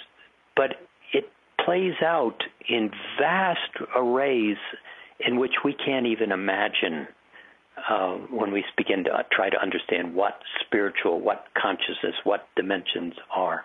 but 0.56 0.76
it 1.12 1.30
plays 1.64 1.94
out 2.04 2.42
in 2.68 2.90
vast 3.18 3.70
arrays 3.96 4.58
in 5.20 5.38
which 5.38 5.52
we 5.64 5.74
can't 5.74 6.06
even 6.06 6.32
imagine 6.32 7.06
uh, 7.88 8.14
when 8.30 8.52
we 8.52 8.64
begin 8.76 9.04
to 9.04 9.24
try 9.32 9.48
to 9.48 9.60
understand 9.60 10.14
what 10.14 10.40
spiritual, 10.60 11.20
what 11.20 11.46
consciousness, 11.54 12.14
what 12.24 12.46
dimensions 12.56 13.14
are. 13.34 13.64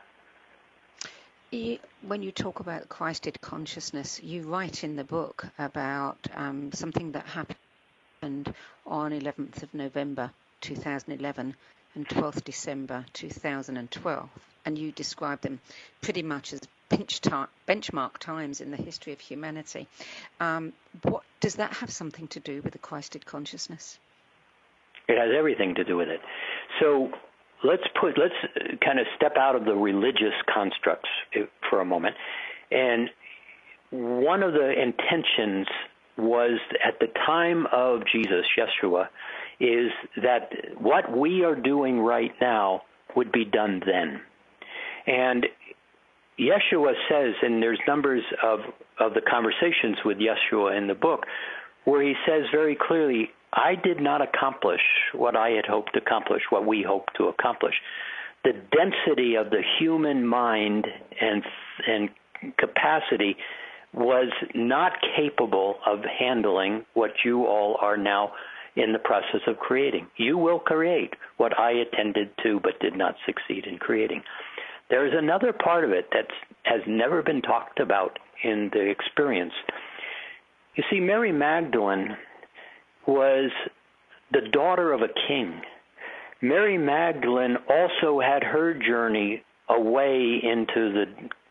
when 2.06 2.24
you 2.24 2.32
talk 2.32 2.60
about 2.60 2.90
Christed 2.90 3.40
consciousness, 3.42 4.22
you 4.22 4.44
write 4.44 4.84
in 4.84 4.96
the 4.96 5.04
book 5.04 5.46
about 5.58 6.18
um, 6.36 6.72
something 6.74 7.12
that 7.14 7.26
happened 7.26 7.58
on 8.24 9.12
11th 9.12 9.64
of 9.64 9.74
November 9.74 10.32
2011 10.62 11.56
and 11.96 12.08
12th 12.08 12.44
December 12.44 13.06
2012, 13.14 14.30
and 14.66 14.78
you 14.78 14.92
describe 14.92 15.42
them 15.42 15.60
pretty 16.02 16.24
much 16.24 16.54
as 16.54 16.62
benchmark 16.90 18.18
times 18.20 18.62
in 18.62 18.72
the 18.72 18.78
history 18.78 19.14
of 19.14 19.20
humanity. 19.20 19.88
Um, 20.40 20.74
what 21.04 21.24
does 21.40 21.56
that 21.56 21.74
have 21.74 21.92
something 21.92 22.28
to 22.30 22.40
do 22.40 22.62
with 22.62 22.74
the 22.74 22.80
Christed 22.80 23.26
consciousness? 23.26 24.00
It 25.08 25.18
has 25.18 25.30
everything 25.38 25.76
to 25.76 25.84
do 25.84 25.98
with 25.98 26.10
it. 26.10 26.22
So 26.80 27.12
let's 27.64 27.84
put 28.00 28.18
let's 28.18 28.80
kind 28.84 29.00
of 29.00 29.08
step 29.16 29.36
out 29.38 29.56
of 29.56 29.66
the 29.66 29.76
religious 29.76 30.34
constructs 30.54 31.10
eh, 31.34 31.46
for 31.70 31.82
a 31.82 31.86
moment, 31.86 32.16
and 32.72 33.10
one 33.90 34.44
of 34.44 34.54
the 34.54 34.72
intentions 34.72 35.68
was 36.18 36.60
at 36.86 37.00
the 37.00 37.08
time 37.26 37.68
of 37.72 38.02
Jesus, 38.12 38.46
Yeshua, 38.58 39.08
is 39.60 39.92
that 40.22 40.52
what 40.80 41.16
we 41.16 41.44
are 41.44 41.56
doing 41.56 42.00
right 42.00 42.34
now 42.42 42.82
would 43.16 43.32
be 43.32 43.46
done 43.46 43.82
then. 43.86 44.22
And 45.08 45.48
Yeshua 46.40 46.94
says, 47.10 47.34
and 47.42 47.62
there's 47.62 47.80
numbers 47.88 48.24
of, 48.44 48.60
of 49.00 49.14
the 49.14 49.22
conversations 49.22 49.98
with 50.06 50.18
Yeshua 50.18 50.78
in 50.78 50.88
the 50.88 50.94
book, 50.94 51.26
where 51.86 52.04
he 52.04 52.14
says 52.28 52.44
very 52.52 52.78
clearly, 52.80 53.30
I 53.54 53.76
did 53.76 54.00
not 54.00 54.22
accomplish 54.22 54.82
what 55.14 55.36
I 55.36 55.50
had 55.52 55.66
hoped 55.66 55.94
to 55.94 56.02
accomplish, 56.02 56.44
what 56.50 56.66
we 56.66 56.84
hoped 56.88 57.16
to 57.18 57.26
accomplish. 57.26 57.76
The 58.44 58.54
density 58.54 59.36
of 59.36 59.50
the 59.50 59.64
human 59.80 60.28
mind 60.28 60.86
and, 61.20 61.44
and 61.88 62.10
capacity 62.58 63.38
was 63.98 64.32
not 64.54 64.94
capable 65.16 65.76
of 65.86 66.00
handling 66.20 66.86
what 66.94 67.12
you 67.26 67.46
all 67.46 67.78
are 67.82 67.98
now 67.98 68.32
in 68.76 68.94
the 68.94 69.00
process 69.00 69.42
of 69.48 69.58
creating. 69.58 70.08
You 70.18 70.38
will 70.38 70.60
create 70.60 71.16
what 71.38 71.58
I 71.60 71.72
attended 71.72 72.30
to 72.44 72.60
but 72.62 72.80
did 72.80 72.96
not 72.96 73.16
succeed 73.26 73.66
in 73.66 73.80
creating. 73.80 74.22
There 74.90 75.06
is 75.06 75.14
another 75.16 75.52
part 75.52 75.84
of 75.84 75.92
it 75.92 76.10
that 76.12 76.28
has 76.64 76.82
never 76.88 77.24
been 77.24 77.42
talked 77.42 77.80
about 77.80 78.20
in 78.44 78.70
the 78.72 78.88
experience. 78.90 79.54
You 80.76 80.84
see, 80.92 81.00
Mary 81.00 81.32
Magdalene 81.32 82.16
was 83.08 83.50
the 84.32 84.42
daughter 84.52 84.94
of 84.94 85.02
a 85.02 85.10
king. 85.28 85.62
Mary 86.42 86.78
Magdalene 86.78 87.58
also 87.68 88.20
had 88.20 88.44
her 88.44 88.76
journey 88.76 89.44
away 89.70 90.40
into 90.42 90.94
the 90.94 91.06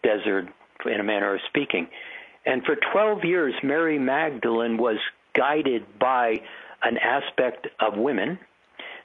desert, 0.05 0.47
in 0.84 1.01
a 1.01 1.05
manner 1.05 1.34
of 1.34 1.40
speaking. 1.49 1.88
And 2.47 2.64
for 2.64 2.76
12 2.92 3.24
years, 3.24 3.55
Mary 3.62 3.99
Magdalene 3.99 4.78
was 4.78 4.99
guided 5.34 5.99
by 5.99 6.40
an 6.82 6.97
aspect 6.99 7.66
of 7.80 7.99
women, 7.99 8.38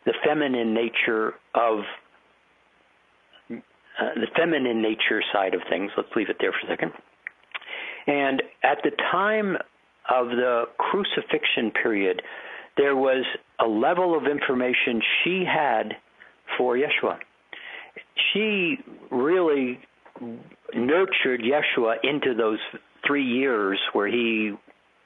the 0.05 0.13
feminine 0.23 0.73
nature 0.73 1.33
of 1.55 1.79
uh, 3.49 4.13
the 4.15 4.27
feminine 4.35 4.81
nature 4.81 5.21
side 5.33 5.53
of 5.53 5.61
things. 5.69 5.91
Let's 5.97 6.09
leave 6.15 6.29
it 6.29 6.37
there 6.39 6.51
for 6.51 6.67
a 6.67 6.69
second. 6.69 6.93
And 8.07 8.41
at 8.63 8.79
the 8.83 8.91
time 9.11 9.57
of 10.09 10.27
the 10.27 10.65
crucifixion 10.77 11.71
period, 11.71 12.21
there 12.77 12.95
was 12.95 13.25
a 13.59 13.67
level 13.67 14.17
of 14.17 14.25
information 14.25 15.01
she 15.23 15.43
had 15.45 15.95
for 16.57 16.77
Yeshua. 16.77 17.19
She 18.31 18.77
really 19.09 19.79
nurtured 20.73 21.41
Yeshua 21.41 21.95
into 22.03 22.33
those 22.33 22.59
three 23.05 23.25
years 23.25 23.79
where 23.93 24.07
he 24.07 24.53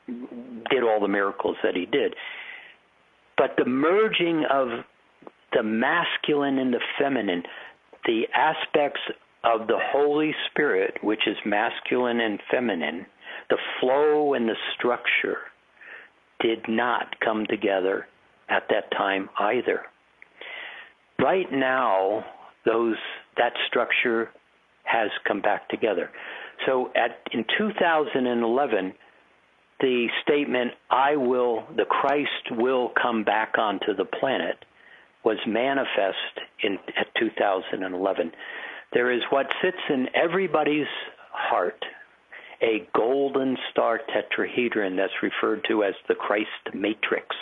did 0.08 0.84
all 0.84 1.00
the 1.00 1.08
miracles 1.08 1.58
that 1.64 1.76
he 1.76 1.86
did. 1.86 2.16
But 3.38 3.56
the 3.58 3.66
merging 3.66 4.46
of 4.52 4.68
the 5.54 5.64
masculine 5.64 6.58
and 6.58 6.74
the 6.74 6.82
feminine, 7.00 7.43
the 8.06 8.24
aspects 8.34 9.02
of 9.43 9.68
the 9.68 9.80
Holy 9.91 10.34
Spirit, 10.50 10.98
which 11.02 11.28
is 11.28 11.38
masculine 11.46 12.20
and 12.20 12.39
feminine, 12.52 13.06
the 13.50 13.58
flow 13.80 14.34
and 14.34 14.48
the 14.48 14.56
structure 14.78 15.38
did 16.39 16.68
not 16.68 17.20
come 17.20 17.46
together 17.48 18.08
at 18.50 18.64
that 18.70 18.91
time 18.91 19.30
either. 19.39 19.82
Right 21.20 21.52
now, 21.52 22.26
those 22.66 22.98
that 23.38 23.54
structure 23.68 24.30
has 24.84 25.10
come 25.28 25.41
back 25.41 25.70
together. 25.70 26.10
So 26.66 26.91
at 26.95 27.20
in 27.32 27.45
2011, 27.57 28.93
the 29.82 30.07
statement 30.22 30.72
"I 30.89 31.16
will, 31.16 31.66
the 31.76 31.86
Christ 31.86 32.51
will 32.51 32.91
come 33.01 33.24
back 33.24 33.57
onto 33.57 33.93
the 33.93 34.05
planet" 34.05 34.63
was 35.24 35.38
manifest 35.47 36.39
in 36.61 36.78
at 36.95 37.07
2011. 37.16 38.32
There 38.93 39.11
is 39.11 39.22
what 39.30 39.47
sits 39.61 39.82
in 39.89 40.07
everybody's 40.16 40.88
heart, 41.32 41.84
a 42.61 42.88
golden 42.95 43.57
star 43.72 43.99
tetrahedron 44.13 44.95
that's 44.95 45.22
referred 45.22 45.66
to 45.68 45.84
as 45.84 45.95
the 46.07 46.16
Christ 46.16 46.74
matrix. 46.74 47.36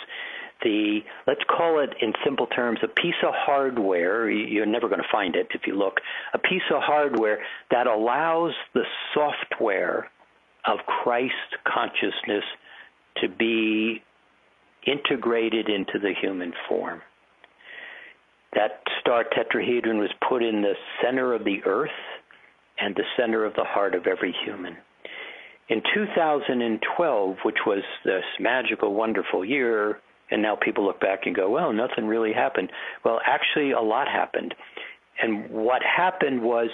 The 0.62 1.00
let's 1.26 1.42
call 1.48 1.80
it 1.80 1.90
in 2.00 2.12
simple 2.24 2.46
terms 2.46 2.78
a 2.82 2.88
piece 2.88 3.14
of 3.26 3.34
hardware. 3.34 4.30
You're 4.30 4.66
never 4.66 4.88
going 4.88 5.00
to 5.00 5.08
find 5.12 5.36
it 5.36 5.48
if 5.54 5.66
you 5.66 5.76
look. 5.76 6.00
A 6.32 6.38
piece 6.38 6.62
of 6.72 6.82
hardware 6.82 7.40
that 7.70 7.86
allows 7.86 8.52
the 8.72 8.84
software 9.12 10.10
of 10.64 10.78
Christ 10.86 11.34
consciousness 11.66 12.44
to 13.18 13.28
be 13.28 14.02
integrated 14.86 15.68
into 15.68 15.98
the 15.98 16.12
human 16.20 16.52
form. 16.68 17.02
That 18.54 18.82
star 19.00 19.24
tetrahedron 19.24 19.98
was 19.98 20.10
put 20.28 20.42
in 20.42 20.62
the 20.62 20.74
center 21.02 21.34
of 21.34 21.44
the 21.44 21.62
earth 21.64 21.90
and 22.78 22.94
the 22.94 23.04
center 23.16 23.44
of 23.44 23.54
the 23.54 23.64
heart 23.64 23.94
of 23.94 24.06
every 24.06 24.34
human. 24.44 24.76
In 25.68 25.82
2012, 25.94 27.36
which 27.42 27.56
was 27.66 27.82
this 28.04 28.24
magical, 28.38 28.94
wonderful 28.94 29.44
year, 29.44 29.98
and 30.30 30.42
now 30.42 30.56
people 30.56 30.84
look 30.84 31.00
back 31.00 31.26
and 31.26 31.34
go, 31.34 31.50
well, 31.50 31.72
nothing 31.72 32.06
really 32.06 32.32
happened. 32.32 32.70
Well, 33.04 33.20
actually, 33.26 33.72
a 33.72 33.80
lot 33.80 34.08
happened. 34.08 34.54
And 35.20 35.50
what 35.50 35.82
happened 35.82 36.42
was, 36.42 36.70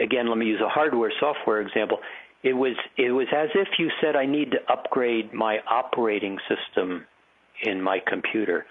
again, 0.00 0.28
let 0.28 0.38
me 0.38 0.46
use 0.46 0.60
a 0.64 0.68
hardware 0.68 1.12
software 1.20 1.60
example. 1.60 1.98
It 2.42 2.54
was 2.54 2.76
it 2.96 3.10
was 3.10 3.26
as 3.34 3.48
if 3.54 3.68
you 3.78 3.90
said, 4.00 4.16
I 4.16 4.26
need 4.26 4.50
to 4.52 4.72
upgrade 4.72 5.32
my 5.32 5.58
operating 5.68 6.38
system 6.48 7.06
in 7.62 7.80
my 7.80 8.00
computer. 8.06 8.66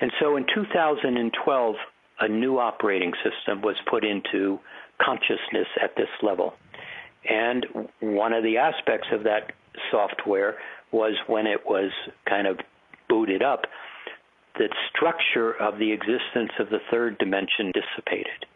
And 0.00 0.12
so 0.20 0.36
in 0.36 0.44
2012, 0.54 1.74
a 2.20 2.28
new 2.28 2.58
operating 2.58 3.12
system 3.22 3.62
was 3.62 3.76
put 3.90 4.04
into 4.04 4.58
consciousness 5.00 5.68
at 5.82 5.96
this 5.96 6.08
level. 6.22 6.54
And 7.28 7.66
one 8.00 8.32
of 8.32 8.42
the 8.42 8.58
aspects 8.58 9.08
of 9.12 9.24
that 9.24 9.52
software 9.90 10.56
was 10.92 11.14
when 11.26 11.46
it 11.46 11.66
was 11.66 11.90
kind 12.28 12.46
of 12.46 12.58
booted 13.08 13.42
up, 13.42 13.62
the 14.56 14.68
structure 14.90 15.52
of 15.52 15.78
the 15.78 15.92
existence 15.92 16.52
of 16.58 16.70
the 16.70 16.78
third 16.90 17.18
dimension 17.18 17.72
dissipated. 17.72 18.46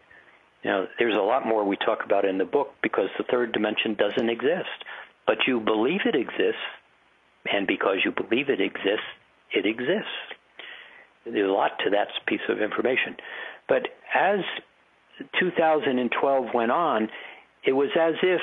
Now, 0.65 0.87
there's 0.99 1.17
a 1.17 1.23
lot 1.23 1.47
more 1.47 1.65
we 1.65 1.77
talk 1.77 2.05
about 2.05 2.25
in 2.25 2.39
the 2.39 2.45
book 2.45 2.75
because 2.83 3.09
the 3.17 3.25
third 3.31 3.53
dimension 3.53 3.95
doesn't 3.95 4.29
exist. 4.29 4.85
But 5.27 5.39
you 5.47 5.61
believe 5.61 6.01
it 6.07 6.15
exists, 6.15 6.63
and 7.53 7.67
because 7.67 7.99
you 8.05 8.13
believe 8.13 8.49
it 8.49 8.61
exists, 8.61 9.07
it 9.55 9.67
exists. 9.67 10.09
There's 11.25 11.49
a 11.49 11.53
lot 11.53 11.73
to 11.85 11.91
that 11.91 12.09
piece 12.27 12.41
of 12.49 12.61
information. 12.61 13.17
But 13.69 13.89
as 14.15 14.41
2012 15.39 16.47
went 16.55 16.71
on, 16.73 17.09
it 17.65 17.73
was 17.73 17.91
as 17.99 18.15
if 18.23 18.41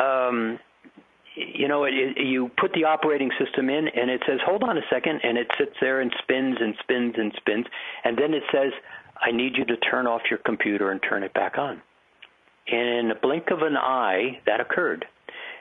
um, 0.00 0.58
you 1.54 1.68
know 1.68 1.84
it, 1.84 1.94
it, 1.94 2.26
you 2.26 2.50
put 2.58 2.72
the 2.72 2.84
operating 2.84 3.30
system 3.38 3.68
in, 3.68 3.88
and 3.88 4.10
it 4.10 4.22
says, 4.26 4.38
"Hold 4.44 4.62
on 4.62 4.78
a 4.78 4.82
second, 4.90 5.20
and 5.22 5.38
it 5.38 5.48
sits 5.58 5.74
there 5.80 6.00
and 6.00 6.12
spins 6.22 6.56
and 6.60 6.74
spins 6.80 7.14
and 7.16 7.32
spins, 7.36 7.66
and 8.04 8.16
then 8.16 8.34
it 8.34 8.42
says, 8.52 8.72
"I 9.20 9.30
need 9.30 9.56
you 9.56 9.64
to 9.66 9.76
turn 9.76 10.06
off 10.06 10.22
your 10.30 10.38
computer 10.38 10.90
and 10.90 11.00
turn 11.02 11.22
it 11.22 11.34
back 11.34 11.58
on." 11.58 11.82
And 12.68 12.88
in 12.88 13.10
a 13.10 13.14
blink 13.14 13.50
of 13.50 13.62
an 13.62 13.76
eye, 13.76 14.40
that 14.46 14.60
occurred, 14.60 15.06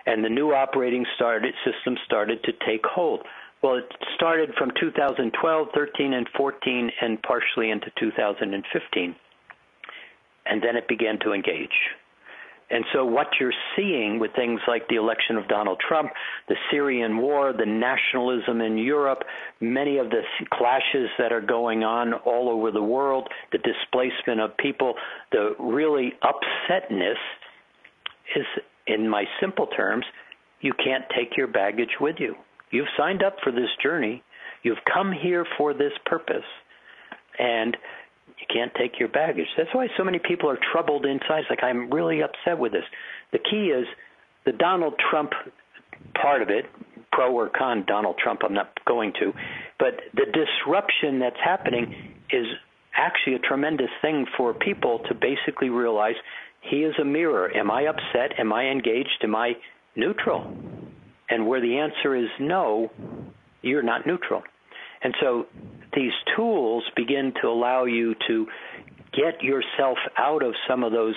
and 0.05 0.23
the 0.23 0.29
new 0.29 0.53
operating 0.53 1.05
started 1.15 1.53
system 1.65 1.97
started 2.05 2.43
to 2.43 2.51
take 2.65 2.85
hold. 2.85 3.21
Well, 3.61 3.75
it 3.75 3.91
started 4.15 4.53
from 4.57 4.71
2012, 4.79 5.67
13, 5.73 6.13
and 6.13 6.27
14, 6.37 6.91
and 7.01 7.21
partially 7.21 7.69
into 7.69 7.91
2015. 7.99 9.15
And 10.45 10.61
then 10.63 10.77
it 10.77 10.87
began 10.87 11.19
to 11.19 11.33
engage. 11.33 11.75
And 12.71 12.85
so, 12.93 13.03
what 13.03 13.27
you're 13.39 13.53
seeing 13.75 14.19
with 14.19 14.31
things 14.35 14.59
like 14.67 14.87
the 14.89 14.95
election 14.95 15.37
of 15.37 15.47
Donald 15.47 15.81
Trump, 15.85 16.11
the 16.47 16.55
Syrian 16.69 17.17
war, 17.17 17.51
the 17.51 17.65
nationalism 17.65 18.61
in 18.61 18.77
Europe, 18.77 19.23
many 19.59 19.97
of 19.97 20.09
the 20.11 20.21
clashes 20.51 21.09
that 21.17 21.31
are 21.31 21.41
going 21.41 21.83
on 21.83 22.13
all 22.13 22.49
over 22.49 22.71
the 22.71 22.83
world, 22.83 23.27
the 23.51 23.57
displacement 23.57 24.39
of 24.39 24.55
people, 24.57 24.93
the 25.31 25.55
really 25.57 26.13
upsetness 26.23 27.17
is, 28.35 28.45
in 28.85 29.09
my 29.09 29.25
simple 29.41 29.67
terms, 29.67 30.05
you 30.61 30.73
can't 30.73 31.05
take 31.15 31.37
your 31.37 31.47
baggage 31.47 31.97
with 31.99 32.17
you. 32.19 32.35
You've 32.71 32.87
signed 32.97 33.23
up 33.23 33.37
for 33.43 33.51
this 33.51 33.69
journey. 33.81 34.21
You've 34.61 34.83
come 34.91 35.11
here 35.11 35.45
for 35.57 35.73
this 35.73 35.93
purpose. 36.05 36.45
And 37.39 37.75
can't 38.51 38.71
take 38.75 38.99
your 38.99 39.09
baggage. 39.09 39.47
That's 39.57 39.73
why 39.73 39.87
so 39.97 40.03
many 40.03 40.19
people 40.19 40.49
are 40.49 40.59
troubled 40.71 41.05
inside. 41.05 41.41
It's 41.41 41.49
like, 41.49 41.63
I'm 41.63 41.89
really 41.89 42.21
upset 42.21 42.57
with 42.57 42.71
this. 42.71 42.83
The 43.31 43.39
key 43.39 43.67
is 43.67 43.85
the 44.45 44.51
Donald 44.51 44.95
Trump 45.09 45.31
part 46.19 46.41
of 46.41 46.49
it, 46.49 46.65
pro 47.11 47.31
or 47.33 47.49
con 47.49 47.83
Donald 47.87 48.17
Trump, 48.21 48.41
I'm 48.43 48.53
not 48.53 48.71
going 48.85 49.13
to, 49.19 49.33
but 49.77 49.99
the 50.13 50.25
disruption 50.25 51.19
that's 51.19 51.39
happening 51.43 52.15
is 52.31 52.45
actually 52.95 53.35
a 53.35 53.39
tremendous 53.39 53.89
thing 54.01 54.25
for 54.37 54.53
people 54.53 54.99
to 55.07 55.15
basically 55.15 55.69
realize 55.69 56.15
he 56.61 56.77
is 56.77 56.93
a 57.01 57.05
mirror. 57.05 57.55
Am 57.55 57.71
I 57.71 57.83
upset? 57.83 58.39
Am 58.39 58.51
I 58.51 58.65
engaged? 58.65 59.23
Am 59.23 59.35
I 59.35 59.53
neutral? 59.95 60.53
And 61.29 61.47
where 61.47 61.61
the 61.61 61.77
answer 61.77 62.15
is 62.15 62.29
no, 62.39 62.91
you're 63.61 63.83
not 63.83 64.05
neutral. 64.05 64.43
And 65.01 65.13
so 65.21 65.45
these 65.95 66.11
tools 66.35 66.83
begin 66.95 67.33
to 67.41 67.47
allow 67.47 67.85
you 67.85 68.15
to 68.27 68.47
get 69.13 69.41
yourself 69.41 69.97
out 70.17 70.43
of 70.43 70.53
some 70.67 70.83
of 70.83 70.91
those 70.91 71.15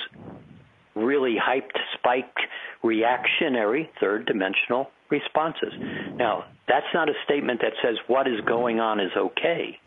really 0.94 1.36
hyped, 1.36 1.78
spiked, 1.98 2.40
reactionary, 2.82 3.90
third 4.00 4.26
dimensional 4.26 4.90
responses. 5.10 5.72
Now, 6.14 6.44
that's 6.68 6.86
not 6.94 7.08
a 7.08 7.14
statement 7.24 7.60
that 7.60 7.72
says 7.82 7.96
what 8.06 8.26
is 8.26 8.40
going 8.46 8.80
on 8.80 9.00
is 9.00 9.10
okay, 9.16 9.78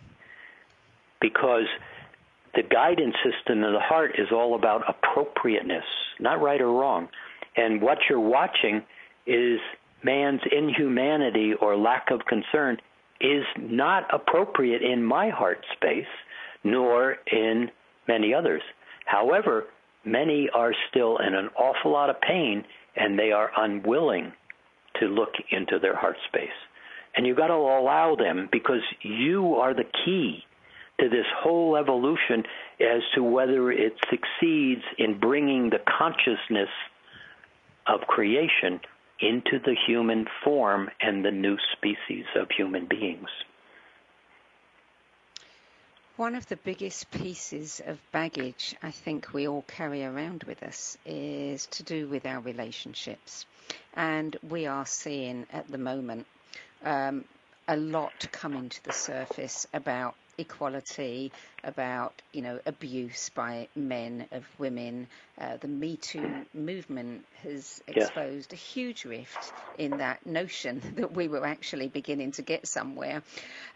because 1.22 1.66
the 2.54 2.64
guidance 2.64 3.16
system 3.24 3.64
of 3.64 3.74
the 3.74 3.80
heart 3.80 4.16
is 4.18 4.28
all 4.32 4.56
about 4.56 4.84
appropriateness, 4.88 5.84
not 6.20 6.42
right 6.42 6.62
or 6.62 6.72
wrong. 6.72 7.10
And 7.58 7.82
what 7.82 7.98
you're 8.10 8.20
watching 8.20 8.84
is 9.26 9.60
man's 10.04 10.42
inhumanity 10.52 11.54
or 11.60 11.76
lack 11.76 12.12
of 12.12 12.22
concern 12.26 12.78
is 13.22 13.46
not 13.58 14.14
appropriate 14.14 14.82
in 14.82 15.04
my 15.04 15.30
heart 15.30 15.64
space, 15.74 16.06
nor 16.64 17.18
in 17.32 17.70
many 18.08 18.34
others. 18.34 18.62
However, 19.06 19.66
many 20.04 20.50
are 20.54 20.74
still 20.90 21.18
in 21.18 21.34
an 21.34 21.50
awful 21.58 21.92
lot 21.92 22.10
of 22.10 22.20
pain 22.22 22.64
and 22.96 23.18
they 23.18 23.32
are 23.32 23.52
unwilling 23.58 24.32
to 25.00 25.08
look 25.08 25.34
into 25.52 25.80
their 25.80 25.96
heart 25.96 26.18
space. 26.28 26.50
And 27.16 27.26
you've 27.26 27.38
got 27.38 27.48
to 27.48 27.54
allow 27.54 28.16
them 28.16 28.50
because 28.52 28.82
you 29.02 29.56
are 29.56 29.74
the 29.74 29.86
key 30.06 30.44
to 31.00 31.10
this 31.10 31.26
whole 31.38 31.76
evolution 31.76 32.44
as 32.80 33.02
to 33.16 33.24
whether 33.24 33.72
it 33.72 33.94
succeeds 34.10 34.82
in 34.98 35.20
bringing 35.20 35.70
the 35.70 35.80
consciousness 35.98 36.70
of 37.88 38.02
creation 38.02 38.80
into 39.20 39.60
the 39.60 39.76
human 39.88 40.26
form 40.44 40.90
and 41.02 41.24
the 41.24 41.32
new 41.32 41.58
species 41.74 42.26
of 42.36 42.50
human 42.52 42.86
beings. 42.86 43.30
One 46.18 46.36
of 46.36 46.48
the 46.48 46.56
biggest 46.56 47.12
pieces 47.12 47.82
of 47.86 48.00
baggage 48.14 48.74
I 48.82 48.92
think 48.92 49.34
we 49.34 49.50
all 49.50 49.64
carry 49.68 50.06
around 50.06 50.44
with 50.44 50.64
us 50.64 50.98
is 51.06 51.66
to 51.68 51.84
do 51.84 52.08
with 52.08 52.26
our 52.26 52.40
relationships. 52.40 53.46
And 53.96 54.38
we 54.48 54.66
are 54.66 54.86
seeing 54.86 55.46
at 55.52 55.68
the 55.68 55.78
moment 55.78 56.26
um, 56.86 57.26
a 57.68 57.76
lot 57.76 58.28
coming 58.32 58.70
to 58.70 58.84
the 58.86 58.94
surface 58.94 59.68
about 59.74 60.16
equality, 60.38 61.32
about 61.64 62.22
you 62.32 62.42
know 62.42 62.60
abuse 62.66 63.30
by 63.30 63.68
men 63.76 64.28
of 64.32 64.44
women. 64.58 65.08
Uh, 65.40 65.58
the 65.58 65.68
Me 65.68 65.98
Too 65.98 66.46
movement 66.54 67.26
has 67.44 67.82
exposed 67.88 68.54
a 68.54 68.56
huge 68.56 69.04
rift 69.06 69.52
in 69.78 69.98
that 69.98 70.26
notion 70.26 70.82
that 70.96 71.12
we 71.14 71.28
were 71.28 71.46
actually 71.46 71.88
beginning 71.88 72.32
to 72.34 72.42
get 72.42 72.68
somewhere. 72.68 73.22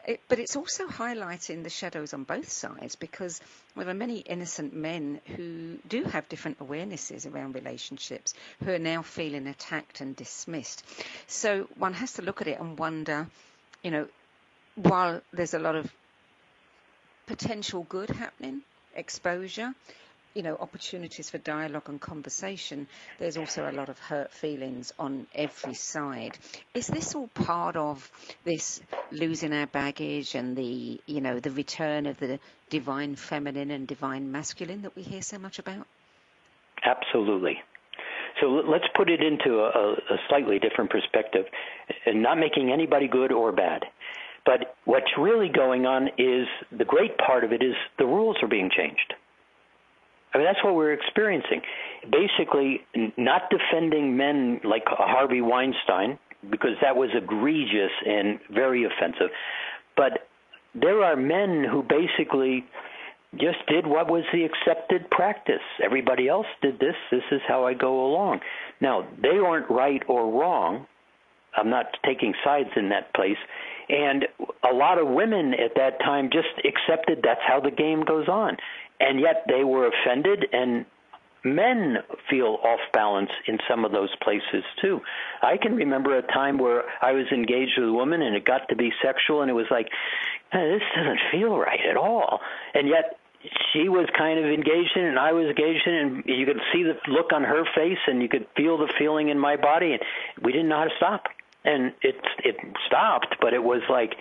It, 0.08 0.22
but 0.28 0.40
it's 0.40 0.56
also 0.56 0.88
highlighting 0.88 1.64
the 1.64 1.70
shadows 1.70 2.14
on 2.14 2.24
both 2.24 2.50
sides 2.50 2.96
because 2.96 3.42
there 3.76 3.90
are 3.90 3.94
many 3.94 4.20
innocent 4.20 4.74
men 4.74 5.20
who 5.36 5.78
do 5.88 6.04
have 6.04 6.30
different 6.30 6.60
awarenesses 6.60 7.32
around 7.32 7.56
relationships 7.56 8.34
who 8.64 8.72
are 8.72 8.80
now 8.80 9.02
feeling 9.02 9.48
attacked 9.48 10.02
and 10.02 10.16
dismissed. 10.16 10.84
So 11.28 11.68
one 11.78 11.94
has 11.94 12.14
to 12.14 12.22
look 12.22 12.42
at 12.42 12.48
it 12.48 12.60
and 12.60 12.78
wonder, 12.78 13.28
you 13.84 13.92
know, 13.92 14.08
while 14.76 15.22
there's 15.34 15.54
a 15.54 15.60
lot 15.60 15.76
of 15.76 15.92
potential 17.30 17.86
good 17.88 18.10
happening, 18.10 18.62
exposure, 18.96 19.72
you 20.34 20.42
know, 20.42 20.58
opportunities 20.60 21.30
for 21.30 21.38
dialogue 21.38 21.88
and 21.88 22.02
conversation, 22.02 22.88
there's 23.20 23.38
also 23.38 23.70
a 23.70 23.74
lot 23.74 23.88
of 23.88 24.00
hurt 24.00 24.32
feelings 24.32 24.92
on 24.98 25.28
every 25.36 25.76
side. 25.76 26.36
Is 26.74 26.88
this 26.88 27.14
all 27.14 27.28
part 27.28 27.76
of 27.76 28.10
this 28.46 28.82
losing 29.12 29.54
our 29.54 29.68
baggage 29.68 30.34
and 30.34 30.58
the, 30.58 31.00
you 31.06 31.22
know, 31.22 31.40
the 31.40 31.52
return 31.52 32.08
of 32.08 32.18
the 32.20 32.40
divine 32.72 33.16
feminine 33.16 33.70
and 33.70 33.88
divine 33.88 34.32
masculine 34.32 34.82
that 34.82 34.96
we 34.96 35.04
hear 35.04 35.22
so 35.22 35.38
much 35.38 35.60
about? 35.60 35.86
Absolutely. 36.84 37.60
So 38.42 38.48
let's 38.48 38.86
put 38.96 39.10
it 39.10 39.22
into 39.22 39.60
a, 39.60 39.94
a 39.94 40.18
slightly 40.30 40.58
different 40.58 40.90
perspective, 40.90 41.46
and 42.08 42.24
not 42.24 42.40
making 42.40 42.72
anybody 42.72 43.08
good 43.08 43.32
or 43.32 43.52
bad. 43.52 43.84
But 44.50 44.76
what's 44.86 45.12
really 45.16 45.48
going 45.48 45.86
on 45.86 46.08
is 46.18 46.48
the 46.76 46.84
great 46.84 47.20
part 47.20 47.44
of 47.44 47.52
it 47.52 47.62
is 47.62 47.76
the 48.00 48.06
rules 48.08 48.36
are 48.42 48.48
being 48.48 48.72
changed. 48.76 49.14
I 50.34 50.40
mean, 50.40 50.48
that's 50.48 50.64
what 50.64 50.74
we're 50.74 50.94
experiencing. 50.94 51.62
Basically, 52.12 52.82
not 53.16 53.44
defending 53.52 54.18
men 54.18 54.60
like 54.64 54.86
Harvey 54.88 55.42
Weinstein, 55.42 56.18
because 56.50 56.72
that 56.82 56.96
was 56.96 57.12
egregious 57.14 57.92
and 58.08 58.40
very 58.50 58.86
offensive. 58.86 59.30
But 59.96 60.28
there 60.74 61.04
are 61.04 61.16
men 61.16 61.64
who 61.70 61.84
basically 61.84 62.66
just 63.36 63.60
did 63.68 63.86
what 63.86 64.10
was 64.10 64.24
the 64.34 64.46
accepted 64.46 65.12
practice. 65.12 65.62
Everybody 65.84 66.28
else 66.28 66.48
did 66.64 66.80
this. 66.80 66.96
This 67.12 67.22
is 67.32 67.42
how 67.48 67.68
I 67.68 67.76
go 67.76 68.04
along. 68.08 68.40
Now, 68.82 69.08
they 69.22 69.38
aren't 69.38 69.70
right 69.70 70.02
or 70.08 70.32
wrong. 70.42 70.88
I'm 71.56 71.70
not 71.70 71.86
taking 72.04 72.34
sides 72.44 72.70
in 72.76 72.90
that 72.90 73.14
place. 73.14 73.38
And 73.90 74.28
a 74.70 74.74
lot 74.74 75.00
of 75.00 75.08
women 75.08 75.54
at 75.54 75.76
that 75.76 76.00
time 76.00 76.30
just 76.32 76.50
accepted 76.64 77.20
that's 77.24 77.42
how 77.46 77.60
the 77.60 77.72
game 77.72 78.04
goes 78.04 78.28
on. 78.28 78.58
And 79.00 79.20
yet 79.20 79.46
they 79.48 79.64
were 79.64 79.90
offended 79.90 80.46
and 80.52 80.86
men 81.44 81.98
feel 82.30 82.58
off 82.64 82.80
balance 82.94 83.30
in 83.48 83.58
some 83.68 83.86
of 83.86 83.92
those 83.92 84.10
places 84.22 84.64
too. 84.82 85.00
I 85.42 85.58
can 85.58 85.76
remember 85.76 86.18
a 86.18 86.22
time 86.22 86.58
where 86.58 86.84
I 87.02 87.14
was 87.14 87.26
engaged 87.32 87.74
with 87.78 87.90
a 87.90 87.94
woman 87.94 88.22
and 88.22 88.36
it 88.36 88.46
got 88.46 88.68
to 88.70 88.76
be 88.76 88.92
sexual 89.04 89.42
and 89.42 89.50
it 89.50 89.54
was 89.54 89.68
like, 89.72 89.88
this 90.52 90.82
doesn't 90.96 91.20
feel 91.32 91.58
right 91.58 91.80
at 91.90 91.98
all. 91.98 92.42
And 92.74 92.88
yet 92.88 93.18
she 93.72 93.88
was 93.88 94.08
kind 94.18 94.38
of 94.38 94.46
engaged 94.46 94.92
in 94.98 95.06
it 95.06 95.10
and 95.10 95.20
I 95.20 95.32
was 95.32 95.46
engaged 95.46 95.88
in 95.88 95.94
it 95.94 96.02
and 96.02 96.24
you 96.26 96.46
could 96.46 96.60
see 96.74 96.84
the 96.84 96.98
look 97.08 97.32
on 97.34 97.44
her 97.44 97.64
face 97.74 98.00
and 98.08 98.22
you 98.22 98.28
could 98.28 98.46
feel 98.56 98.78
the 98.78 98.92
feeling 99.00 99.30
in 99.30 99.40
my 99.40 99.56
body 99.56 99.94
and 99.94 100.02
we 100.44 100.52
didn't 100.52 100.68
know 100.68 100.80
how 100.80 100.84
to 100.86 100.96
stop 100.98 101.24
and 101.64 101.94
it 102.02 102.16
it 102.44 102.58
stopped. 102.88 103.36
But 103.42 103.54
it 103.54 103.64
was 103.64 103.82
like 103.90 104.16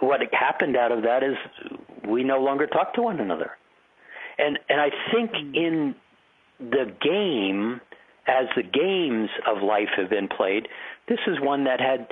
what 0.00 0.20
happened 0.32 0.76
out 0.76 0.92
of 0.92 1.02
that 1.02 1.22
is 1.22 1.36
we 2.06 2.22
no 2.24 2.38
longer 2.40 2.66
talk 2.66 2.94
to 2.94 3.02
one 3.02 3.20
another, 3.20 3.52
and 4.38 4.58
and 4.68 4.80
I 4.80 4.90
think 5.12 5.30
hmm. 5.30 5.54
in 5.54 5.94
the 6.58 6.92
game 7.00 7.80
as 8.26 8.46
the 8.56 8.62
games 8.62 9.30
of 9.46 9.62
life 9.62 9.90
have 9.96 10.10
been 10.10 10.28
played, 10.28 10.68
this 11.08 11.20
is 11.26 11.38
one 11.40 11.64
that 11.64 11.80
had 11.80 12.08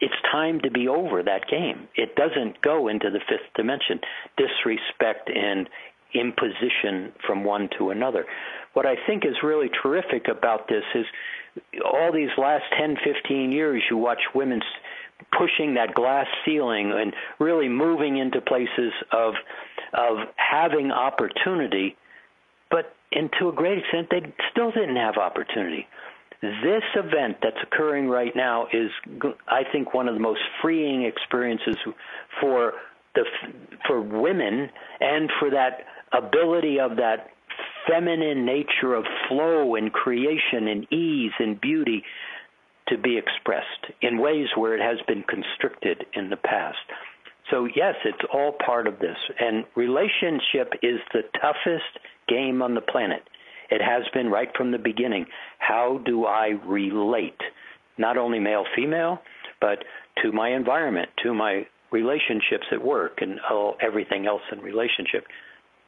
it's 0.00 0.14
time 0.30 0.60
to 0.60 0.70
be 0.70 0.86
over 0.86 1.22
that 1.22 1.48
game. 1.48 1.88
It 1.96 2.14
doesn't 2.14 2.60
go 2.62 2.88
into 2.88 3.10
the 3.10 3.18
fifth 3.18 3.52
dimension, 3.56 4.00
disrespect 4.36 5.28
and 5.28 5.68
imposition 6.14 7.12
from 7.26 7.44
one 7.44 7.68
to 7.78 7.90
another. 7.90 8.24
What 8.72 8.86
I 8.86 8.94
think 9.06 9.24
is 9.26 9.34
really 9.42 9.68
terrific 9.82 10.28
about 10.28 10.68
this 10.68 10.84
is 10.94 11.04
all 11.84 12.12
these 12.12 12.30
last 12.36 12.64
10, 12.78 12.96
15 13.04 13.52
years, 13.52 13.82
you 13.90 13.96
watch 13.96 14.20
women 14.34 14.60
pushing 15.36 15.74
that 15.74 15.94
glass 15.94 16.26
ceiling 16.44 16.92
and 16.92 17.12
really 17.38 17.68
moving 17.68 18.18
into 18.18 18.40
places 18.40 18.92
of 19.12 19.34
of 19.94 20.18
having 20.36 20.90
opportunity, 20.90 21.96
but 22.70 22.94
and 23.12 23.30
to 23.40 23.48
a 23.48 23.52
great 23.52 23.78
extent, 23.78 24.08
they 24.10 24.20
still 24.50 24.70
didn't 24.70 24.96
have 24.96 25.16
opportunity. 25.16 25.86
This 26.40 26.84
event 26.94 27.38
that's 27.42 27.56
occurring 27.62 28.08
right 28.08 28.34
now 28.36 28.66
is, 28.72 28.90
I 29.48 29.62
think, 29.72 29.92
one 29.92 30.08
of 30.08 30.14
the 30.14 30.20
most 30.20 30.40
freeing 30.62 31.02
experiences 31.02 31.76
for 32.40 32.74
the 33.14 33.24
for 33.86 34.00
women 34.00 34.70
and 35.00 35.30
for 35.40 35.50
that 35.50 35.84
ability 36.12 36.78
of 36.78 36.96
that 36.96 37.30
feminine 37.88 38.44
nature 38.44 38.94
of 38.94 39.04
flow 39.28 39.74
and 39.74 39.92
creation 39.92 40.68
and 40.68 40.92
ease 40.92 41.32
and 41.38 41.60
beauty 41.60 42.02
to 42.88 42.98
be 42.98 43.18
expressed 43.18 43.92
in 44.00 44.18
ways 44.18 44.48
where 44.56 44.74
it 44.74 44.80
has 44.80 44.98
been 45.06 45.22
constricted 45.22 46.04
in 46.14 46.30
the 46.30 46.36
past. 46.36 46.78
So, 47.50 47.64
yes, 47.64 47.94
it's 48.04 48.18
all 48.32 48.52
part 48.64 48.86
of 48.86 48.98
this. 48.98 49.16
And 49.40 49.64
relationship 49.74 50.74
is 50.82 51.00
the 51.12 51.22
toughest 51.40 51.98
game 52.28 52.62
on 52.62 52.74
the 52.74 52.80
planet. 52.80 53.22
It 53.70 53.80
has 53.82 54.02
been 54.12 54.30
right 54.30 54.48
from 54.56 54.70
the 54.70 54.78
beginning. 54.78 55.26
How 55.58 56.00
do 56.04 56.24
I 56.26 56.58
relate? 56.66 57.40
Not 57.96 58.16
only 58.16 58.38
male 58.38 58.64
female, 58.76 59.20
but 59.60 59.84
to 60.22 60.32
my 60.32 60.50
environment, 60.50 61.08
to 61.22 61.34
my 61.34 61.66
relationships 61.90 62.66
at 62.70 62.84
work, 62.84 63.18
and 63.20 63.40
everything 63.80 64.26
else 64.26 64.42
in 64.52 64.60
relationship. 64.60 65.24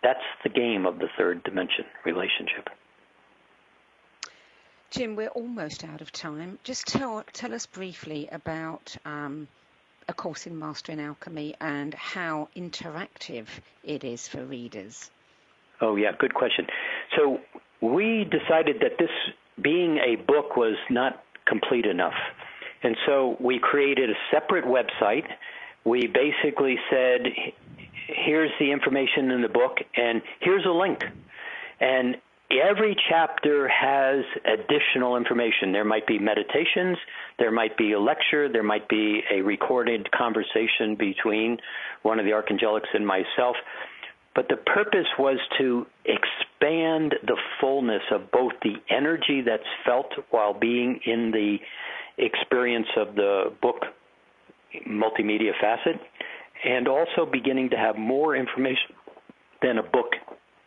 That's 0.02 0.20
the 0.42 0.48
game 0.48 0.86
of 0.86 0.98
the 0.98 1.08
third 1.16 1.42
dimension 1.44 1.84
relationship. 2.04 2.68
Jim, 4.90 5.14
we're 5.14 5.28
almost 5.28 5.84
out 5.84 6.00
of 6.00 6.10
time. 6.10 6.58
Just 6.64 6.86
tell 6.86 7.22
tell 7.32 7.54
us 7.54 7.66
briefly 7.66 8.28
about 8.32 8.96
um, 9.04 9.46
a 10.08 10.12
course 10.12 10.46
in 10.46 10.58
mastering 10.58 11.00
alchemy 11.00 11.54
and 11.60 11.94
how 11.94 12.48
interactive 12.56 13.46
it 13.84 14.02
is 14.02 14.26
for 14.26 14.44
readers. 14.44 15.10
Oh 15.80 15.94
yeah, 15.96 16.10
good 16.18 16.34
question. 16.34 16.66
So 17.16 17.38
we 17.80 18.24
decided 18.24 18.80
that 18.80 18.98
this 18.98 19.10
being 19.62 19.98
a 19.98 20.16
book 20.16 20.56
was 20.56 20.76
not 20.90 21.22
complete 21.46 21.86
enough. 21.86 22.14
And 22.82 22.96
so 23.06 23.36
we 23.40 23.58
created 23.58 24.10
a 24.10 24.14
separate 24.32 24.64
website. 24.64 25.26
We 25.84 26.06
basically 26.06 26.76
said 26.90 27.26
here's 28.14 28.50
the 28.58 28.70
information 28.72 29.30
in 29.30 29.42
the 29.42 29.48
book, 29.48 29.78
and 29.96 30.22
here's 30.40 30.64
a 30.66 30.70
link. 30.70 31.04
And 31.80 32.16
every 32.50 32.96
chapter 33.08 33.68
has 33.68 34.24
additional 34.44 35.16
information. 35.16 35.72
There 35.72 35.84
might 35.84 36.06
be 36.06 36.18
meditations, 36.18 36.98
there 37.38 37.50
might 37.50 37.76
be 37.76 37.92
a 37.92 38.00
lecture, 38.00 38.48
there 38.52 38.62
might 38.62 38.88
be 38.88 39.22
a 39.32 39.40
recorded 39.42 40.10
conversation 40.10 40.96
between 40.98 41.58
one 42.02 42.18
of 42.18 42.24
the 42.24 42.32
archangelics 42.32 42.88
and 42.92 43.06
myself. 43.06 43.56
But 44.34 44.48
the 44.48 44.56
purpose 44.56 45.06
was 45.18 45.38
to 45.58 45.86
expand 46.04 47.14
the 47.26 47.36
fullness 47.60 48.02
of 48.12 48.30
both 48.30 48.52
the 48.62 48.76
energy 48.88 49.42
that's 49.44 49.62
felt 49.84 50.12
while 50.30 50.54
being 50.54 51.00
in 51.04 51.30
the 51.32 51.58
experience 52.16 52.86
of 52.96 53.14
the 53.16 53.52
book 53.60 53.82
multimedia 54.86 55.52
facet 55.60 56.00
and 56.64 56.88
also 56.88 57.26
beginning 57.30 57.70
to 57.70 57.76
have 57.76 57.96
more 57.96 58.36
information 58.36 58.94
than 59.62 59.78
a 59.78 59.82
book 59.82 60.12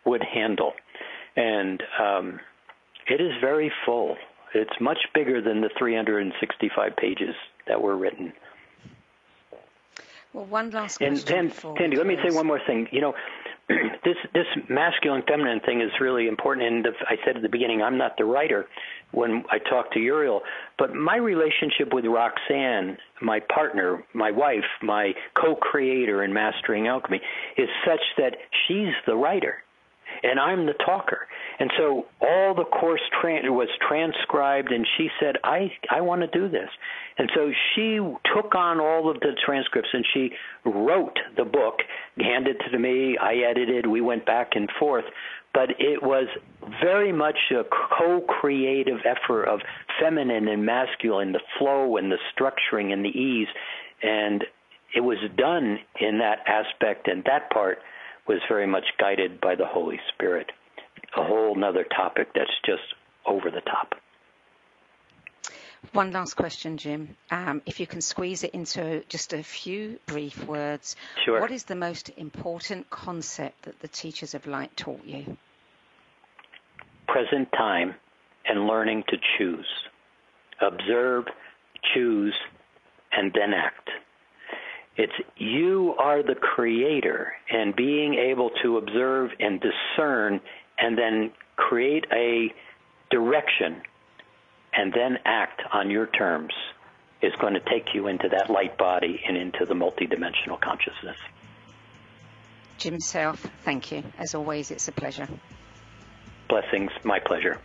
would 0.04 0.22
handle. 0.22 0.72
And 1.36 1.82
um, 2.00 2.40
it 3.08 3.20
is 3.20 3.32
very 3.40 3.72
full. 3.84 4.16
It's 4.54 4.80
much 4.80 4.98
bigger 5.14 5.40
than 5.40 5.60
the 5.60 5.70
365 5.78 6.96
pages 6.96 7.34
that 7.66 7.80
were 7.80 7.96
written. 7.96 8.32
Well, 10.32 10.46
one 10.46 10.70
last 10.70 11.00
and 11.00 11.14
question. 11.14 11.38
And 11.38 11.52
Sandy, 11.78 11.96
let 11.96 12.06
me 12.06 12.16
say 12.22 12.34
one 12.34 12.46
more 12.46 12.60
thing. 12.66 12.88
You 12.90 13.00
know, 13.00 13.14
this 13.68 14.16
this 14.34 14.46
masculine 14.68 15.22
feminine 15.26 15.60
thing 15.60 15.80
is 15.80 15.90
really 16.00 16.26
important. 16.26 16.66
And 16.66 16.94
I 17.08 17.16
said 17.24 17.36
at 17.36 17.42
the 17.42 17.48
beginning, 17.48 17.82
I'm 17.82 17.96
not 17.96 18.16
the 18.16 18.24
writer 18.24 18.66
when 19.14 19.44
I 19.50 19.58
talked 19.58 19.94
to 19.94 20.00
Uriel, 20.00 20.42
but 20.78 20.94
my 20.94 21.16
relationship 21.16 21.92
with 21.92 22.04
Roxanne, 22.04 22.98
my 23.22 23.40
partner, 23.54 24.04
my 24.12 24.30
wife, 24.30 24.64
my 24.82 25.12
co-creator 25.34 26.24
in 26.24 26.32
Mastering 26.32 26.88
Alchemy, 26.88 27.20
is 27.56 27.68
such 27.86 28.02
that 28.18 28.36
she's 28.66 28.94
the 29.06 29.16
writer. 29.16 29.64
and 30.22 30.38
I'm 30.38 30.66
the 30.66 30.74
talker. 30.74 31.26
And 31.58 31.70
so 31.76 32.06
all 32.20 32.54
the 32.54 32.64
course 32.64 33.00
tra- 33.20 33.52
was 33.52 33.68
transcribed, 33.88 34.72
and 34.72 34.86
she 34.96 35.08
said, 35.20 35.36
"I 35.44 35.72
I 35.90 36.00
want 36.00 36.20
to 36.22 36.26
do 36.26 36.48
this." 36.48 36.70
And 37.18 37.30
so 37.34 37.52
she 37.74 37.98
took 38.34 38.54
on 38.54 38.80
all 38.80 39.08
of 39.08 39.20
the 39.20 39.32
transcripts 39.44 39.90
and 39.92 40.04
she 40.12 40.32
wrote 40.64 41.18
the 41.36 41.44
book, 41.44 41.80
handed 42.18 42.56
it 42.56 42.70
to 42.70 42.78
me. 42.78 43.16
I 43.18 43.34
edited. 43.36 43.86
We 43.86 44.00
went 44.00 44.26
back 44.26 44.56
and 44.56 44.68
forth, 44.78 45.04
but 45.54 45.70
it 45.78 46.02
was 46.02 46.26
very 46.82 47.12
much 47.12 47.38
a 47.52 47.62
co-creative 47.98 48.98
effort 49.06 49.44
of 49.44 49.60
feminine 50.00 50.48
and 50.48 50.66
masculine, 50.66 51.32
the 51.32 51.40
flow 51.58 51.96
and 51.96 52.10
the 52.10 52.18
structuring 52.36 52.92
and 52.92 53.04
the 53.04 53.08
ease, 53.08 53.48
and 54.02 54.44
it 54.94 55.00
was 55.00 55.18
done 55.36 55.78
in 56.00 56.18
that 56.18 56.40
aspect, 56.46 57.08
and 57.08 57.24
that 57.24 57.50
part 57.50 57.78
was 58.26 58.38
very 58.48 58.66
much 58.66 58.84
guided 58.98 59.40
by 59.40 59.54
the 59.54 59.66
Holy 59.66 60.00
Spirit. 60.14 60.50
A 61.16 61.24
whole 61.24 61.54
nother 61.54 61.84
topic 61.84 62.28
that's 62.34 62.50
just 62.64 62.82
over 63.26 63.50
the 63.50 63.60
top. 63.60 63.94
One 65.92 66.12
last 66.12 66.34
question, 66.34 66.78
Jim. 66.78 67.16
Um, 67.30 67.62
if 67.66 67.78
you 67.78 67.86
can 67.86 68.00
squeeze 68.00 68.42
it 68.42 68.52
into 68.54 69.04
just 69.08 69.32
a 69.32 69.42
few 69.42 69.98
brief 70.06 70.44
words, 70.44 70.96
sure. 71.24 71.40
what 71.40 71.50
is 71.50 71.64
the 71.64 71.76
most 71.76 72.10
important 72.16 72.88
concept 72.90 73.62
that 73.62 73.78
the 73.80 73.88
teachers 73.88 74.34
of 74.34 74.46
light 74.46 74.76
taught 74.76 75.04
you? 75.04 75.36
Present 77.14 77.48
time 77.52 77.94
and 78.44 78.66
learning 78.66 79.04
to 79.06 79.16
choose. 79.38 79.68
Observe, 80.60 81.26
choose, 81.94 82.34
and 83.12 83.32
then 83.32 83.54
act. 83.54 83.88
It's 84.96 85.12
you 85.36 85.94
are 85.96 86.24
the 86.24 86.34
creator 86.34 87.32
and 87.48 87.76
being 87.76 88.14
able 88.14 88.50
to 88.64 88.78
observe 88.78 89.30
and 89.38 89.60
discern 89.60 90.40
and 90.76 90.98
then 90.98 91.30
create 91.54 92.04
a 92.12 92.52
direction 93.12 93.82
and 94.72 94.92
then 94.92 95.18
act 95.24 95.62
on 95.72 95.90
your 95.90 96.06
terms 96.06 96.52
is 97.22 97.32
going 97.40 97.54
to 97.54 97.60
take 97.60 97.94
you 97.94 98.08
into 98.08 98.28
that 98.28 98.50
light 98.50 98.76
body 98.76 99.20
and 99.24 99.36
into 99.36 99.64
the 99.64 99.74
multidimensional 99.74 100.60
consciousness. 100.60 101.18
Jim 102.78 102.98
Self, 102.98 103.38
thank 103.64 103.92
you. 103.92 104.02
As 104.18 104.34
always, 104.34 104.72
it's 104.72 104.88
a 104.88 104.92
pleasure. 104.92 105.28
Blessings, 106.48 106.90
my 107.02 107.18
pleasure. 107.18 107.58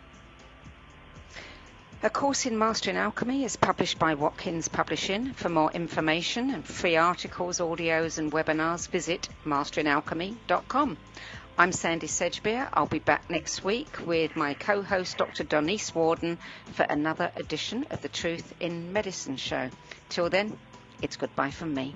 A 2.01 2.09
Course 2.09 2.45
in 2.45 2.57
Mastering 2.57 2.95
Alchemy 2.95 3.43
is 3.43 3.57
published 3.57 3.99
by 3.99 4.13
Watkins 4.13 4.69
Publishing. 4.69 5.33
For 5.33 5.49
more 5.49 5.69
information 5.71 6.49
and 6.49 6.65
free 6.65 6.95
articles, 6.95 7.59
audios, 7.59 8.17
and 8.17 8.31
webinars, 8.31 8.87
visit 8.87 9.27
masteringalchemy.com. 9.45 10.97
I'm 11.57 11.73
Sandy 11.73 12.07
Sedgbeer. 12.07 12.69
I'll 12.71 12.85
be 12.85 12.99
back 12.99 13.29
next 13.29 13.65
week 13.65 13.97
with 14.05 14.37
my 14.37 14.53
co 14.53 14.81
host, 14.81 15.17
Dr. 15.17 15.43
Donice 15.43 15.93
Warden, 15.93 16.37
for 16.71 16.83
another 16.83 17.33
edition 17.35 17.85
of 17.89 18.01
the 18.01 18.07
Truth 18.07 18.53
in 18.61 18.93
Medicine 18.93 19.35
show. 19.35 19.69
Till 20.07 20.29
then, 20.29 20.57
it's 21.01 21.17
goodbye 21.17 21.51
from 21.51 21.73
me. 21.73 21.95